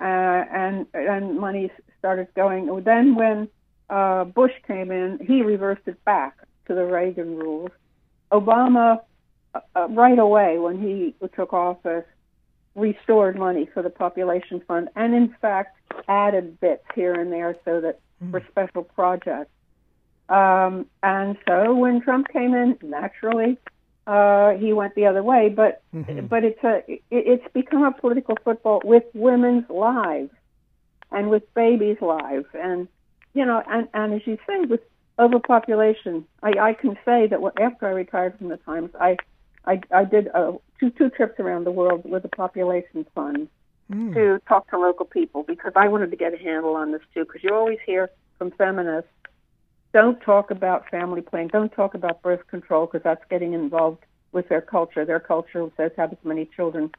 uh, 0.00 0.02
and 0.02 0.86
and 0.94 1.38
money 1.38 1.70
started 1.98 2.28
going. 2.34 2.82
Then 2.82 3.14
when 3.14 3.50
uh, 3.90 4.24
Bush 4.24 4.54
came 4.66 4.90
in, 4.90 5.18
he 5.20 5.42
reversed 5.42 5.82
it 5.84 6.02
back 6.06 6.38
to 6.66 6.74
the 6.74 6.86
Reagan 6.86 7.36
rules. 7.36 7.72
Obama, 8.32 9.02
uh, 9.54 9.60
uh, 9.76 9.88
right 9.90 10.18
away 10.18 10.56
when 10.56 10.80
he 10.80 11.14
took 11.36 11.52
office, 11.52 12.06
restored 12.74 13.36
money 13.36 13.68
for 13.72 13.82
the 13.82 13.90
population 13.90 14.60
fund 14.66 14.88
and, 14.94 15.14
in 15.14 15.34
fact, 15.40 15.78
added 16.08 16.60
bits 16.60 16.84
here 16.94 17.14
and 17.14 17.32
there 17.32 17.56
so 17.64 17.80
that 17.80 18.00
mm. 18.22 18.30
for 18.30 18.42
special 18.50 18.84
projects. 18.84 19.50
Um, 20.28 20.86
and 21.02 21.36
so 21.46 21.74
when 21.74 22.00
Trump 22.02 22.28
came 22.28 22.54
in, 22.54 22.78
naturally, 22.82 23.58
uh, 24.06 24.52
he 24.52 24.72
went 24.72 24.94
the 24.94 25.06
other 25.06 25.22
way. 25.22 25.48
But 25.48 25.82
mm-hmm. 25.94 26.26
but 26.26 26.44
it's 26.44 26.62
a 26.64 26.82
it, 26.88 27.02
it's 27.10 27.52
become 27.52 27.84
a 27.84 27.92
political 27.92 28.36
football 28.42 28.80
with 28.84 29.04
women's 29.14 29.68
lives 29.70 30.30
and 31.10 31.30
with 31.30 31.42
babies' 31.54 32.00
lives, 32.00 32.46
and 32.54 32.88
you 33.34 33.44
know, 33.44 33.62
and 33.68 33.88
and 33.94 34.14
as 34.14 34.26
you 34.26 34.38
say, 34.46 34.60
with 34.60 34.80
overpopulation. 35.18 36.24
I, 36.42 36.52
I 36.58 36.72
can 36.74 36.96
say 37.04 37.26
that 37.26 37.40
after 37.60 37.86
I 37.86 37.90
retired 37.90 38.38
from 38.38 38.48
the 38.48 38.56
Times, 38.58 38.90
I 38.98 39.16
I, 39.66 39.80
I 39.92 40.04
did 40.04 40.28
uh, 40.28 40.52
two 40.78 40.90
two 40.90 41.10
trips 41.10 41.38
around 41.40 41.64
the 41.64 41.70
world 41.70 42.02
with 42.04 42.22
the 42.22 42.28
population 42.28 43.06
fund 43.14 43.48
mm. 43.90 44.14
to 44.14 44.40
talk 44.46 44.68
to 44.70 44.78
local 44.78 45.06
people 45.06 45.42
because 45.42 45.72
I 45.76 45.88
wanted 45.88 46.10
to 46.10 46.16
get 46.16 46.34
a 46.34 46.38
handle 46.38 46.76
on 46.76 46.92
this 46.92 47.02
too. 47.14 47.24
Because 47.24 47.42
you 47.42 47.54
always 47.54 47.78
hear 47.84 48.10
from 48.38 48.50
feminists, 48.52 49.10
don't 49.92 50.20
talk 50.20 50.50
about 50.50 50.88
family 50.90 51.22
planning, 51.22 51.48
don't 51.48 51.72
talk 51.72 51.94
about 51.94 52.22
birth 52.22 52.46
control 52.48 52.86
because 52.86 53.02
that's 53.02 53.24
getting 53.30 53.52
involved 53.52 54.04
with 54.32 54.48
their 54.48 54.60
culture. 54.60 55.04
Their 55.04 55.20
culture 55.20 55.68
says 55.76 55.92
have 55.96 56.12
as 56.12 56.18
many 56.24 56.46
children. 56.56 56.90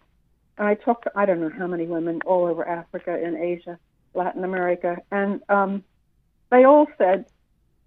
And 0.57 0.67
I 0.67 0.75
talked 0.75 1.03
to 1.03 1.11
I 1.15 1.25
don't 1.25 1.39
know 1.39 1.51
how 1.55 1.67
many 1.67 1.85
women 1.85 2.21
all 2.25 2.45
over 2.45 2.67
Africa 2.67 3.13
and 3.13 3.37
Asia, 3.37 3.79
Latin 4.13 4.43
America, 4.43 4.97
and 5.11 5.41
um, 5.49 5.83
they 6.49 6.65
all 6.65 6.87
said 6.97 7.25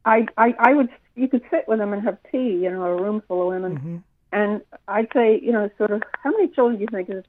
I, 0.05 0.27
I, 0.37 0.55
I 0.59 0.75
would, 0.75 0.89
you 1.15 1.29
could 1.29 1.43
sit 1.51 1.69
with 1.69 1.79
them 1.79 1.93
and 1.93 2.03
have 2.03 2.19
tea, 2.31 2.51
you 2.63 2.71
know, 2.71 2.83
a 2.85 3.01
room 3.01 3.23
full 3.27 3.43
of 3.43 3.49
women. 3.49 3.79
Mm-hmm. 3.79 3.97
And 4.33 4.63
I'd 4.89 5.09
say, 5.13 5.39
you 5.41 5.53
know, 5.53 5.71
sort 5.79 5.91
of, 5.91 6.03
how 6.23 6.31
many 6.31 6.49
children 6.49 6.77
do 6.77 6.83
you 6.83 6.89
think 6.91 7.11
is 7.11 7.25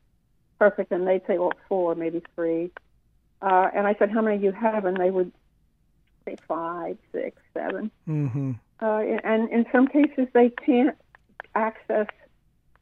perfect? 0.58 0.92
And 0.92 1.08
they'd 1.08 1.26
say, 1.28 1.38
well, 1.38 1.54
four, 1.68 1.96
maybe 1.96 2.24
three. 2.36 2.72
Uh, 3.42 3.70
and 3.76 3.86
I 3.86 3.96
said, 4.00 4.10
how 4.10 4.22
many 4.22 4.38
do 4.38 4.46
you 4.46 4.52
have? 4.52 4.86
And 4.86 4.96
they 4.98 5.12
would 5.12 5.32
say 6.26 6.38
five, 6.48 6.98
six, 7.12 7.42
seven. 7.54 7.92
Mm-hmm. 8.08 8.52
Uh, 8.82 9.00
and 9.24 9.50
in 9.50 9.66
some 9.72 9.88
cases, 9.88 10.28
they 10.34 10.50
can't 10.50 10.96
access 11.56 12.08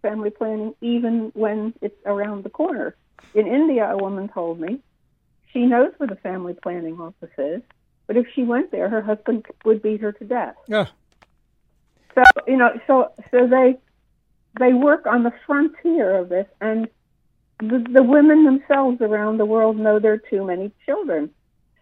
family 0.01 0.29
planning 0.29 0.75
even 0.81 1.31
when 1.33 1.73
it's 1.81 1.97
around 2.05 2.43
the 2.43 2.49
corner. 2.49 2.95
In 3.33 3.47
India, 3.47 3.89
a 3.91 3.97
woman 3.97 4.29
told 4.29 4.59
me 4.59 4.79
she 5.51 5.65
knows 5.65 5.93
where 5.97 6.07
the 6.07 6.15
family 6.15 6.53
planning 6.53 6.99
office 6.99 7.29
is 7.37 7.61
but 8.11 8.17
if 8.17 8.27
she 8.35 8.43
went 8.43 8.71
there, 8.71 8.89
her 8.89 9.01
husband 9.01 9.45
would 9.63 9.81
beat 9.81 10.01
her 10.01 10.11
to 10.11 10.25
death. 10.25 10.55
Yeah. 10.67 10.87
So 12.13 12.23
you 12.45 12.57
know, 12.57 12.77
so 12.85 13.13
so 13.31 13.47
they 13.47 13.77
they 14.59 14.73
work 14.73 15.05
on 15.05 15.23
the 15.23 15.33
frontier 15.45 16.17
of 16.17 16.29
this, 16.29 16.47
and 16.59 16.87
the, 17.59 17.85
the 17.91 18.03
women 18.03 18.43
themselves 18.43 19.01
around 19.01 19.37
the 19.37 19.45
world 19.45 19.77
know 19.77 19.99
there 19.99 20.13
are 20.13 20.17
too 20.17 20.45
many 20.45 20.71
children. 20.85 21.29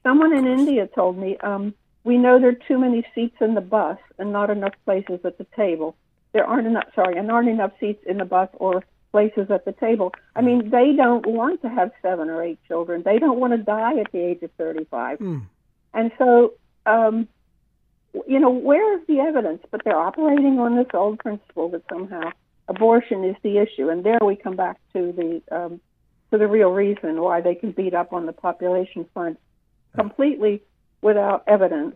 Someone 0.04 0.36
in 0.36 0.46
India 0.46 0.88
told 0.88 1.18
me, 1.18 1.38
um, 1.38 1.74
"We 2.04 2.18
know 2.18 2.40
there 2.40 2.50
are 2.50 2.68
too 2.68 2.78
many 2.78 3.06
seats 3.16 3.38
in 3.42 3.56
the 3.56 3.62
bus 3.62 3.98
and 4.18 4.32
not 4.32 4.50
enough 4.50 4.74
places 4.86 5.20
at 5.24 5.38
the 5.38 5.46
table. 5.56 5.96
There 6.32 6.46
aren't 6.46 6.68
enough. 6.68 6.88
Sorry, 6.96 7.18
and 7.18 7.32
aren't 7.32 7.50
enough 7.50 7.72
seats 7.80 8.04
in 8.06 8.18
the 8.18 8.26
bus 8.26 8.50
or 8.54 8.84
places 9.12 9.50
at 9.50 9.66
the 9.66 9.72
table. 9.72 10.14
I 10.36 10.42
mean, 10.42 10.70
they 10.70 10.94
don't 10.96 11.26
want 11.26 11.62
to 11.64 11.70
have 11.70 11.92
seven 12.02 12.30
or 12.30 12.44
eight 12.44 12.60
children. 12.68 13.04
They 13.04 13.18
don't 13.18 13.40
want 13.40 13.54
to 13.54 13.58
die 13.58 14.00
at 14.00 14.12
the 14.12 14.20
age 14.20 14.44
of 14.44 14.52
35. 14.58 15.20
Mm. 15.20 15.46
And 15.94 16.12
so, 16.18 16.54
um, 16.86 17.28
you 18.28 18.40
know, 18.40 18.50
where 18.50 19.00
is 19.00 19.06
the 19.08 19.20
evidence? 19.20 19.64
But 19.72 19.84
they're 19.84 19.98
operating 19.98 20.60
on 20.60 20.76
this 20.76 20.88
old 20.94 21.20
principle 21.20 21.70
that 21.70 21.84
somehow 21.90 22.32
abortion 22.70 23.26
is 23.26 23.36
the 23.44 23.58
issue, 23.58 23.90
and 23.90 24.04
there 24.04 24.20
we 24.24 24.36
come 24.36 24.56
back 24.56 24.80
to 24.94 25.12
the 25.12 25.42
um, 25.56 25.82
to 26.32 26.38
the 26.38 26.48
real 26.48 26.70
reason 26.70 27.20
why 27.22 27.42
they 27.42 27.56
can 27.56 27.72
beat 27.72 27.94
up 27.94 28.14
on 28.14 28.26
the 28.26 28.34
population 28.34 29.06
front 29.14 29.40
completely 29.96 30.62
without 31.02 31.44
evidence. 31.48 31.96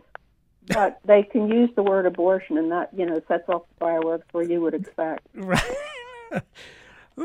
But 0.66 0.98
they 1.04 1.22
can 1.22 1.48
use 1.48 1.70
the 1.76 1.82
word 1.82 2.06
abortion, 2.06 2.58
and 2.58 2.70
that 2.72 2.90
you 2.94 3.06
know 3.06 3.20
sets 3.28 3.48
off 3.48 3.62
the 3.68 3.74
fireworks 3.78 4.26
where 4.32 4.44
you 4.44 4.60
would 4.60 4.74
expect. 4.74 5.26
Right. 5.34 6.42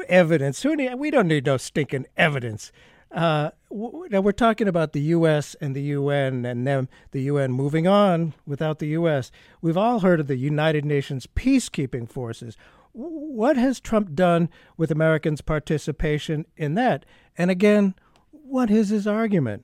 evidence. 0.07 0.63
We 0.63 1.09
don't 1.09 1.27
need 1.27 1.47
no 1.47 1.57
stinking 1.57 2.05
evidence. 2.15 2.71
Uh, 3.11 3.49
now 3.71 4.21
we're 4.21 4.31
talking 4.31 4.67
about 4.67 4.93
the 4.93 5.01
U.S. 5.01 5.55
and 5.59 5.75
the 5.75 5.81
UN, 5.81 6.45
and 6.45 6.67
then 6.67 6.87
the 7.09 7.21
UN 7.23 7.51
moving 7.51 7.87
on 7.87 8.33
without 8.45 8.77
the 8.77 8.89
U.S. 8.89 9.31
We've 9.61 9.77
all 9.77 10.01
heard 10.01 10.19
of 10.19 10.27
the 10.27 10.37
United 10.37 10.85
Nations 10.85 11.25
peacekeeping 11.25 12.07
forces. 12.07 12.55
What 13.01 13.55
has 13.55 13.79
Trump 13.79 14.13
done 14.13 14.49
with 14.75 14.91
Americans' 14.91 15.39
participation 15.39 16.45
in 16.57 16.73
that? 16.73 17.05
And 17.37 17.49
again, 17.49 17.95
what 18.31 18.69
is 18.69 18.89
his 18.89 19.07
argument? 19.07 19.63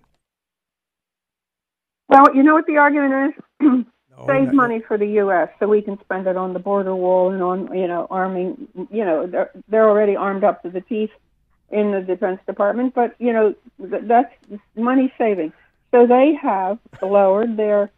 Well, 2.07 2.33
you 2.33 2.43
know 2.43 2.53
what 2.53 2.65
the 2.65 2.77
argument 2.77 3.35
is? 3.59 3.85
Save 4.25 4.53
money 4.53 4.81
for 4.87 4.97
the 4.97 5.07
U.S. 5.07 5.49
so 5.59 5.67
we 5.67 5.81
can 5.81 5.99
spend 5.99 6.27
it 6.27 6.37
on 6.37 6.53
the 6.53 6.59
border 6.59 6.95
wall 6.95 7.31
and 7.31 7.43
on, 7.43 7.77
you 7.77 7.87
know, 7.87 8.07
arming. 8.09 8.69
You 8.89 9.03
know, 9.03 9.27
they're 9.27 9.51
they're 9.67 9.89
already 9.89 10.15
armed 10.15 10.45
up 10.45 10.61
to 10.61 10.69
the 10.69 10.79
teeth 10.79 11.09
in 11.69 11.91
the 11.91 11.99
Defense 11.99 12.39
Department, 12.47 12.93
but 12.93 13.15
you 13.19 13.33
know 13.33 13.53
that's 13.77 14.33
money 14.77 15.11
saving. 15.17 15.51
So 15.91 16.07
they 16.07 16.33
have 16.41 16.79
lowered 17.01 17.57
their, 17.57 17.91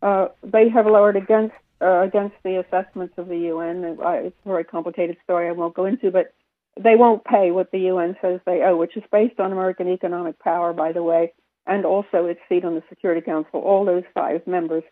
uh, 0.00 0.28
they 0.42 0.70
have 0.70 0.86
lowered 0.86 1.16
against 1.16 1.54
uh, 1.80 2.00
against 2.00 2.36
the 2.44 2.60
assessments 2.60 3.14
of 3.18 3.28
the 3.28 3.38
UN. 3.52 3.84
It's 3.84 4.36
a 4.44 4.48
very 4.48 4.64
complicated 4.64 5.16
story 5.24 5.48
I 5.48 5.52
won't 5.52 5.74
go 5.74 5.84
into, 5.84 6.10
but 6.10 6.34
they 6.78 6.96
won't 6.96 7.24
pay 7.24 7.50
what 7.50 7.70
the 7.70 7.80
UN 7.80 8.16
says 8.20 8.40
they 8.46 8.62
owe, 8.62 8.76
which 8.76 8.96
is 8.96 9.02
based 9.10 9.40
on 9.40 9.52
American 9.52 9.88
economic 9.88 10.38
power, 10.38 10.72
by 10.72 10.92
the 10.92 11.02
way, 11.02 11.32
and 11.66 11.84
also 11.84 12.26
its 12.26 12.40
seat 12.48 12.64
on 12.64 12.74
the 12.74 12.82
Security 12.88 13.20
Council. 13.20 13.60
All 13.60 13.84
those 13.84 14.04
five 14.14 14.46
members 14.46 14.84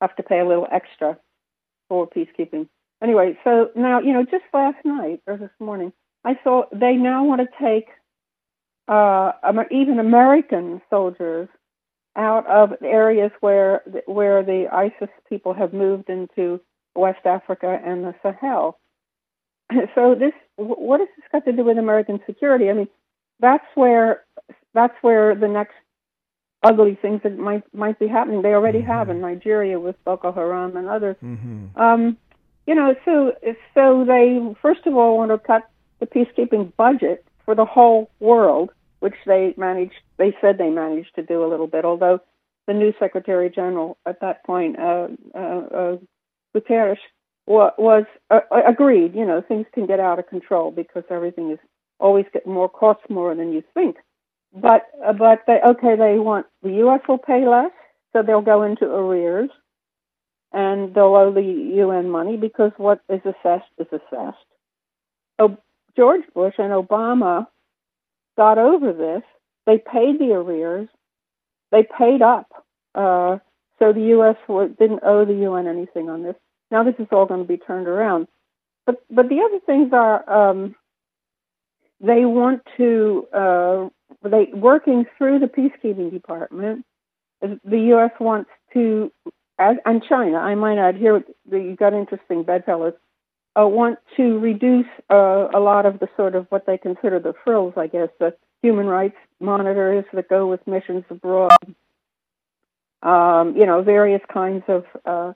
have 0.00 0.14
to 0.16 0.22
pay 0.22 0.40
a 0.40 0.46
little 0.46 0.66
extra 0.70 1.18
for 1.88 2.08
peacekeeping. 2.08 2.68
Anyway, 3.02 3.36
so 3.44 3.70
now, 3.74 4.00
you 4.00 4.12
know, 4.12 4.24
just 4.24 4.44
last 4.54 4.84
night 4.84 5.20
or 5.26 5.36
this 5.36 5.50
morning, 5.58 5.92
I 6.24 6.38
saw 6.44 6.64
they 6.72 6.94
now 6.94 7.24
want 7.24 7.40
to 7.40 7.48
take 7.60 7.88
uh, 8.88 9.32
even 9.70 9.98
American 9.98 10.80
soldiers 10.88 11.48
out 12.16 12.46
of 12.46 12.74
areas 12.82 13.30
where 13.40 13.82
where 14.06 14.42
the 14.42 14.66
ISIS 14.72 15.08
people 15.28 15.54
have 15.54 15.72
moved 15.72 16.10
into 16.10 16.60
West 16.94 17.24
Africa 17.24 17.80
and 17.84 18.04
the 18.04 18.14
Sahel. 18.22 18.78
So 19.94 20.14
this, 20.14 20.32
what 20.56 21.00
has 21.00 21.08
this 21.16 21.24
got 21.32 21.46
to 21.46 21.52
do 21.52 21.64
with 21.64 21.78
American 21.78 22.20
security? 22.26 22.68
I 22.68 22.74
mean, 22.74 22.88
that's 23.40 23.64
where 23.74 24.24
that's 24.74 24.94
where 25.00 25.34
the 25.34 25.48
next 25.48 25.74
ugly 26.62 26.98
things 27.00 27.20
that 27.24 27.38
might 27.38 27.62
might 27.74 27.98
be 27.98 28.06
happening. 28.06 28.42
They 28.42 28.54
already 28.54 28.80
mm-hmm. 28.80 28.88
have 28.88 29.08
in 29.08 29.20
Nigeria 29.20 29.80
with 29.80 29.96
Boko 30.04 30.32
Haram 30.32 30.76
and 30.76 30.88
others. 30.88 31.16
Mm-hmm. 31.22 31.80
Um, 31.80 32.16
you 32.66 32.74
know, 32.74 32.94
so 33.04 33.34
so 33.74 34.04
they 34.06 34.40
first 34.60 34.86
of 34.86 34.94
all 34.94 35.16
want 35.16 35.30
to 35.30 35.38
cut 35.38 35.68
the 36.00 36.06
peacekeeping 36.06 36.74
budget 36.76 37.24
for 37.44 37.54
the 37.54 37.64
whole 37.64 38.10
world, 38.20 38.70
which 39.02 39.16
they 39.26 39.52
managed, 39.56 40.00
they 40.16 40.32
said 40.40 40.58
they 40.58 40.70
managed 40.70 41.14
to 41.16 41.22
do 41.24 41.44
a 41.44 41.50
little 41.50 41.66
bit, 41.66 41.84
although 41.84 42.20
the 42.68 42.72
new 42.72 42.92
Secretary 43.00 43.50
General 43.50 43.98
at 44.06 44.20
that 44.20 44.44
point, 44.46 44.78
uh, 44.78 45.08
uh, 45.34 45.38
uh, 45.38 45.96
Guterres, 46.56 46.98
was, 47.46 47.72
was 47.78 48.04
uh, 48.30 48.40
agreed. 48.64 49.16
You 49.16 49.26
know, 49.26 49.42
things 49.42 49.66
can 49.74 49.86
get 49.86 49.98
out 49.98 50.20
of 50.20 50.28
control 50.28 50.70
because 50.70 51.02
everything 51.10 51.50
is 51.50 51.58
always 51.98 52.26
get 52.32 52.46
more 52.46 52.68
costs 52.68 53.02
more 53.10 53.34
than 53.34 53.52
you 53.52 53.64
think. 53.74 53.96
But 54.54 54.86
uh, 55.04 55.14
but 55.14 55.40
they 55.48 55.58
okay, 55.70 55.96
they 55.96 56.20
want 56.20 56.46
the 56.62 56.70
U.S. 56.84 57.00
will 57.08 57.18
pay 57.18 57.44
less, 57.44 57.72
so 58.12 58.22
they'll 58.22 58.40
go 58.42 58.62
into 58.62 58.84
arrears, 58.84 59.50
and 60.52 60.94
they'll 60.94 61.16
owe 61.16 61.32
the 61.32 61.42
UN 61.42 62.08
money 62.08 62.36
because 62.36 62.70
what 62.76 63.00
is 63.08 63.22
assessed 63.24 63.72
is 63.78 63.88
assessed. 63.90 64.46
So 65.40 65.56
George 65.96 66.22
Bush 66.34 66.54
and 66.58 66.72
Obama 66.72 67.48
got 68.36 68.58
over 68.58 68.92
this. 68.92 69.22
They 69.66 69.78
paid 69.78 70.18
the 70.18 70.32
arrears. 70.32 70.88
They 71.70 71.84
paid 71.84 72.22
up. 72.22 72.46
Uh, 72.94 73.38
so 73.78 73.92
the 73.92 74.02
U.S. 74.16 74.36
didn't 74.78 75.00
owe 75.04 75.24
the 75.24 75.34
UN 75.44 75.66
anything 75.66 76.08
on 76.08 76.22
this. 76.22 76.36
Now 76.70 76.84
this 76.84 76.94
is 76.98 77.06
all 77.10 77.26
going 77.26 77.42
to 77.42 77.48
be 77.48 77.56
turned 77.56 77.88
around. 77.88 78.28
But 78.86 79.02
but 79.10 79.28
the 79.28 79.40
other 79.40 79.60
things 79.64 79.92
are 79.92 80.28
um, 80.50 80.74
they 82.00 82.24
want 82.24 82.62
to 82.76 83.26
uh, 83.32 83.88
they 84.22 84.48
working 84.52 85.06
through 85.16 85.38
the 85.38 85.46
peacekeeping 85.46 86.10
department. 86.10 86.84
The 87.40 87.78
U.S. 87.78 88.12
wants 88.20 88.50
to, 88.72 89.10
and 89.58 90.02
China. 90.08 90.38
I 90.38 90.54
might 90.54 90.78
add 90.78 90.96
here. 90.96 91.24
You 91.50 91.76
got 91.76 91.92
interesting 91.92 92.44
bedfellows 92.44 92.94
uh, 93.58 93.66
want 93.66 93.98
to 94.16 94.38
reduce 94.38 94.86
uh, 95.10 95.48
a 95.54 95.60
lot 95.60 95.86
of 95.86 95.98
the 95.98 96.08
sort 96.16 96.34
of 96.34 96.46
what 96.50 96.66
they 96.66 96.78
consider 96.78 97.18
the 97.18 97.34
frills, 97.44 97.74
I 97.76 97.86
guess, 97.86 98.08
the 98.18 98.34
human 98.62 98.86
rights 98.86 99.16
monitors 99.40 100.04
that 100.12 100.28
go 100.28 100.46
with 100.46 100.66
missions 100.66 101.04
abroad. 101.10 101.50
Um, 103.02 103.56
you 103.56 103.66
know, 103.66 103.82
various 103.82 104.22
kinds 104.32 104.62
of 104.68 104.84
uh, 105.04 105.32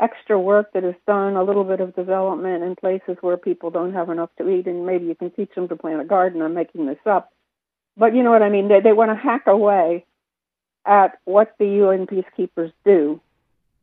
extra 0.00 0.40
work 0.40 0.72
that 0.72 0.84
is 0.84 0.94
done, 1.06 1.36
a 1.36 1.44
little 1.44 1.64
bit 1.64 1.80
of 1.80 1.94
development 1.94 2.64
in 2.64 2.74
places 2.74 3.16
where 3.20 3.36
people 3.36 3.70
don't 3.70 3.92
have 3.92 4.08
enough 4.08 4.30
to 4.38 4.48
eat, 4.48 4.66
and 4.66 4.86
maybe 4.86 5.06
you 5.06 5.14
can 5.14 5.30
teach 5.30 5.54
them 5.54 5.68
to 5.68 5.76
plant 5.76 6.00
a 6.00 6.04
garden. 6.04 6.42
I'm 6.42 6.54
making 6.54 6.86
this 6.86 6.98
up. 7.04 7.32
But 7.96 8.14
you 8.14 8.22
know 8.22 8.30
what 8.30 8.42
I 8.42 8.48
mean? 8.48 8.68
They, 8.68 8.80
they 8.80 8.92
want 8.94 9.10
to 9.10 9.14
hack 9.14 9.46
away 9.46 10.06
at 10.86 11.18
what 11.24 11.54
the 11.58 11.66
UN 11.66 12.06
peacekeepers 12.06 12.72
do 12.84 13.20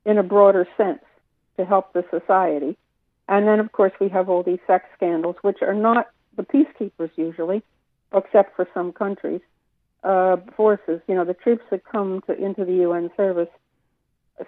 in 0.05 0.17
a 0.17 0.23
broader 0.23 0.67
sense 0.75 1.03
to 1.57 1.65
help 1.65 1.93
the 1.93 2.03
society. 2.09 2.75
And 3.28 3.47
then, 3.47 3.59
of 3.59 3.71
course, 3.71 3.91
we 3.99 4.09
have 4.09 4.30
all 4.30 4.43
these 4.43 4.59
sex 4.67 4.86
scandals, 4.95 5.36
which 5.41 5.61
are 5.61 5.73
not 5.73 6.07
the 6.36 6.43
peacekeepers 6.43 7.11
usually, 7.15 7.61
except 8.13 8.55
for 8.55 8.67
some 8.73 8.93
countries, 8.93 9.41
uh, 10.03 10.38
forces. 10.55 11.01
You 11.07 11.15
know, 11.15 11.25
the 11.25 11.34
troops 11.34 11.63
that 11.71 11.84
come 11.84 12.21
to, 12.28 12.34
into 12.34 12.63
the 12.63 12.73
UN 12.84 13.09
service, 13.17 13.49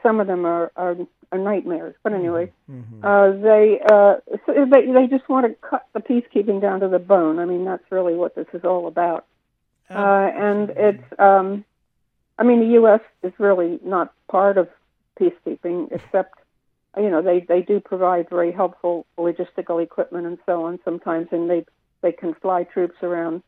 some 0.01 0.19
of 0.19 0.27
them 0.27 0.45
are, 0.45 0.71
are, 0.75 0.95
are 1.31 1.37
nightmares. 1.37 1.95
But 2.03 2.13
anyway, 2.13 2.53
mm-hmm. 2.71 3.03
uh, 3.03 3.31
they, 3.41 3.81
uh, 3.81 4.17
so 4.45 4.65
they 4.65 4.91
they 4.91 5.07
just 5.07 5.27
want 5.27 5.47
to 5.47 5.55
cut 5.67 5.87
the 5.93 5.99
peacekeeping 5.99 6.61
down 6.61 6.79
to 6.79 6.87
the 6.87 6.99
bone. 6.99 7.39
I 7.39 7.45
mean, 7.45 7.65
that's 7.65 7.83
really 7.91 8.15
what 8.15 8.35
this 8.35 8.47
is 8.53 8.63
all 8.63 8.87
about. 8.87 9.25
Uh, 9.89 10.29
and 10.35 10.69
it's, 10.69 11.03
um, 11.19 11.65
I 12.37 12.43
mean, 12.43 12.59
the 12.59 12.73
U.S. 12.75 13.01
is 13.23 13.33
really 13.39 13.79
not 13.83 14.13
part 14.29 14.59
of 14.59 14.69
peacekeeping, 15.19 15.91
except 15.91 16.39
you 16.97 17.09
know 17.09 17.21
they 17.21 17.45
they 17.47 17.61
do 17.61 17.79
provide 17.79 18.29
very 18.29 18.51
helpful 18.51 19.05
logistical 19.17 19.81
equipment 19.81 20.25
and 20.25 20.37
so 20.45 20.63
on 20.63 20.79
sometimes 20.83 21.27
and 21.31 21.49
they 21.49 21.65
they 22.01 22.11
can 22.11 22.33
fly 22.35 22.63
troops 22.63 22.97
around. 23.03 23.43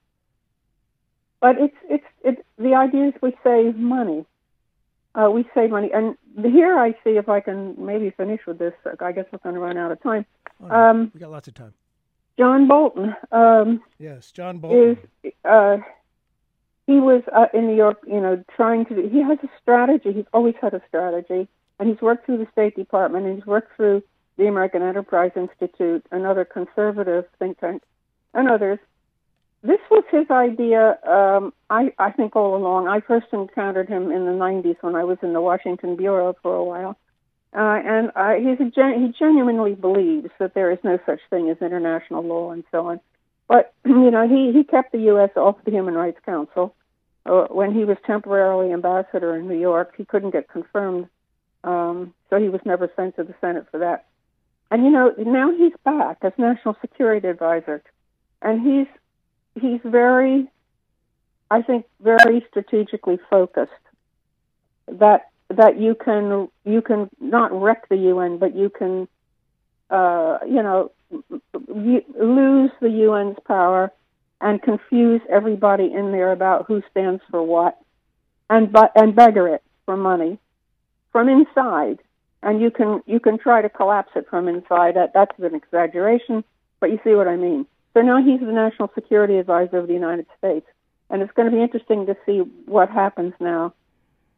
But 1.39 1.57
it's 1.57 1.75
it's 1.89 2.05
it's 2.23 2.41
the 2.57 2.75
idea 2.75 3.07
is 3.07 3.13
we 3.21 3.35
save 3.43 3.75
money. 3.75 4.25
Uh, 5.15 5.29
we 5.31 5.45
save 5.53 5.71
money. 5.71 5.89
And 5.93 6.15
here 6.45 6.77
i 6.77 6.91
see 7.03 7.11
if 7.11 7.27
i 7.27 7.39
can 7.39 7.75
maybe 7.83 8.11
finish 8.11 8.41
with 8.45 8.59
this. 8.59 8.73
I 8.99 9.11
guess 9.11 9.25
we're 9.31 9.39
going 9.39 9.55
to 9.55 9.61
run 9.61 9.77
out 9.77 9.91
of 9.91 10.01
time. 10.01 10.25
Oh, 10.61 10.67
no. 10.67 10.75
um, 10.75 11.11
we 11.13 11.19
got 11.19 11.31
lots 11.31 11.47
of 11.47 11.53
time. 11.55 11.73
John 12.37 12.67
bolton 12.67 13.15
um, 13.31 13.81
yes 13.99 14.31
john 14.31 14.59
bolton. 14.59 14.97
is 15.23 15.33
uh, 15.43 15.77
he 16.87 16.93
was 16.93 17.23
uh, 17.35 17.47
in 17.53 17.67
new 17.67 17.75
york 17.75 17.99
you 18.07 18.21
know 18.21 18.43
trying 18.55 18.85
to 18.85 19.09
he 19.09 19.21
has 19.21 19.39
a 19.43 19.49
strategy. 19.61 20.13
He's 20.13 20.25
always 20.33 20.55
had 20.61 20.73
a 20.73 20.81
strategy 20.87 21.47
and 21.81 21.89
he's 21.89 22.01
worked 22.01 22.27
through 22.27 22.37
the 22.37 22.47
State 22.51 22.75
Department 22.75 23.25
and 23.25 23.35
he's 23.35 23.45
worked 23.45 23.75
through 23.75 24.03
the 24.37 24.45
American 24.45 24.83
Enterprise 24.83 25.31
Institute, 25.35 26.05
another 26.11 26.45
conservative 26.45 27.25
think 27.39 27.59
tank, 27.59 27.81
and 28.35 28.47
others. 28.47 28.77
This 29.63 29.79
was 29.89 30.03
his 30.11 30.29
idea, 30.29 30.99
um, 31.07 31.53
I, 31.71 31.91
I 31.97 32.11
think, 32.11 32.35
all 32.35 32.55
along. 32.55 32.87
I 32.87 32.99
first 32.99 33.27
encountered 33.33 33.89
him 33.89 34.11
in 34.11 34.25
the 34.25 34.31
90s 34.31 34.77
when 34.81 34.95
I 34.95 35.03
was 35.03 35.17
in 35.23 35.33
the 35.33 35.41
Washington 35.41 35.95
Bureau 35.95 36.35
for 36.43 36.55
a 36.55 36.63
while. 36.63 36.97
Uh, 37.51 37.81
and 37.83 38.11
uh, 38.15 38.33
he's 38.33 38.59
a 38.59 38.69
gen- 38.69 39.03
he 39.03 39.13
genuinely 39.17 39.73
believes 39.73 40.29
that 40.39 40.53
there 40.53 40.71
is 40.71 40.79
no 40.83 40.99
such 41.07 41.19
thing 41.31 41.49
as 41.49 41.57
international 41.61 42.23
law 42.23 42.51
and 42.51 42.63
so 42.71 42.89
on. 42.89 42.99
But, 43.47 43.73
you 43.85 44.11
know, 44.11 44.27
he, 44.27 44.51
he 44.55 44.63
kept 44.63 44.91
the 44.91 45.01
U.S. 45.13 45.31
off 45.35 45.57
the 45.65 45.71
Human 45.71 45.95
Rights 45.95 46.19
Council. 46.27 46.75
Uh, 47.25 47.47
when 47.49 47.73
he 47.73 47.85
was 47.85 47.97
temporarily 48.05 48.71
ambassador 48.71 49.35
in 49.35 49.47
New 49.47 49.59
York, 49.59 49.95
he 49.97 50.05
couldn't 50.05 50.31
get 50.31 50.47
confirmed 50.47 51.07
um, 51.63 52.13
so 52.29 52.39
he 52.39 52.49
was 52.49 52.61
never 52.65 52.91
sent 52.95 53.15
to 53.17 53.23
the 53.23 53.35
Senate 53.41 53.67
for 53.71 53.79
that. 53.79 54.05
And 54.69 54.83
you 54.83 54.89
know, 54.89 55.13
now 55.17 55.51
he's 55.55 55.73
back 55.83 56.19
as 56.21 56.31
National 56.37 56.77
Security 56.81 57.27
Advisor, 57.27 57.83
and 58.41 58.61
he's 58.65 58.87
he's 59.61 59.81
very, 59.83 60.47
I 61.49 61.61
think, 61.61 61.85
very 62.01 62.45
strategically 62.49 63.19
focused. 63.29 63.71
That 64.87 65.29
that 65.49 65.79
you 65.79 65.95
can 65.95 66.47
you 66.63 66.81
can 66.81 67.09
not 67.19 67.51
wreck 67.51 67.89
the 67.89 67.97
UN, 67.97 68.37
but 68.37 68.55
you 68.55 68.69
can, 68.69 69.09
uh, 69.89 70.39
you 70.47 70.63
know, 70.63 70.91
lose 71.67 72.71
the 72.79 73.09
UN's 73.09 73.37
power 73.45 73.91
and 74.39 74.61
confuse 74.61 75.21
everybody 75.29 75.91
in 75.93 76.13
there 76.13 76.31
about 76.31 76.65
who 76.67 76.81
stands 76.89 77.21
for 77.29 77.43
what, 77.43 77.77
and 78.49 78.71
but 78.71 78.93
and 78.95 79.15
beggar 79.15 79.49
it 79.49 79.63
for 79.85 79.97
money 79.97 80.39
from 81.11 81.29
inside, 81.29 81.99
and 82.43 82.61
you 82.61 82.71
can 82.71 83.01
you 83.05 83.19
can 83.19 83.37
try 83.37 83.61
to 83.61 83.69
collapse 83.69 84.11
it 84.15 84.27
from 84.29 84.47
inside. 84.47 84.95
That 84.95 85.13
that's 85.13 85.37
an 85.39 85.55
exaggeration, 85.55 86.43
but 86.79 86.91
you 86.91 86.99
see 87.03 87.13
what 87.15 87.27
I 87.27 87.35
mean. 87.35 87.65
So 87.93 88.01
now 88.01 88.23
he's 88.23 88.39
the 88.39 88.45
national 88.53 88.89
security 88.95 89.37
advisor 89.37 89.77
of 89.77 89.87
the 89.87 89.93
United 89.93 90.25
States, 90.37 90.65
and 91.09 91.21
it's 91.21 91.31
going 91.33 91.49
to 91.49 91.55
be 91.55 91.61
interesting 91.61 92.05
to 92.05 92.15
see 92.25 92.39
what 92.65 92.89
happens 92.89 93.33
now. 93.39 93.73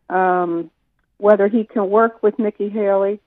Um, 0.09 0.69
whether 1.17 1.47
he 1.47 1.63
can 1.63 1.89
work 1.89 2.21
with 2.23 2.37
Nikki 2.39 2.69
Haley, 2.69 3.19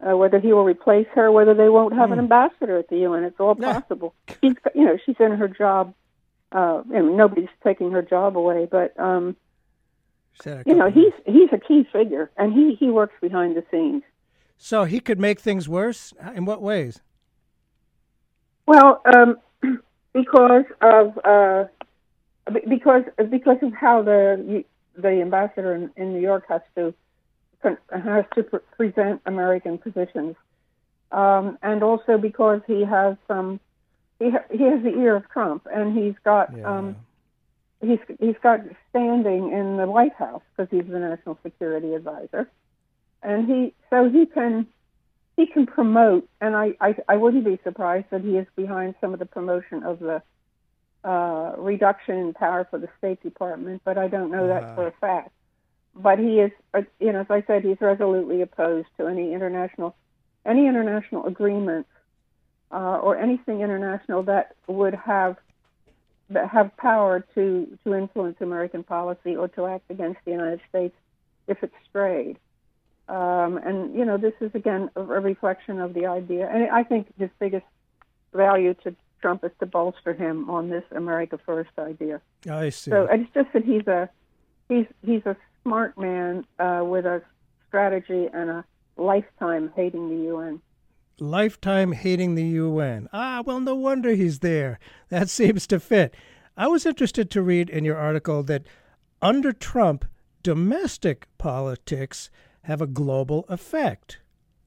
uh, 0.00 0.16
whether 0.16 0.40
he 0.40 0.52
will 0.52 0.64
replace 0.64 1.06
her, 1.14 1.30
whether 1.30 1.54
they 1.54 1.68
won't 1.68 1.94
have 1.94 2.10
an 2.10 2.18
Hmm. 2.18 2.24
ambassador 2.24 2.78
at 2.78 2.88
the 2.88 2.98
UN. 3.00 3.24
It's 3.24 3.38
all 3.38 3.54
possible. 3.54 4.14
She's, 4.42 4.54
you 4.74 4.84
know, 4.86 4.96
she's 5.04 5.16
in 5.20 5.32
her 5.32 5.46
job. 5.46 5.94
Uh, 6.52 6.82
I 6.92 7.00
mean, 7.00 7.16
nobody's 7.16 7.48
taking 7.62 7.92
her 7.92 8.02
job 8.02 8.36
away, 8.36 8.66
but 8.68 8.98
um, 8.98 9.36
you 10.44 10.74
know, 10.74 10.90
he's 10.90 11.12
he's 11.26 11.50
a 11.52 11.58
key 11.58 11.86
figure, 11.92 12.30
and 12.36 12.52
he 12.52 12.74
he 12.74 12.90
works 12.90 13.14
behind 13.20 13.56
the 13.56 13.64
scenes. 13.70 14.02
So 14.56 14.84
he 14.84 15.00
could 15.00 15.18
make 15.18 15.40
things 15.40 15.68
worse. 15.68 16.12
In 16.34 16.44
what 16.44 16.62
ways? 16.62 17.00
Well, 18.66 19.02
um, 19.12 19.38
because 20.12 20.64
of 20.80 21.18
uh, 21.24 21.64
because 22.68 23.04
because 23.30 23.58
of 23.62 23.72
how 23.72 24.02
the 24.02 24.64
the 24.96 25.08
ambassador 25.08 25.74
in, 25.74 25.90
in 25.96 26.12
New 26.12 26.20
York 26.20 26.44
has 26.48 26.62
to 26.76 26.94
has 27.62 28.24
to 28.34 28.42
pre- 28.42 28.60
present 28.76 29.22
American 29.26 29.78
positions, 29.78 30.36
um, 31.12 31.58
and 31.62 31.82
also 31.82 32.18
because 32.18 32.60
he 32.66 32.84
has 32.84 33.16
some 33.28 33.60
he 34.18 34.30
ha- 34.30 34.44
he 34.50 34.64
has 34.64 34.82
the 34.82 34.94
ear 35.00 35.16
of 35.16 35.28
Trump, 35.30 35.66
and 35.72 35.96
he's 35.96 36.14
got 36.24 36.52
um, 36.64 36.96
he's 37.80 37.98
he's 38.18 38.36
got 38.42 38.60
standing 38.90 39.52
in 39.52 39.76
the 39.76 39.86
White 39.86 40.14
House 40.14 40.42
because 40.56 40.70
he's 40.70 40.90
the 40.90 40.98
national 40.98 41.38
security 41.42 41.94
advisor, 41.94 42.50
and 43.22 43.46
he 43.46 43.74
so 43.90 44.08
he 44.08 44.26
can 44.26 44.66
he 45.36 45.46
can 45.46 45.66
promote, 45.66 46.28
and 46.40 46.54
I, 46.54 46.74
I, 46.80 46.94
I 47.08 47.16
wouldn't 47.16 47.44
be 47.44 47.58
surprised 47.64 48.06
that 48.10 48.20
he 48.22 48.36
is 48.36 48.46
behind 48.56 48.94
some 49.00 49.14
of 49.14 49.18
the 49.18 49.26
promotion 49.26 49.82
of 49.82 49.98
the 49.98 50.22
uh, 51.02 51.54
reduction 51.56 52.16
in 52.16 52.34
power 52.34 52.66
for 52.70 52.78
the 52.78 52.88
State 52.98 53.22
Department, 53.22 53.80
but 53.84 53.96
I 53.96 54.08
don't 54.08 54.30
know 54.30 54.48
that 54.48 54.74
for 54.74 54.86
a 54.86 54.92
fact. 55.00 55.30
But 55.94 56.18
he 56.18 56.40
is, 56.40 56.52
uh, 56.74 56.82
you 57.00 57.12
know, 57.12 57.20
as 57.20 57.30
I 57.30 57.42
said, 57.46 57.64
he's 57.64 57.80
resolutely 57.80 58.42
opposed 58.42 58.88
to 58.98 59.06
any 59.06 59.32
international, 59.32 59.96
any 60.44 60.66
international 60.66 61.26
agreements 61.26 61.88
uh, 62.70 62.98
or 63.02 63.16
anything 63.16 63.62
international 63.62 64.22
that 64.24 64.54
would 64.66 64.94
have 64.94 65.36
have 66.34 66.76
power 66.76 67.24
to 67.34 67.78
to 67.84 67.94
influence 67.94 68.36
American 68.40 68.82
policy 68.82 69.36
or 69.36 69.48
to 69.48 69.66
act 69.66 69.90
against 69.90 70.20
the 70.24 70.32
United 70.32 70.60
States 70.68 70.94
if 71.46 71.62
it 71.62 71.72
strayed. 71.88 72.38
Um, 73.08 73.58
and 73.58 73.94
you 73.94 74.04
know, 74.04 74.16
this 74.16 74.34
is 74.40 74.54
again 74.54 74.90
a, 74.96 75.00
a 75.00 75.20
reflection 75.20 75.80
of 75.80 75.94
the 75.94 76.06
idea. 76.06 76.48
And 76.48 76.70
I 76.70 76.84
think 76.84 77.08
his 77.18 77.30
biggest 77.38 77.66
value 78.32 78.74
to 78.84 78.94
Trump 79.20 79.44
is 79.44 79.50
to 79.60 79.66
bolster 79.66 80.14
him 80.14 80.48
on 80.48 80.70
this 80.70 80.84
America 80.92 81.38
First 81.44 81.70
idea. 81.78 82.20
I 82.48 82.70
see. 82.70 82.90
So 82.90 83.08
it's 83.10 83.30
just 83.34 83.52
that 83.52 83.64
he's 83.64 83.86
a 83.86 84.08
he's 84.68 84.86
he's 85.04 85.26
a 85.26 85.36
smart 85.62 85.98
man 85.98 86.46
uh, 86.58 86.82
with 86.84 87.04
a 87.04 87.22
strategy 87.68 88.28
and 88.32 88.50
a 88.50 88.64
lifetime 88.96 89.72
hating 89.74 90.08
the 90.08 90.30
UN. 90.32 90.60
Lifetime 91.20 91.92
hating 91.92 92.34
the 92.34 92.44
UN. 92.44 93.08
Ah, 93.12 93.42
well, 93.44 93.60
no 93.60 93.74
wonder 93.74 94.10
he's 94.12 94.40
there. 94.40 94.78
That 95.08 95.28
seems 95.40 95.66
to 95.68 95.80
fit. 95.80 96.14
I 96.56 96.66
was 96.68 96.86
interested 96.86 97.30
to 97.30 97.42
read 97.42 97.70
in 97.70 97.84
your 97.84 97.96
article 97.96 98.42
that 98.44 98.64
under 99.22 99.52
Trump, 99.52 100.04
domestic 100.42 101.26
politics 101.38 102.30
have 102.62 102.80
a 102.80 102.86
global 102.86 103.44
effect. 103.48 104.18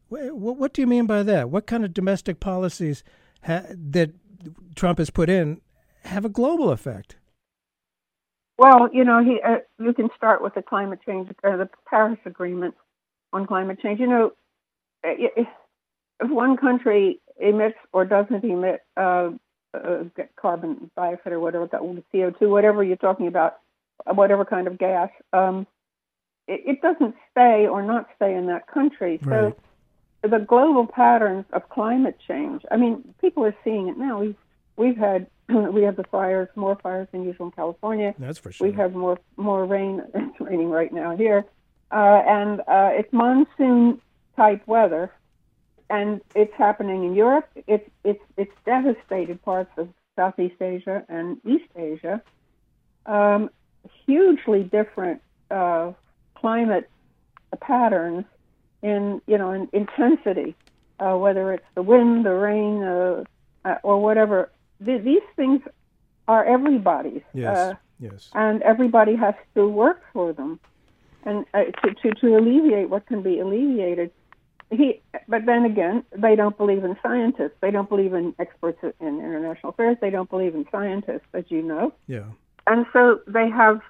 Wh- 0.10 0.30
wh- 0.30 0.60
What 0.60 0.74
do 0.74 0.82
you 0.82 0.88
mean 0.88 1.06
by 1.06 1.24
that? 1.24 1.50
What 1.50 1.68
kind 1.68 1.84
of 1.86 1.94
domestic 1.94 2.40
policies 2.40 3.04
ha- 3.44 3.66
that 3.70 4.12
Trump 4.76 4.98
has 5.00 5.10
put 5.10 5.30
in 5.30 5.62
have 6.06 6.26
a 6.26 6.30
global 6.30 6.72
effect? 6.72 7.18
Well, 8.58 8.90
you 8.94 9.04
know, 9.04 9.24
he 9.24 9.40
uh, 9.46 9.58
you 9.80 9.94
can 9.94 10.10
start 10.16 10.42
with 10.42 10.54
the 10.54 10.62
climate 10.62 11.00
change, 11.06 11.30
uh, 11.44 11.58
the 11.58 11.70
Paris 11.90 12.20
Agreement 12.26 12.76
on 13.32 13.48
climate 13.48 13.80
change. 13.82 14.00
You 14.00 14.08
know, 14.08 14.32
i- 15.04 15.16
if 15.36 15.48
if 16.20 16.30
one 16.30 16.58
country 16.58 17.20
emits 17.40 17.78
or 17.92 18.06
doesn't 18.06 18.44
emit 18.44 18.82
uh, 18.98 19.32
uh, 19.74 20.04
carbon 20.36 20.92
dioxide 20.96 21.34
or 21.34 21.40
whatever, 21.40 21.68
CO 21.68 22.32
two, 22.32 22.50
whatever 22.50 22.84
you're 22.84 22.98
talking 22.98 23.28
about, 23.28 23.58
whatever 24.06 24.46
kind 24.46 24.68
of 24.68 24.78
gas, 24.78 25.10
um, 25.34 25.66
it, 26.48 26.62
it 26.66 26.82
doesn't 26.82 27.16
stay 27.32 27.68
or 27.68 27.82
not 27.82 28.08
stay 28.16 28.36
in 28.36 28.48
that 28.48 28.68
country. 28.68 29.20
Right. 29.24 29.54
So 30.24 30.30
the 30.30 30.40
global 30.40 30.88
patterns 30.88 31.46
of 31.54 31.68
climate 31.70 32.18
change. 32.26 32.64
I 32.72 32.78
mean, 32.78 33.14
people 33.20 33.44
are 33.46 33.56
seeing 33.64 33.88
it 33.88 33.98
now. 33.98 34.20
We've 34.20 34.36
we've 34.78 34.98
had 34.98 35.28
we 35.50 35.84
have 35.84 35.96
the 35.96 36.06
fires, 36.06 36.50
more 36.56 36.78
fires 36.82 37.08
than 37.12 37.24
usual 37.24 37.48
in 37.48 37.52
California. 37.52 38.16
That's 38.18 38.40
for 38.40 38.52
sure. 38.52 38.68
We 38.68 38.74
have 38.76 38.94
more 38.94 39.20
more 39.38 39.66
rain. 39.66 40.02
It's 40.16 40.40
raining 40.40 40.70
right 40.70 40.92
now 40.92 41.16
here, 41.16 41.46
uh, 41.92 42.22
and 42.26 42.62
uh, 42.62 42.90
it's 42.94 43.12
monsoon 43.12 44.02
type 44.36 44.64
weather, 44.66 45.12
and 45.94 46.22
it's 46.34 46.54
happening 46.56 47.04
in 47.04 47.14
Europe. 47.14 47.48
It's 47.68 47.88
it's 48.04 48.24
it's 48.36 48.56
devastated 48.66 49.42
parts 49.44 49.72
of 49.78 49.88
Southeast 50.16 50.60
Asia 50.60 51.04
and 51.08 51.38
East 51.46 51.70
Asia. 51.76 52.22
Um, 53.06 53.52
hugely 54.06 54.64
different 54.64 55.22
uh, 55.52 55.92
climate 56.34 56.90
patterns 57.62 58.26
in 58.82 59.22
you 59.28 59.38
know 59.38 59.52
in 59.52 59.70
intensity, 59.72 60.56
uh, 61.00 61.16
whether 61.16 61.54
it's 61.54 61.70
the 61.76 61.84
wind, 61.84 62.26
the 62.26 62.34
rain, 62.34 62.82
uh, 62.82 63.24
uh, 63.64 63.76
or 63.84 64.02
whatever. 64.02 64.50
Th- 64.84 65.04
these 65.04 65.28
things 65.36 65.62
are 66.28 66.44
everybody's. 66.44 67.22
Yes. 67.36 67.56
Uh, 67.56 67.74
yes. 68.00 68.30
and 68.34 68.64
everybody 68.64 69.16
has 69.16 69.36
to 69.54 69.68
work 69.68 70.02
for 70.12 70.34
them 70.34 70.60
and 71.24 71.46
uh, 71.54 71.66
to, 71.84 71.94
to 72.02 72.14
to 72.16 72.38
alleviate 72.38 72.90
what 72.90 73.06
can 73.06 73.22
be 73.22 73.40
alleviated 73.40 74.10
he 74.76 75.02
but 75.28 75.46
then 75.46 75.66
again 75.66 76.04
they 76.16 76.36
don't 76.36 76.58
believe 76.58 76.84
in 76.84 76.96
scientists. 77.02 77.56
They 77.62 77.72
don't 77.72 77.90
believe 77.90 78.14
in 78.14 78.36
experts 78.40 78.80
in 78.84 79.20
international 79.20 79.72
affairs. 79.72 79.98
They 80.02 80.10
don't 80.10 80.30
believe 80.30 80.56
in 80.56 80.66
scientists 80.72 81.28
as 81.34 81.46
you 81.50 81.62
know. 81.62 81.94
Yeah. 82.08 82.26
and 82.68 82.86
so 82.94 83.22
they 83.28 83.50
have 83.50 83.82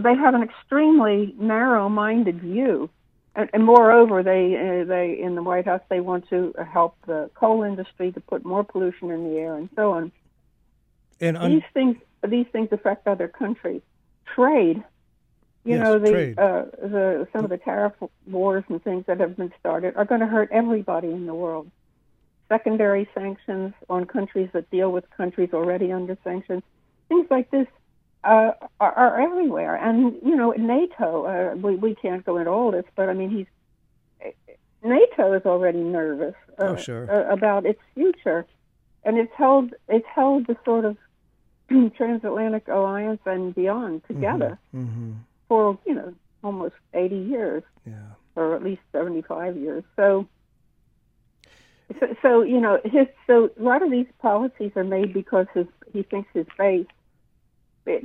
they 0.00 0.14
have 0.14 0.34
an 0.34 0.42
extremely 0.42 1.34
narrow-minded 1.38 2.40
view. 2.40 2.90
And, 3.34 3.50
and 3.52 3.64
moreover 3.64 4.22
they 4.22 4.56
uh, 4.56 4.84
they 4.84 5.18
in 5.20 5.34
the 5.34 5.42
white 5.42 5.66
house 5.66 5.82
they 5.90 6.00
want 6.00 6.28
to 6.30 6.54
help 6.72 6.96
the 7.06 7.30
coal 7.34 7.62
industry 7.62 8.10
to 8.12 8.20
put 8.20 8.44
more 8.44 8.64
pollution 8.64 9.10
in 9.10 9.24
the 9.28 9.36
air 9.38 9.56
and 9.56 9.68
so 9.76 9.92
on. 9.92 10.10
And 11.20 11.36
un- 11.36 11.50
these 11.50 11.62
things 11.74 11.96
these 12.26 12.46
things 12.52 12.68
affect 12.72 13.06
other 13.06 13.28
countries. 13.28 13.82
Trade, 14.34 14.82
you 15.66 15.74
Yes, 15.74 15.82
know, 15.84 15.98
the 15.98 16.34
uh, 16.40 16.64
the 16.86 17.28
some 17.32 17.44
of 17.44 17.50
the 17.50 17.58
tariff 17.58 17.92
wars 18.26 18.64
and 18.68 18.82
things 18.82 19.04
that 19.06 19.18
have 19.20 19.36
been 19.36 19.52
started 19.58 19.96
are 19.96 20.04
going 20.04 20.20
to 20.20 20.26
hurt 20.26 20.48
everybody 20.52 21.08
in 21.10 21.26
the 21.26 21.34
world. 21.34 21.70
Secondary 22.48 23.08
sanctions 23.12 23.74
on 23.90 24.06
countries 24.06 24.48
that 24.52 24.70
deal 24.70 24.92
with 24.92 25.04
countries 25.16 25.50
already 25.52 25.90
under 25.90 26.16
sanctions, 26.22 26.62
things 27.08 27.26
like 27.28 27.50
this 27.50 27.66
uh, 28.22 28.52
are, 28.80 28.92
are 28.92 29.20
everywhere. 29.20 29.74
And 29.74 30.14
you 30.24 30.36
know, 30.36 30.52
NATO, 30.52 31.24
uh, 31.26 31.56
we 31.56 31.74
we 31.74 31.94
can't 31.96 32.24
go 32.24 32.36
into 32.38 32.50
all 32.50 32.70
this, 32.70 32.84
but 32.94 33.08
I 33.08 33.14
mean, 33.14 33.30
he's 33.30 33.46
NATO 34.82 35.32
is 35.32 35.42
already 35.44 35.80
nervous 35.82 36.34
uh, 36.58 36.62
Oh, 36.64 36.76
sure. 36.76 37.10
uh, 37.10 37.32
about 37.32 37.66
its 37.66 37.80
future, 37.94 38.46
and 39.04 39.18
it's 39.18 39.32
held 39.36 39.74
it's 39.88 40.06
held 40.14 40.46
the 40.46 40.56
sort 40.64 40.84
of 40.84 40.96
transatlantic 41.96 42.68
alliance 42.68 43.20
and 43.26 43.52
beyond 43.54 44.02
together 44.06 44.56
Mm-hmm. 44.74 45.12
For 45.48 45.78
you 45.86 45.94
know 45.94 46.14
almost 46.42 46.74
80 46.94 47.16
years 47.16 47.62
Yeah. 47.86 47.94
or 48.34 48.54
at 48.54 48.62
least 48.62 48.82
75 48.92 49.56
years 49.56 49.84
so 49.96 50.28
so, 52.00 52.16
so 52.22 52.42
you 52.42 52.60
know 52.60 52.80
his 52.84 53.06
so 53.26 53.50
a 53.58 53.62
lot 53.62 53.82
of 53.82 53.90
these 53.90 54.06
policies 54.20 54.72
are 54.76 54.84
made 54.84 55.12
because 55.12 55.46
his 55.54 55.66
he 55.92 56.02
thinks 56.02 56.28
his 56.34 56.46
base 56.58 56.86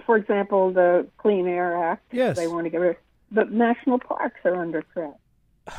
for 0.06 0.16
example 0.18 0.72
the 0.72 1.08
clean 1.18 1.48
air 1.48 1.84
act 1.84 2.06
Yes. 2.12 2.36
they 2.36 2.48
want 2.48 2.66
to 2.66 2.70
get 2.70 2.78
rid 2.78 2.92
of 2.92 2.98
but 3.32 3.52
national 3.52 4.00
parks 4.00 4.40
are 4.46 4.56
under 4.56 4.84
threat 4.94 5.18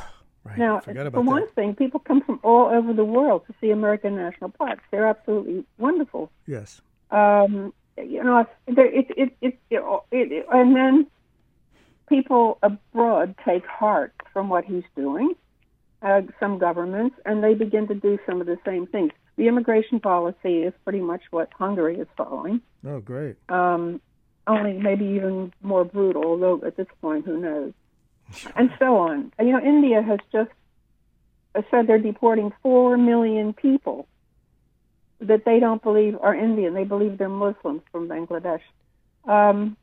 Right. 0.44 0.58
now 0.58 0.80
for 0.80 0.90
about 0.90 1.24
one 1.24 1.46
thing 1.54 1.76
people 1.76 2.00
come 2.00 2.20
from 2.22 2.40
all 2.42 2.66
over 2.66 2.92
the 2.92 3.04
world 3.04 3.46
to 3.46 3.54
see 3.60 3.70
american 3.70 4.16
national 4.16 4.50
parks 4.50 4.82
they're 4.90 5.06
absolutely 5.06 5.64
wonderful 5.78 6.30
Yes. 6.46 6.80
um, 7.12 7.72
you 7.98 8.24
know, 8.24 8.38
it, 8.66 9.06
it, 9.16 9.36
it, 9.42 9.58
it, 10.10 10.46
and 10.50 10.74
then 10.74 11.06
people 12.08 12.58
abroad 12.62 13.34
take 13.44 13.66
heart 13.66 14.12
from 14.32 14.48
what 14.48 14.64
he's 14.64 14.84
doing, 14.96 15.34
uh, 16.02 16.22
some 16.40 16.58
governments, 16.58 17.16
and 17.24 17.42
they 17.42 17.54
begin 17.54 17.88
to 17.88 17.94
do 17.94 18.18
some 18.26 18.40
of 18.40 18.46
the 18.46 18.58
same 18.64 18.86
things. 18.86 19.12
The 19.36 19.48
immigration 19.48 20.00
policy 20.00 20.62
is 20.62 20.74
pretty 20.84 21.00
much 21.00 21.22
what 21.30 21.50
Hungary 21.58 21.98
is 21.98 22.08
following, 22.16 22.60
Oh, 22.86 23.00
great. 23.00 23.36
um, 23.48 24.00
only 24.46 24.72
maybe 24.74 25.04
even 25.06 25.52
more 25.62 25.84
brutal, 25.84 26.24
although 26.24 26.60
at 26.66 26.76
this 26.76 26.88
point, 27.00 27.24
who 27.24 27.38
knows? 27.40 27.72
And 28.56 28.70
so 28.78 28.96
on. 28.96 29.32
You 29.38 29.52
know, 29.52 29.60
India 29.60 30.02
has 30.02 30.18
just 30.32 30.50
said 31.70 31.86
they're 31.86 31.98
deporting 31.98 32.52
four 32.62 32.96
million 32.96 33.52
people 33.52 34.06
that 35.20 35.44
they 35.44 35.60
don't 35.60 35.82
believe 35.82 36.16
are 36.20 36.34
Indian. 36.34 36.74
They 36.74 36.84
believe 36.84 37.18
they're 37.18 37.28
Muslims 37.28 37.82
from 37.92 38.08
Bangladesh. 38.08 38.62
Um, 39.26 39.76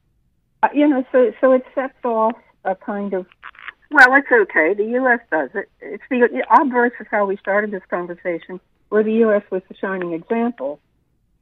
uh, 0.64 0.70
you 0.74 0.88
know, 0.88 1.03
so 1.12 1.32
so 1.41 1.51
it 1.53 1.66
sets 1.76 2.03
off 2.03 2.36
a 2.66 2.76
kind 2.76 3.14
of 3.14 3.26
well, 3.91 4.14
it's 4.14 4.28
okay. 4.32 4.74
The 4.76 4.91
U.S. 4.91 5.20
does 5.32 5.49
it. 5.55 5.70
It's 5.82 6.03
the 6.10 6.45
obverse 6.62 6.93
of 6.99 7.07
how 7.10 7.26
we 7.26 7.38
started 7.38 7.72
this 7.72 7.82
conversation, 7.89 8.60
where 8.89 9.03
the 9.03 9.14
U.S. 9.14 9.43
was 9.49 9.64
the 9.68 9.76
shining 9.76 10.14
example. 10.14 10.80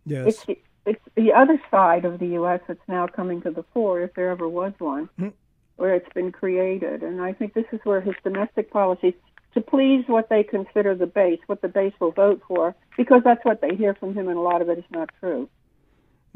Yes. 0.06 0.28
It's 0.28 0.46
the, 0.46 0.60
it's 0.86 1.04
the 1.16 1.34
other 1.34 1.62
side 1.70 2.06
of 2.06 2.20
the 2.20 2.28
U.S. 2.28 2.62
that's 2.68 2.88
now 2.88 3.08
coming 3.08 3.42
to 3.42 3.52
the 3.52 3.64
fore, 3.74 4.02
if 4.02 4.14
there 4.14 4.30
ever 4.30 4.48
was 4.48 4.72
one, 4.80 5.10
Hmm. 5.18 5.30
where 5.76 5.94
it's 5.94 6.12
been 6.14 6.32
created. 6.32 7.04
And 7.04 7.22
I 7.22 7.34
think 7.34 7.54
this 7.54 7.66
is 7.74 7.82
where 7.84 8.00
his 8.00 8.16
domestic 8.24 8.72
policies, 8.72 9.16
to 9.54 9.60
please 9.60 10.06
what 10.08 10.30
they 10.30 10.44
consider 10.44 10.96
the 10.96 11.08
base, 11.08 11.40
what 11.48 11.62
the 11.62 11.68
base 11.68 11.94
will 12.00 12.12
vote 12.12 12.42
for, 12.48 12.76
because 12.96 13.24
that's 13.26 13.44
what 13.44 13.60
they 13.60 13.76
hear 13.76 13.94
from 13.96 14.14
him, 14.14 14.30
and 14.30 14.38
a 14.38 14.42
lot 14.42 14.62
of 14.62 14.70
it 14.70 14.78
is 14.78 14.86
not 14.90 15.10
true. 15.20 15.50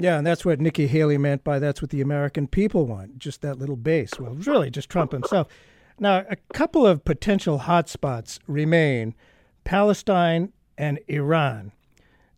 Yeah, 0.01 0.17
and 0.17 0.25
that's 0.25 0.43
what 0.43 0.59
Nikki 0.59 0.87
Haley 0.87 1.19
meant 1.19 1.43
by 1.43 1.59
that's 1.59 1.79
what 1.79 1.91
the 1.91 2.01
American 2.01 2.47
people 2.47 2.87
want, 2.87 3.19
just 3.19 3.41
that 3.41 3.59
little 3.59 3.75
base. 3.75 4.11
Well, 4.19 4.33
really, 4.33 4.71
just 4.71 4.89
Trump 4.89 5.11
himself. 5.11 5.47
Now, 5.99 6.25
a 6.27 6.37
couple 6.53 6.87
of 6.87 7.05
potential 7.05 7.59
hotspots 7.59 8.39
remain 8.47 9.13
Palestine 9.63 10.53
and 10.75 10.99
Iran. 11.07 11.71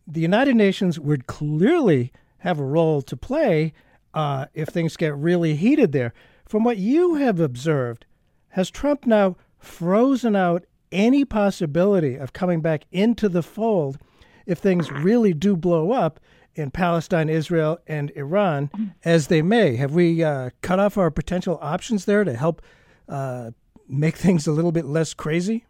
The 0.06 0.20
United 0.20 0.56
Nations 0.56 1.00
would 1.00 1.26
clearly 1.26 2.12
have 2.40 2.60
a 2.60 2.64
role 2.64 3.00
to 3.00 3.16
play 3.16 3.72
uh, 4.12 4.44
if 4.52 4.68
things 4.68 4.98
get 4.98 5.16
really 5.16 5.56
heated 5.56 5.92
there. 5.92 6.12
From 6.44 6.64
what 6.64 6.76
you 6.76 7.14
have 7.14 7.40
observed, 7.40 8.04
has 8.50 8.68
Trump 8.68 9.06
now 9.06 9.36
frozen 9.58 10.36
out 10.36 10.66
any 10.92 11.24
possibility 11.24 12.16
of 12.16 12.34
coming 12.34 12.60
back 12.60 12.84
into 12.92 13.30
the 13.30 13.42
fold 13.42 13.96
if 14.44 14.58
things 14.58 14.92
really 14.92 15.32
do 15.32 15.56
blow 15.56 15.92
up 15.92 16.20
in 16.54 16.70
Palestine, 16.70 17.28
Israel, 17.28 17.78
and 17.86 18.10
Iran, 18.16 18.70
as 19.04 19.28
they 19.28 19.42
may? 19.42 19.76
Have 19.76 19.94
we 19.94 20.22
uh, 20.22 20.50
cut 20.62 20.78
off 20.78 20.96
our 20.96 21.10
potential 21.10 21.58
options 21.60 22.04
there 22.04 22.24
to 22.24 22.34
help 22.34 22.62
uh, 23.08 23.50
make 23.88 24.16
things 24.24 24.46
a 24.46 24.52
little 24.52 24.72
bit 24.72 24.84
less 24.84 25.14
crazy? 25.14 25.64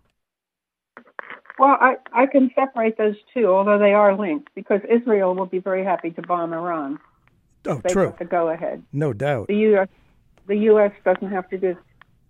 Well, 1.59 1.77
I, 1.81 1.97
I 2.13 2.27
can 2.27 2.51
separate 2.55 2.99
those 2.99 3.15
two, 3.33 3.47
although 3.47 3.79
they 3.79 3.93
are 3.93 4.17
linked, 4.19 4.49
because 4.55 4.81
Israel 4.91 5.35
will 5.35 5.47
be 5.47 5.61
very 5.61 5.85
happy 5.85 6.11
to 6.11 6.23
bomb 6.23 6.53
Iran. 6.53 6.99
Oh, 7.67 7.81
they 7.83 7.93
true. 7.93 8.15
the 8.19 8.25
go 8.25 8.49
ahead. 8.49 8.83
No 8.93 9.13
doubt. 9.13 9.47
The 9.49 9.57
U.S. 9.57 9.89
the 10.47 10.57
U.S. 10.57 10.93
doesn't 11.05 11.31
have 11.31 11.49
to 11.51 11.59
do, 11.59 11.77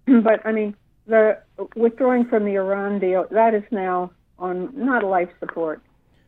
but 0.23 0.45
I 0.45 0.53
mean 0.53 0.77
the 1.07 1.39
withdrawing 1.75 2.27
from 2.27 2.45
the 2.45 2.55
Iran 2.55 2.99
deal 2.99 3.27
that 3.31 3.55
is 3.55 3.65
now 3.71 4.11
on 4.39 4.71
not 4.77 5.05
life 5.05 5.31
support, 5.41 5.83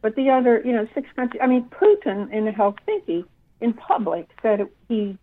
but 0.06 0.14
the 0.14 0.30
other 0.30 0.62
you 0.64 0.70
know 0.70 0.86
six 0.94 1.08
countries. 1.16 1.40
I 1.42 1.48
mean 1.48 1.68
Putin 1.68 2.32
in 2.32 2.46
Helsinki 2.54 3.24
in 3.60 3.72
public 3.72 4.28
said 4.40 4.60
it, 4.60 4.68
he 4.88 5.18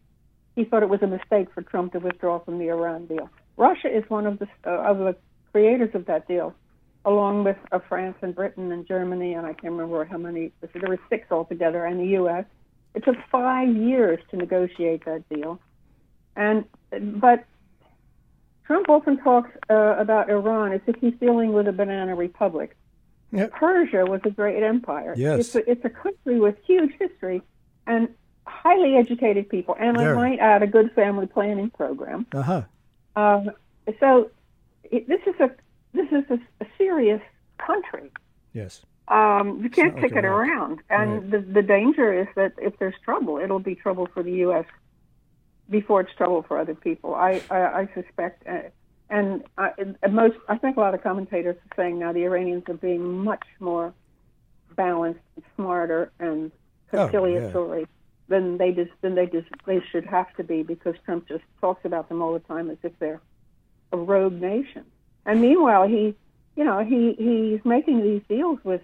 he 0.58 0.66
thought 0.66 0.84
it 0.84 0.90
was 0.90 1.02
a 1.02 1.08
mistake 1.08 1.48
for 1.54 1.62
Trump 1.62 1.94
to 1.94 2.00
withdraw 2.00 2.40
from 2.44 2.60
the 2.60 2.68
Iran 2.68 3.06
deal. 3.06 3.30
Russia 3.56 3.88
is 3.88 4.04
one 4.10 4.28
of 4.28 4.40
the 4.40 4.48
uh, 4.68 4.92
of 4.92 4.98
the 4.98 5.16
creators 5.54 5.96
of 5.96 6.06
that 6.08 6.28
deal, 6.28 6.54
along 7.06 7.46
with 7.46 7.56
uh, 7.72 7.80
France 7.88 8.18
and 8.22 8.36
Britain 8.36 8.74
and 8.74 8.86
Germany 8.86 9.36
and 9.36 9.46
I 9.46 9.54
can't 9.54 9.72
remember 9.72 10.04
how 10.04 10.18
many. 10.18 10.52
There 10.60 10.90
were 10.90 11.00
six 11.10 11.32
altogether, 11.32 11.86
and 11.86 11.98
the 11.98 12.12
U.S. 12.20 12.44
It 12.94 13.06
took 13.06 13.16
five 13.32 13.74
years 13.74 14.20
to 14.32 14.36
negotiate 14.36 15.06
that 15.06 15.24
deal, 15.30 15.62
and 16.36 16.66
but 17.22 17.46
Trump 18.68 18.90
often 18.90 19.16
talks 19.24 19.52
uh, 19.70 19.96
about 19.98 20.30
Iran 20.30 20.74
as 20.74 20.82
if 20.88 20.98
he's 20.98 21.14
dealing 21.22 21.54
with 21.54 21.70
a 21.70 21.72
banana 21.72 22.16
republic. 22.16 22.76
Yep. 23.34 23.52
Persia 23.52 24.06
was 24.06 24.22
a 24.26 24.30
great 24.30 24.62
empire. 24.64 25.14
Yes. 25.18 25.40
It's 25.40 25.56
a, 25.56 25.70
it's 25.72 25.86
a 25.86 25.90
country 25.90 26.40
with 26.40 26.56
huge 26.66 26.94
history 27.00 27.42
and 27.88 28.08
highly 28.46 28.96
educated 28.96 29.50
people, 29.50 29.76
and 29.80 29.98
I 29.98 30.14
might 30.14 30.40
add 30.40 30.62
a 30.64 30.68
good 30.68 30.92
family 30.94 31.26
planning 31.28 31.70
program. 31.72 32.26
Uh 32.34 32.42
huh. 32.42 32.62
Um, 33.16 33.52
so 34.00 34.30
it, 34.84 35.08
this 35.08 35.22
is 35.26 35.36
a 35.40 35.50
this 35.94 36.08
is 36.12 36.24
a, 36.30 36.40
a 36.64 36.68
serious 36.78 37.22
country. 37.58 38.12
Yes. 38.54 38.82
Um, 39.08 39.62
you 39.64 39.70
can't 39.70 39.96
not 39.96 40.02
like 40.04 40.12
kick 40.12 40.18
it 40.20 40.26
around, 40.26 40.80
and 40.90 41.12
Right. 41.24 41.32
the 41.32 41.40
the 41.40 41.62
danger 41.64 42.14
is 42.14 42.28
that 42.36 42.54
if 42.58 42.78
there's 42.80 42.96
trouble, 43.04 43.38
it'll 43.38 43.60
be 43.60 43.76
trouble 43.76 44.08
for 44.14 44.24
the 44.24 44.32
U.S. 44.48 44.66
before 45.70 46.02
it's 46.02 46.14
trouble 46.16 46.44
for 46.44 46.58
other 46.60 46.76
people. 46.76 47.14
I 47.16 47.42
I, 47.50 47.60
I 47.82 47.90
suspect, 47.94 48.48
uh, 48.48 48.70
and 49.18 49.44
I, 49.58 49.72
and 49.78 50.14
most 50.14 50.38
I 50.50 50.58
think 50.58 50.78
a 50.78 50.80
lot 50.80 50.94
of 50.94 51.02
commentators 51.04 51.56
are 51.56 51.76
saying 51.78 52.00
now 52.00 52.12
the 52.14 52.24
Iranians 52.26 52.64
are 52.68 52.74
being 52.90 53.24
much 53.24 53.46
more 53.60 53.94
balanced, 54.76 55.20
and 55.36 55.46
smarter, 55.56 56.12
and 56.20 56.52
Oh, 56.96 56.98
yeah. 56.98 57.04
conciliatory 57.12 57.88
than 58.28 58.58
they 58.58 58.72
just 58.72 58.92
than 59.02 59.16
they 59.16 59.26
just 59.26 59.48
they 59.66 59.82
should 59.92 60.06
have 60.06 60.32
to 60.36 60.44
be 60.44 60.62
because 60.64 60.96
Trump 61.06 61.28
just 61.28 61.44
talks 61.60 61.84
about 61.86 62.08
them 62.10 62.22
all 62.22 62.34
the 62.34 62.40
time 62.54 62.70
as 62.70 62.78
if 62.84 62.92
they're 63.00 63.22
a 63.92 63.98
rogue 63.98 64.40
nation. 64.40 64.86
And 65.26 65.42
meanwhile, 65.42 65.88
he, 65.88 66.16
you 66.56 66.64
know, 66.64 66.80
he 66.84 67.14
he's 67.18 67.64
making 67.66 68.02
these 68.04 68.22
deals 68.30 68.60
with 68.64 68.82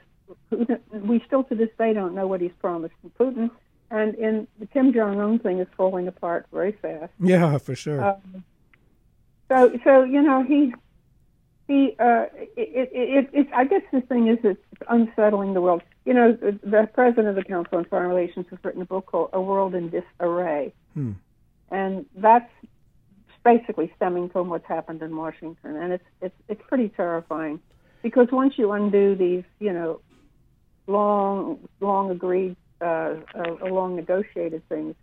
Putin. 0.51 0.79
We 0.91 1.23
still 1.27 1.43
to 1.45 1.55
this 1.55 1.69
day 1.77 1.93
don't 1.93 2.15
know 2.15 2.27
what 2.27 2.41
he's 2.41 2.57
promised 2.59 2.95
to 3.03 3.09
Putin. 3.23 3.51
And 3.91 4.13
in 4.15 4.47
the 4.59 4.67
Kim 4.67 4.93
Jong 4.93 5.19
Un 5.19 5.39
thing 5.39 5.59
is 5.59 5.67
falling 5.77 6.07
apart 6.07 6.45
very 6.51 6.71
fast. 6.73 7.11
Yeah, 7.19 7.57
for 7.59 7.75
sure. 7.75 8.03
Um, 8.03 8.43
so 9.49 9.77
so 9.83 10.03
you 10.03 10.21
know 10.21 10.43
he 10.43 10.73
he 11.67 11.95
uh, 11.99 12.25
it, 12.33 12.49
it, 12.57 12.89
it, 12.93 13.29
it 13.33 13.47
I 13.53 13.65
guess 13.65 13.81
the 13.91 14.01
thing 14.01 14.27
is 14.27 14.39
it's 14.43 14.61
unsettling 14.89 15.53
the 15.53 15.61
world. 15.61 15.81
You 16.05 16.13
know 16.13 16.31
the, 16.33 16.59
the 16.63 16.89
president 16.93 17.27
of 17.27 17.35
the 17.35 17.43
Council 17.43 17.77
on 17.77 17.85
Foreign 17.85 18.09
Relations 18.09 18.45
has 18.49 18.59
written 18.63 18.81
a 18.81 18.85
book 18.85 19.05
called 19.07 19.29
A 19.33 19.41
World 19.41 19.75
in 19.75 19.89
Disarray, 19.89 20.73
Hmm. 20.93 21.11
and 21.69 22.05
that's 22.15 22.51
basically 23.43 23.91
stemming 23.95 24.29
from 24.29 24.49
what's 24.49 24.67
happened 24.67 25.01
in 25.01 25.15
Washington, 25.15 25.75
and 25.75 25.93
it's 25.93 26.05
it's 26.21 26.35
it's 26.47 26.61
pretty 26.67 26.89
terrifying 26.89 27.59
because 28.01 28.27
once 28.31 28.53
you 28.57 28.71
undo 28.71 29.15
these 29.15 29.43
you 29.59 29.73
know 29.73 30.01
long 30.87 31.67
long 31.79 32.09
agreed 32.09 32.55
uh, 32.81 33.15
uh, 33.35 33.65
long 33.65 33.95
negotiated 33.95 34.67
things, 34.69 34.95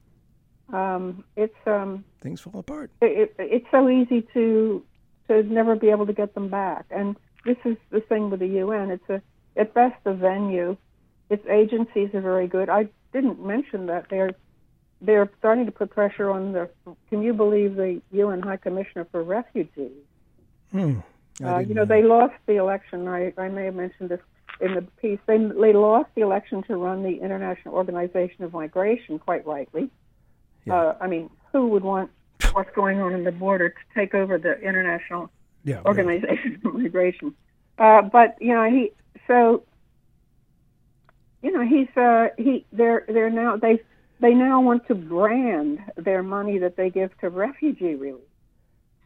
um, 0.73 1.25
it's 1.37 1.57
um, 1.67 2.05
Things 2.21 2.41
fall 2.41 2.59
apart. 2.59 2.91
it, 3.01 3.35
it, 3.37 3.37
it's 3.39 3.67
so 3.71 3.89
easy 3.89 4.27
to 4.35 4.83
to 5.29 5.43
never 5.43 5.77
be 5.77 5.91
able 5.91 6.07
to 6.07 6.13
get 6.13 6.35
them 6.35 6.49
back. 6.49 6.87
And 6.91 7.17
this 7.45 7.57
is 7.65 7.77
the 7.91 8.01
thing 8.01 8.31
with 8.31 8.41
the 8.41 8.49
UN. 8.49 8.91
It's 8.91 9.09
a 9.09 9.23
at 9.57 9.75
best 9.75 9.97
a 10.05 10.15
venue. 10.15 10.77
Its 11.31 11.47
agencies 11.49 12.11
are 12.15 12.21
very 12.21 12.47
good. 12.47 12.69
I 12.69 12.89
didn't 13.13 13.45
mention 13.45 13.87
that 13.87 14.07
they're 14.11 14.33
they're 15.01 15.31
starting 15.39 15.67
to 15.67 15.73
put 15.73 15.91
pressure 15.91 16.31
on 16.31 16.53
the. 16.53 16.69
Can 17.09 17.23
you 17.23 17.33
believe 17.33 17.77
the 17.77 18.01
UN 18.13 18.41
High 18.41 18.57
Commissioner 18.57 19.07
for 19.11 19.23
Refugees? 19.23 19.93
Hmm. 20.73 21.01
Uh, 21.43 21.59
you 21.59 21.75
know, 21.75 21.85
they 21.85 22.03
lost 22.03 22.35
the 22.47 22.57
election. 22.57 23.09
I, 23.09 23.33
I 23.37 23.49
may 23.49 23.67
have 23.67 23.75
mentioned 23.75 24.09
this 24.09 24.21
in 24.61 24.75
the 24.75 24.83
piece. 24.83 25.19
They, 25.27 25.37
they 25.37 25.73
lost 25.75 26.09
the 26.15 26.23
election 26.23 26.63
to 26.65 26.77
run 26.77 27.03
the 27.03 27.21
International 27.21 27.75
Organization 27.75 28.45
of 28.45 28.55
Migration, 28.55 29.19
quite 29.19 29.47
rightly. 29.47 29.91
Uh, 30.73 30.95
I 31.01 31.07
mean, 31.07 31.31
who 31.53 31.69
would 31.69 31.85
want 31.85 32.11
what's 32.53 32.75
going 32.75 33.01
on 33.01 33.13
in 33.13 33.25
the 33.25 33.33
border 33.33 33.71
to 33.71 33.77
take 33.95 34.15
over 34.15 34.39
the 34.39 34.59
International 34.61 35.31
Yeah. 35.65 35.83
Organization 35.85 36.61
of 36.65 36.75
Migration? 36.75 37.35
Uh, 37.79 38.03
but 38.03 38.37
you 38.41 38.55
know, 38.55 38.65
he 38.69 38.93
so 39.27 39.65
you 41.43 41.53
know 41.53 41.63
he's 41.65 41.95
uh, 41.97 42.29
he 42.39 42.67
they're 42.73 43.05
they're 43.09 43.31
now 43.31 43.57
they 43.57 43.81
they 44.21 44.33
now 44.35 44.61
want 44.61 44.87
to 44.89 44.95
brand 44.95 45.79
their 45.97 46.23
money 46.23 46.59
that 46.59 46.77
they 46.77 46.91
give 46.91 47.17
to 47.19 47.29
refugee 47.29 47.95
relief 47.95 48.23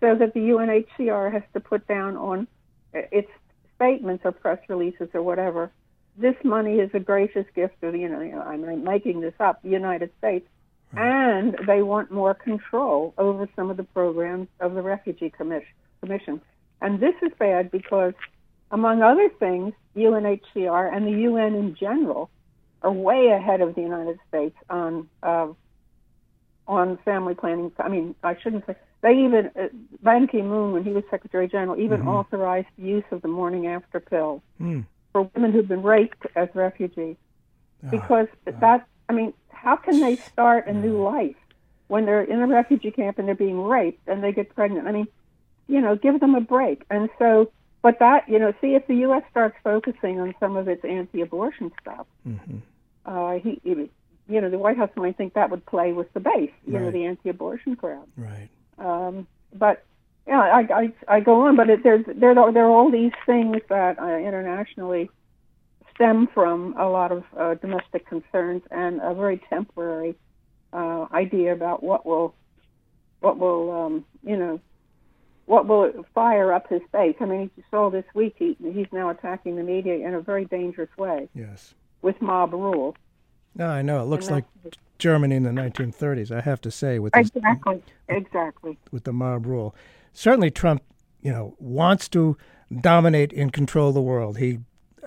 so 0.00 0.14
that 0.14 0.32
the 0.34 0.40
UNHCR 0.40 1.32
has 1.32 1.42
to 1.52 1.60
put 1.60 1.86
down 1.86 2.16
on 2.16 2.46
uh, 2.94 3.00
its 3.12 3.30
statements 3.76 4.24
or 4.24 4.32
press 4.32 4.58
releases 4.68 5.08
or 5.12 5.22
whatever. 5.22 5.70
This 6.16 6.36
money 6.44 6.78
is 6.78 6.90
a 6.94 7.00
gracious 7.00 7.46
gift 7.54 7.82
of 7.82 7.92
the, 7.92 7.98
you 7.98 8.08
know, 8.08 8.20
you 8.20 8.32
know, 8.32 8.42
I'm 8.42 8.84
making 8.84 9.20
this 9.20 9.34
up, 9.40 9.62
the 9.62 9.70
United 9.70 10.10
States, 10.18 10.46
and 10.96 11.56
they 11.66 11.82
want 11.82 12.10
more 12.10 12.34
control 12.34 13.14
over 13.18 13.48
some 13.56 13.70
of 13.70 13.76
the 13.76 13.84
programs 13.84 14.48
of 14.60 14.74
the 14.74 14.82
Refugee 14.82 15.30
Commission. 15.30 15.68
Commission. 16.02 16.40
And 16.80 16.98
this 16.98 17.14
is 17.22 17.30
bad 17.38 17.70
because, 17.70 18.14
among 18.70 19.02
other 19.02 19.28
things, 19.38 19.74
UNHCR 19.96 20.94
and 20.94 21.06
the 21.06 21.20
UN 21.22 21.54
in 21.54 21.76
general 21.78 22.30
are 22.82 22.90
way 22.90 23.28
ahead 23.28 23.60
of 23.60 23.74
the 23.74 23.82
United 23.82 24.18
States 24.28 24.56
on 24.70 25.08
uh, 25.22 25.48
on 26.66 26.98
family 27.04 27.34
planning. 27.34 27.72
I 27.78 27.88
mean, 27.88 28.14
I 28.22 28.36
shouldn't 28.40 28.64
say 28.66 28.76
they 29.02 29.12
even 29.24 29.50
uh, 29.58 29.68
Ban 30.02 30.26
Ki-moon, 30.28 30.72
when 30.72 30.84
he 30.84 30.90
was 30.90 31.04
Secretary 31.10 31.48
General, 31.48 31.78
even 31.78 32.00
Mhm. 32.02 32.08
authorized 32.08 32.68
the 32.78 32.84
use 32.86 33.04
of 33.10 33.22
the 33.22 33.28
morning 33.28 33.66
after 33.66 34.00
pill 34.00 34.42
Hmm. 34.58 34.80
for 35.12 35.28
women 35.34 35.52
who've 35.52 35.66
been 35.68 35.82
raped 35.82 36.26
as 36.36 36.48
refugees. 36.54 37.16
Ah, 37.84 37.90
Because 37.90 38.28
that, 38.44 38.86
I 39.10 39.12
mean, 39.12 39.34
how 39.50 39.74
can 39.74 39.98
they 39.98 40.14
start 40.14 40.68
a 40.68 40.72
new 40.72 41.02
life 41.02 41.34
when 41.88 42.06
they're 42.06 42.22
in 42.22 42.40
a 42.40 42.46
refugee 42.46 42.92
camp 42.92 43.18
and 43.18 43.26
they're 43.26 43.34
being 43.34 43.60
raped 43.60 44.06
and 44.06 44.22
they 44.22 44.30
get 44.30 44.54
pregnant? 44.54 44.86
I 44.86 44.92
mean, 44.92 45.08
you 45.66 45.80
know, 45.80 45.96
give 45.96 46.20
them 46.20 46.36
a 46.36 46.40
break. 46.40 46.84
And 46.90 47.10
so, 47.18 47.50
but 47.82 47.98
that, 47.98 48.28
you 48.28 48.38
know, 48.38 48.52
see 48.60 48.76
if 48.76 48.86
the 48.86 48.94
U.S. 49.06 49.24
starts 49.28 49.56
focusing 49.64 50.20
on 50.20 50.32
some 50.38 50.56
of 50.56 50.68
its 50.68 50.84
anti-abortion 50.84 51.72
stuff, 51.80 52.06
Mhm. 52.24 52.60
uh, 53.04 53.32
he, 53.40 53.60
he 53.64 53.90
you 54.28 54.40
know, 54.40 54.48
the 54.48 54.58
White 54.58 54.76
House 54.76 54.90
might 54.94 55.16
think 55.16 55.34
that 55.34 55.50
would 55.50 55.66
play 55.66 55.92
with 55.92 56.12
the 56.12 56.20
base, 56.20 56.52
you 56.64 56.74
know, 56.78 56.92
the 56.92 57.04
anti-abortion 57.06 57.74
crowd. 57.74 58.06
Right. 58.16 58.48
Um, 58.78 59.26
but 59.52 59.82
yeah, 60.28 60.38
I, 60.38 60.60
I 60.82 60.92
I 61.16 61.20
go 61.20 61.48
on, 61.48 61.56
but 61.56 61.68
it, 61.68 61.82
there's 61.82 62.04
there 62.06 62.38
are 62.38 62.52
there 62.52 62.66
are 62.66 62.70
all 62.70 62.92
these 62.92 63.10
things 63.26 63.56
that 63.68 63.98
uh, 63.98 64.18
internationally 64.18 65.10
stem 66.00 66.28
from 66.32 66.74
a 66.78 66.88
lot 66.88 67.12
of 67.12 67.24
uh, 67.38 67.54
domestic 67.54 68.06
concerns 68.08 68.62
and 68.70 69.00
a 69.02 69.12
very 69.12 69.40
temporary 69.50 70.14
uh, 70.72 71.06
idea 71.12 71.52
about 71.52 71.82
what 71.82 72.06
will 72.06 72.34
what 73.20 73.38
will 73.38 73.70
um, 73.70 74.04
you 74.24 74.36
know 74.36 74.58
what 75.44 75.66
will 75.66 75.92
fire 76.14 76.52
up 76.52 76.68
his 76.70 76.80
base. 76.92 77.16
I 77.20 77.24
mean, 77.26 77.50
you 77.56 77.62
saw 77.70 77.90
this 77.90 78.04
week 78.14 78.34
he, 78.38 78.56
he's 78.72 78.86
now 78.92 79.10
attacking 79.10 79.56
the 79.56 79.62
media 79.64 79.94
in 80.06 80.14
a 80.14 80.20
very 80.20 80.44
dangerous 80.44 80.90
way 80.96 81.28
Yes. 81.34 81.74
with 82.02 82.20
mob 82.22 82.52
rule. 82.52 82.96
No, 83.56 83.66
I 83.66 83.82
know. 83.82 84.00
It 84.00 84.04
looks 84.04 84.30
like 84.30 84.44
Germany 84.98 85.34
in 85.34 85.42
the 85.42 85.50
1930s. 85.50 86.30
I 86.30 86.40
have 86.40 86.60
to 86.60 86.70
say, 86.70 87.00
with 87.00 87.12
this, 87.14 87.30
Exactly, 87.34 87.82
exactly. 88.08 88.78
with 88.92 89.02
the 89.02 89.12
mob 89.12 89.44
rule. 89.44 89.74
Certainly, 90.12 90.52
Trump, 90.52 90.84
you 91.20 91.32
know, 91.32 91.56
wants 91.58 92.08
to 92.10 92.36
dominate 92.80 93.32
and 93.32 93.52
control 93.52 93.90
the 93.92 94.00
world. 94.00 94.38
He 94.38 94.60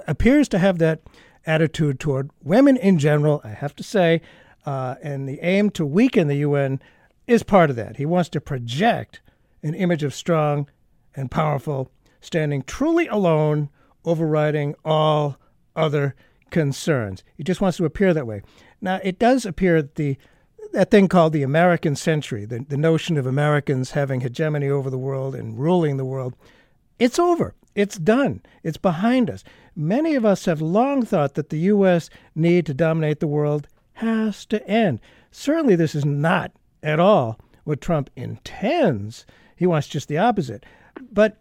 appears 0.08 0.48
to 0.50 0.60
have 0.60 0.78
that 0.80 1.02
attitude 1.46 2.00
toward 2.00 2.30
women 2.41 2.78
in 2.78 3.00
general. 3.00 3.41
I 3.44 3.50
have 3.50 3.76
to 3.76 3.84
say, 3.84 4.22
uh, 4.66 4.96
and 5.02 5.28
the 5.28 5.39
aim 5.41 5.70
to 5.72 5.86
weaken 5.86 6.28
the 6.28 6.38
UN 6.38 6.82
is 7.28 7.44
part 7.44 7.70
of 7.70 7.76
that. 7.76 7.98
He 7.98 8.06
wants 8.06 8.30
to 8.30 8.41
project 8.41 9.22
an 9.62 9.74
image 9.74 10.04
of 10.04 10.14
strong 10.14 10.70
and 11.16 11.32
powerful, 11.32 11.91
standing 12.22 12.64
truly 12.64 13.08
alone, 13.08 13.70
overriding 14.06 14.76
all 14.84 15.38
other 15.76 16.16
concerns. 16.50 17.24
He 17.36 17.44
just 17.44 17.62
wants 17.62 17.78
to 17.78 17.86
appear 17.86 18.14
that 18.14 18.28
way. 18.28 18.41
Now, 18.82 19.00
it 19.04 19.20
does 19.20 19.46
appear 19.46 19.82
that 19.82 19.96
the 19.96 20.18
that 20.72 20.89
thing 20.89 21.08
called 21.08 21.34
the 21.34 21.44
American 21.44 21.96
century, 21.96 22.46
the, 22.46 22.66
the 22.68 22.78
notion 22.78 23.16
of 23.18 23.28
Americans 23.28 23.91
having 23.91 24.22
hegemony 24.22 24.70
over 24.70 24.89
the 24.89 24.98
world 24.98 25.36
and 25.36 25.60
ruling 25.60 25.98
the 25.98 26.06
world, 26.06 26.36
it's 26.98 27.20
over. 27.20 27.54
It's 27.76 27.98
done. 27.98 28.41
It's 28.64 28.78
behind 28.78 29.30
us. 29.30 29.44
Many 29.76 30.15
of 30.15 30.26
us 30.26 30.45
have 30.45 30.61
long 30.61 31.03
thought 31.03 31.34
that 31.34 31.49
the 31.49 31.59
U.S. 31.59 32.09
need 32.36 32.65
to 32.67 32.74
dominate 32.74 33.19
the 33.19 33.28
world 33.28 33.67
has 33.93 34.45
to 34.47 34.65
end. 34.67 34.99
Certainly, 35.32 35.76
this 35.78 35.95
is 35.95 36.05
not 36.05 36.51
at 36.84 36.99
all 36.99 37.39
what 37.63 37.82
Trump 37.82 38.09
intends. 38.15 39.26
He 39.55 39.65
wants 39.65 39.88
just 39.88 40.07
the 40.07 40.17
opposite. 40.17 40.65
But 41.11 41.38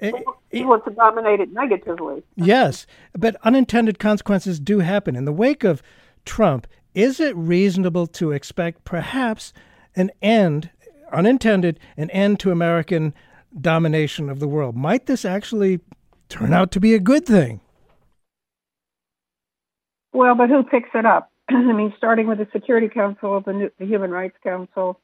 eh, 0.00 0.12
He 0.50 0.60
eh, 0.60 0.64
wants 0.64 0.84
to 0.86 0.90
dominate 0.90 1.40
it 1.40 1.52
negatively. 1.52 2.22
Yes, 2.36 2.86
but 3.12 3.36
unintended 3.44 3.98
consequences 3.98 4.60
do 4.60 4.80
happen. 4.80 5.16
In 5.16 5.24
the 5.24 5.32
wake 5.32 5.64
of 5.64 5.82
Trump, 6.24 6.66
is 6.94 7.20
it 7.20 7.36
reasonable 7.36 8.06
to 8.08 8.32
expect 8.32 8.84
perhaps 8.84 9.52
an 9.96 10.10
end, 10.20 10.70
unintended, 11.12 11.78
an 11.96 12.10
end 12.10 12.40
to 12.40 12.50
American 12.50 13.14
domination 13.58 14.28
of 14.28 14.40
the 14.40 14.48
world? 14.48 14.76
Might 14.76 15.06
this 15.06 15.24
actually 15.24 15.80
turn 16.28 16.52
out 16.52 16.70
to 16.72 16.80
be 16.80 16.94
a 16.94 17.00
good 17.00 17.24
thing? 17.24 17.60
Well, 20.12 20.34
but 20.34 20.48
who 20.50 20.62
picks 20.62 20.90
it 20.94 21.06
up? 21.06 21.30
I 21.48 21.72
mean, 21.72 21.92
starting 21.96 22.26
with 22.26 22.38
the 22.38 22.48
Security 22.52 22.88
Council, 22.88 23.40
the, 23.40 23.52
New- 23.52 23.72
the 23.78 23.86
Human 23.86 24.10
Rights 24.10 24.36
Council, 24.42 25.00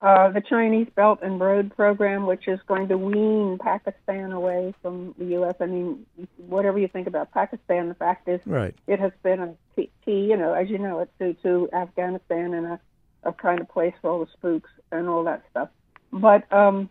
uh, 0.00 0.30
the 0.30 0.40
Chinese 0.40 0.88
Belt 0.96 1.20
and 1.22 1.38
Road 1.38 1.74
Program, 1.76 2.26
which 2.26 2.48
is 2.48 2.58
going 2.66 2.88
to 2.88 2.98
wean 2.98 3.58
Pakistan 3.58 4.32
away 4.32 4.74
from 4.82 5.14
the 5.16 5.26
U.S. 5.26 5.54
I 5.60 5.66
mean, 5.66 6.04
whatever 6.38 6.78
you 6.78 6.88
think 6.88 7.06
about 7.06 7.30
Pakistan, 7.32 7.88
the 7.88 7.94
fact 7.94 8.28
is 8.28 8.40
Right. 8.44 8.74
it 8.88 8.98
has 8.98 9.12
been 9.22 9.40
a 9.40 9.54
key, 9.76 9.90
you 10.26 10.36
know, 10.36 10.54
as 10.54 10.68
you 10.68 10.78
know, 10.78 11.00
it 11.00 11.10
to, 11.20 11.34
to 11.42 11.68
Afghanistan 11.72 12.52
and 12.54 12.66
a, 12.66 12.80
a 13.22 13.32
kind 13.32 13.60
of 13.60 13.68
place 13.68 13.94
for 14.00 14.10
all 14.10 14.24
the 14.24 14.30
spooks 14.32 14.70
and 14.90 15.08
all 15.08 15.22
that 15.24 15.44
stuff. 15.52 15.68
But 16.12 16.52
um, 16.52 16.90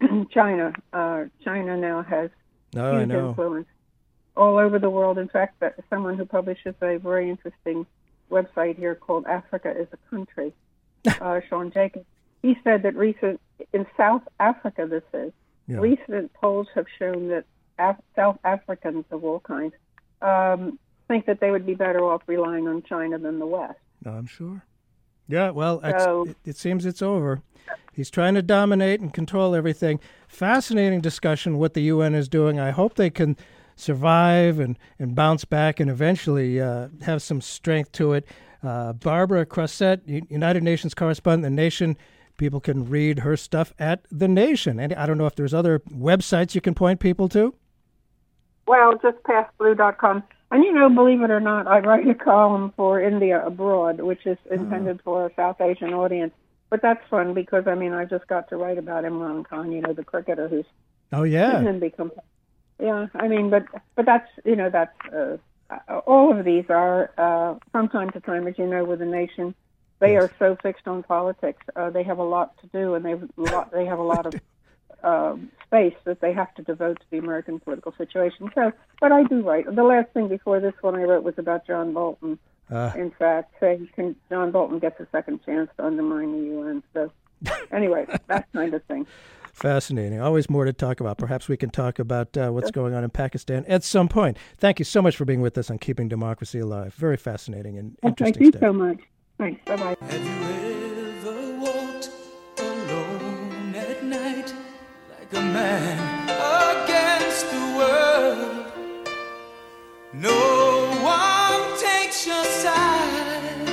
China, 0.30 0.72
uh, 0.94 1.24
China 1.44 1.76
now 1.76 2.02
has 2.02 2.30
Oh, 2.74 2.98
huge 2.98 3.10
influence 3.10 3.68
all 4.36 4.58
over 4.58 4.78
the 4.78 4.90
world. 4.90 5.18
In 5.18 5.28
fact, 5.28 5.60
that 5.60 5.74
someone 5.90 6.16
who 6.16 6.24
publishes 6.24 6.74
a 6.80 6.96
very 6.98 7.30
interesting 7.30 7.86
website 8.30 8.76
here 8.76 8.94
called 8.94 9.26
Africa 9.26 9.70
is 9.76 9.88
a 9.92 9.96
Country, 10.10 10.52
uh, 11.20 11.40
Sean 11.48 11.70
Jacobs, 11.70 12.04
he 12.42 12.56
said 12.64 12.82
that 12.82 12.96
recent 12.96 13.40
in 13.72 13.86
South 13.96 14.22
Africa, 14.40 14.86
this 14.86 15.02
is 15.14 15.32
Yeah. 15.66 15.78
recent 15.78 16.32
polls 16.34 16.68
have 16.74 16.86
shown 16.98 17.28
that 17.28 17.44
Af- 17.78 18.00
South 18.14 18.38
Africans 18.44 19.04
of 19.10 19.24
all 19.24 19.40
kinds 19.40 19.74
um, 20.22 20.78
think 21.08 21.26
that 21.26 21.40
they 21.40 21.50
would 21.50 21.66
be 21.66 21.74
better 21.74 22.00
off 22.04 22.22
relying 22.26 22.66
on 22.68 22.82
China 22.82 23.18
than 23.18 23.38
the 23.38 23.46
West. 23.46 23.78
I'm 24.04 24.26
sure. 24.26 24.62
Yeah, 25.28 25.50
well, 25.50 25.80
So- 25.98 26.24
it, 26.28 26.36
it 26.44 26.56
seems 26.56 26.86
it's 26.86 27.02
over. 27.02 27.42
He's 27.92 28.10
trying 28.10 28.34
to 28.34 28.42
dominate 28.42 29.00
and 29.00 29.12
control 29.12 29.54
everything. 29.54 29.98
Fascinating 30.28 31.00
discussion 31.00 31.58
what 31.58 31.74
the 31.74 31.82
UN 31.82 32.14
is 32.14 32.28
doing. 32.28 32.60
I 32.60 32.70
hope 32.70 32.94
they 32.94 33.10
can 33.10 33.36
survive 33.76 34.58
and, 34.58 34.78
and 34.98 35.14
bounce 35.14 35.44
back 35.44 35.78
and 35.80 35.88
eventually 35.90 36.60
uh, 36.60 36.88
have 37.02 37.22
some 37.22 37.40
strength 37.40 37.92
to 37.92 38.14
it. 38.14 38.26
Uh, 38.62 38.92
Barbara 38.94 39.46
Crossette, 39.46 40.00
United 40.30 40.62
Nations 40.62 40.94
correspondent, 40.94 41.42
The 41.44 41.50
Nation. 41.50 41.96
People 42.36 42.60
can 42.60 42.88
read 42.88 43.20
her 43.20 43.36
stuff 43.36 43.72
at 43.78 44.04
The 44.10 44.28
Nation. 44.28 44.80
And 44.80 44.92
I 44.94 45.06
don't 45.06 45.18
know 45.18 45.26
if 45.26 45.36
there's 45.36 45.54
other 45.54 45.78
websites 45.90 46.54
you 46.54 46.60
can 46.60 46.74
point 46.74 46.98
people 47.00 47.28
to. 47.30 47.54
Well, 48.66 48.94
just 49.00 49.18
passblue.com. 49.22 50.24
And 50.50 50.64
you 50.64 50.72
know, 50.72 50.88
believe 50.88 51.22
it 51.22 51.30
or 51.30 51.40
not, 51.40 51.66
I 51.66 51.80
write 51.80 52.08
a 52.08 52.14
column 52.14 52.72
for 52.76 53.00
India 53.00 53.44
Abroad, 53.44 54.00
which 54.00 54.26
is 54.26 54.38
intended 54.50 55.00
for 55.02 55.26
a 55.26 55.34
South 55.34 55.60
Asian 55.60 55.92
audience. 55.92 56.32
But 56.70 56.82
that's 56.82 57.00
fun 57.08 57.34
because 57.34 57.66
I 57.66 57.74
mean, 57.74 57.92
I 57.92 58.04
just 58.04 58.26
got 58.26 58.48
to 58.48 58.56
write 58.56 58.78
about 58.78 59.04
Imran 59.04 59.44
Khan, 59.44 59.70
you 59.72 59.80
know, 59.80 59.92
the 59.92 60.04
cricketer 60.04 60.48
who's 60.48 60.64
Oh, 61.12 61.22
yeah. 61.22 61.58
and 61.58 61.80
become. 61.80 62.10
Yeah, 62.78 63.06
I 63.14 63.28
mean, 63.28 63.50
but 63.50 63.64
but 63.94 64.04
that's 64.06 64.28
you 64.44 64.56
know 64.56 64.70
that's 64.70 64.96
uh, 65.12 65.38
all 66.06 66.36
of 66.36 66.44
these 66.44 66.64
are 66.68 67.10
uh, 67.16 67.58
from 67.72 67.88
time 67.88 68.10
to 68.10 68.20
time, 68.20 68.46
as 68.46 68.58
you 68.58 68.66
know, 68.66 68.84
with 68.84 68.98
the 68.98 69.06
nation, 69.06 69.54
they 69.98 70.16
are 70.16 70.30
so 70.38 70.56
fixed 70.62 70.86
on 70.86 71.02
politics. 71.02 71.62
Uh, 71.74 71.90
they 71.90 72.02
have 72.02 72.18
a 72.18 72.24
lot 72.24 72.56
to 72.60 72.66
do, 72.68 72.94
and 72.94 73.04
they 73.04 73.14
lot 73.36 73.72
they 73.72 73.86
have 73.86 73.98
a 73.98 74.02
lot 74.02 74.26
of 74.26 74.34
um, 75.04 75.50
space 75.66 75.94
that 76.04 76.20
they 76.20 76.32
have 76.32 76.54
to 76.54 76.62
devote 76.62 77.00
to 77.00 77.06
the 77.10 77.18
American 77.18 77.60
political 77.60 77.92
situation. 77.96 78.50
So, 78.54 78.72
but 79.00 79.12
I 79.12 79.24
do 79.24 79.42
write. 79.42 79.74
The 79.74 79.84
last 79.84 80.10
thing 80.12 80.28
before 80.28 80.60
this 80.60 80.74
one 80.80 80.96
I 80.96 81.02
wrote 81.02 81.24
was 81.24 81.38
about 81.38 81.66
John 81.66 81.92
Bolton. 81.92 82.38
Uh, 82.70 82.92
In 82.96 83.12
fact, 83.12 83.54
saying 83.60 83.88
can, 83.94 84.16
John 84.28 84.50
Bolton 84.50 84.80
gets 84.80 84.98
a 85.00 85.06
second 85.12 85.44
chance 85.44 85.70
to 85.76 85.86
undermine 85.86 86.32
the 86.32 86.48
UN. 86.56 86.82
So, 86.92 87.12
anyway, 87.72 88.06
that 88.26 88.48
kind 88.52 88.74
of 88.74 88.82
thing. 88.84 89.06
Fascinating. 89.56 90.20
Always 90.20 90.50
more 90.50 90.66
to 90.66 90.72
talk 90.74 91.00
about. 91.00 91.16
Perhaps 91.16 91.48
we 91.48 91.56
can 91.56 91.70
talk 91.70 91.98
about 91.98 92.36
uh, 92.36 92.50
what's 92.50 92.70
going 92.70 92.92
on 92.92 93.02
in 93.04 93.08
Pakistan 93.08 93.64
at 93.66 93.82
some 93.82 94.06
point. 94.06 94.36
Thank 94.58 94.78
you 94.78 94.84
so 94.84 95.00
much 95.00 95.16
for 95.16 95.24
being 95.24 95.40
with 95.40 95.56
us 95.56 95.70
on 95.70 95.78
Keeping 95.78 96.08
Democracy 96.08 96.58
Alive. 96.58 96.92
Very 96.92 97.16
fascinating 97.16 97.78
and 97.78 97.96
Well, 98.02 98.10
interesting 98.10 98.34
thank 98.34 98.54
you 98.54 98.58
stuff. 98.58 98.60
so 98.68 98.72
much. 98.74 98.98
Thanks. 99.38 99.62
Bye 99.64 99.76
bye. 99.76 99.96
ever 100.10 101.58
walked 101.58 102.10
alone 102.58 103.74
at 103.74 104.04
night 104.04 104.52
like 105.08 105.32
a 105.32 105.40
man 105.40 106.28
against 106.84 107.50
the 107.50 107.76
world? 107.78 109.08
No 110.12 110.86
one 111.02 111.78
takes 111.80 112.26
your 112.26 112.44
side. 112.44 113.68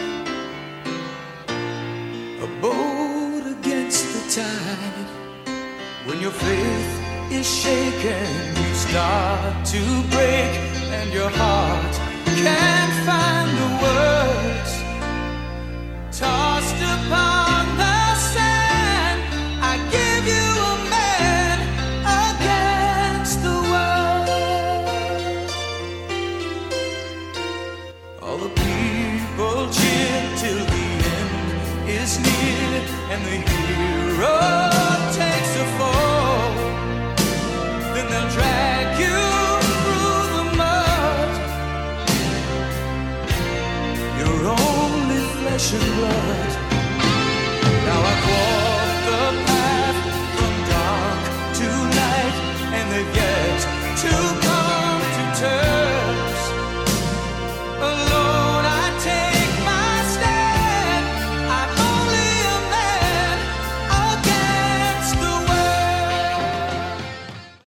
A 2.41 2.47
boat 2.61 3.47
against 3.59 4.13
the 4.13 4.41
tide. 4.41 5.02
When 6.05 6.19
your 6.19 6.31
faith 6.31 7.31
is 7.31 7.47
shaken, 7.47 8.27
you 8.57 8.73
start 8.75 9.65
to 9.67 9.79
break, 10.11 10.51
and 10.99 11.13
your 11.13 11.29
heart 11.29 11.93
can't 12.25 12.93
find 13.07 13.49
the 13.61 13.69
words 13.85 14.72
mud. 45.79 46.23
You're 46.25 46.32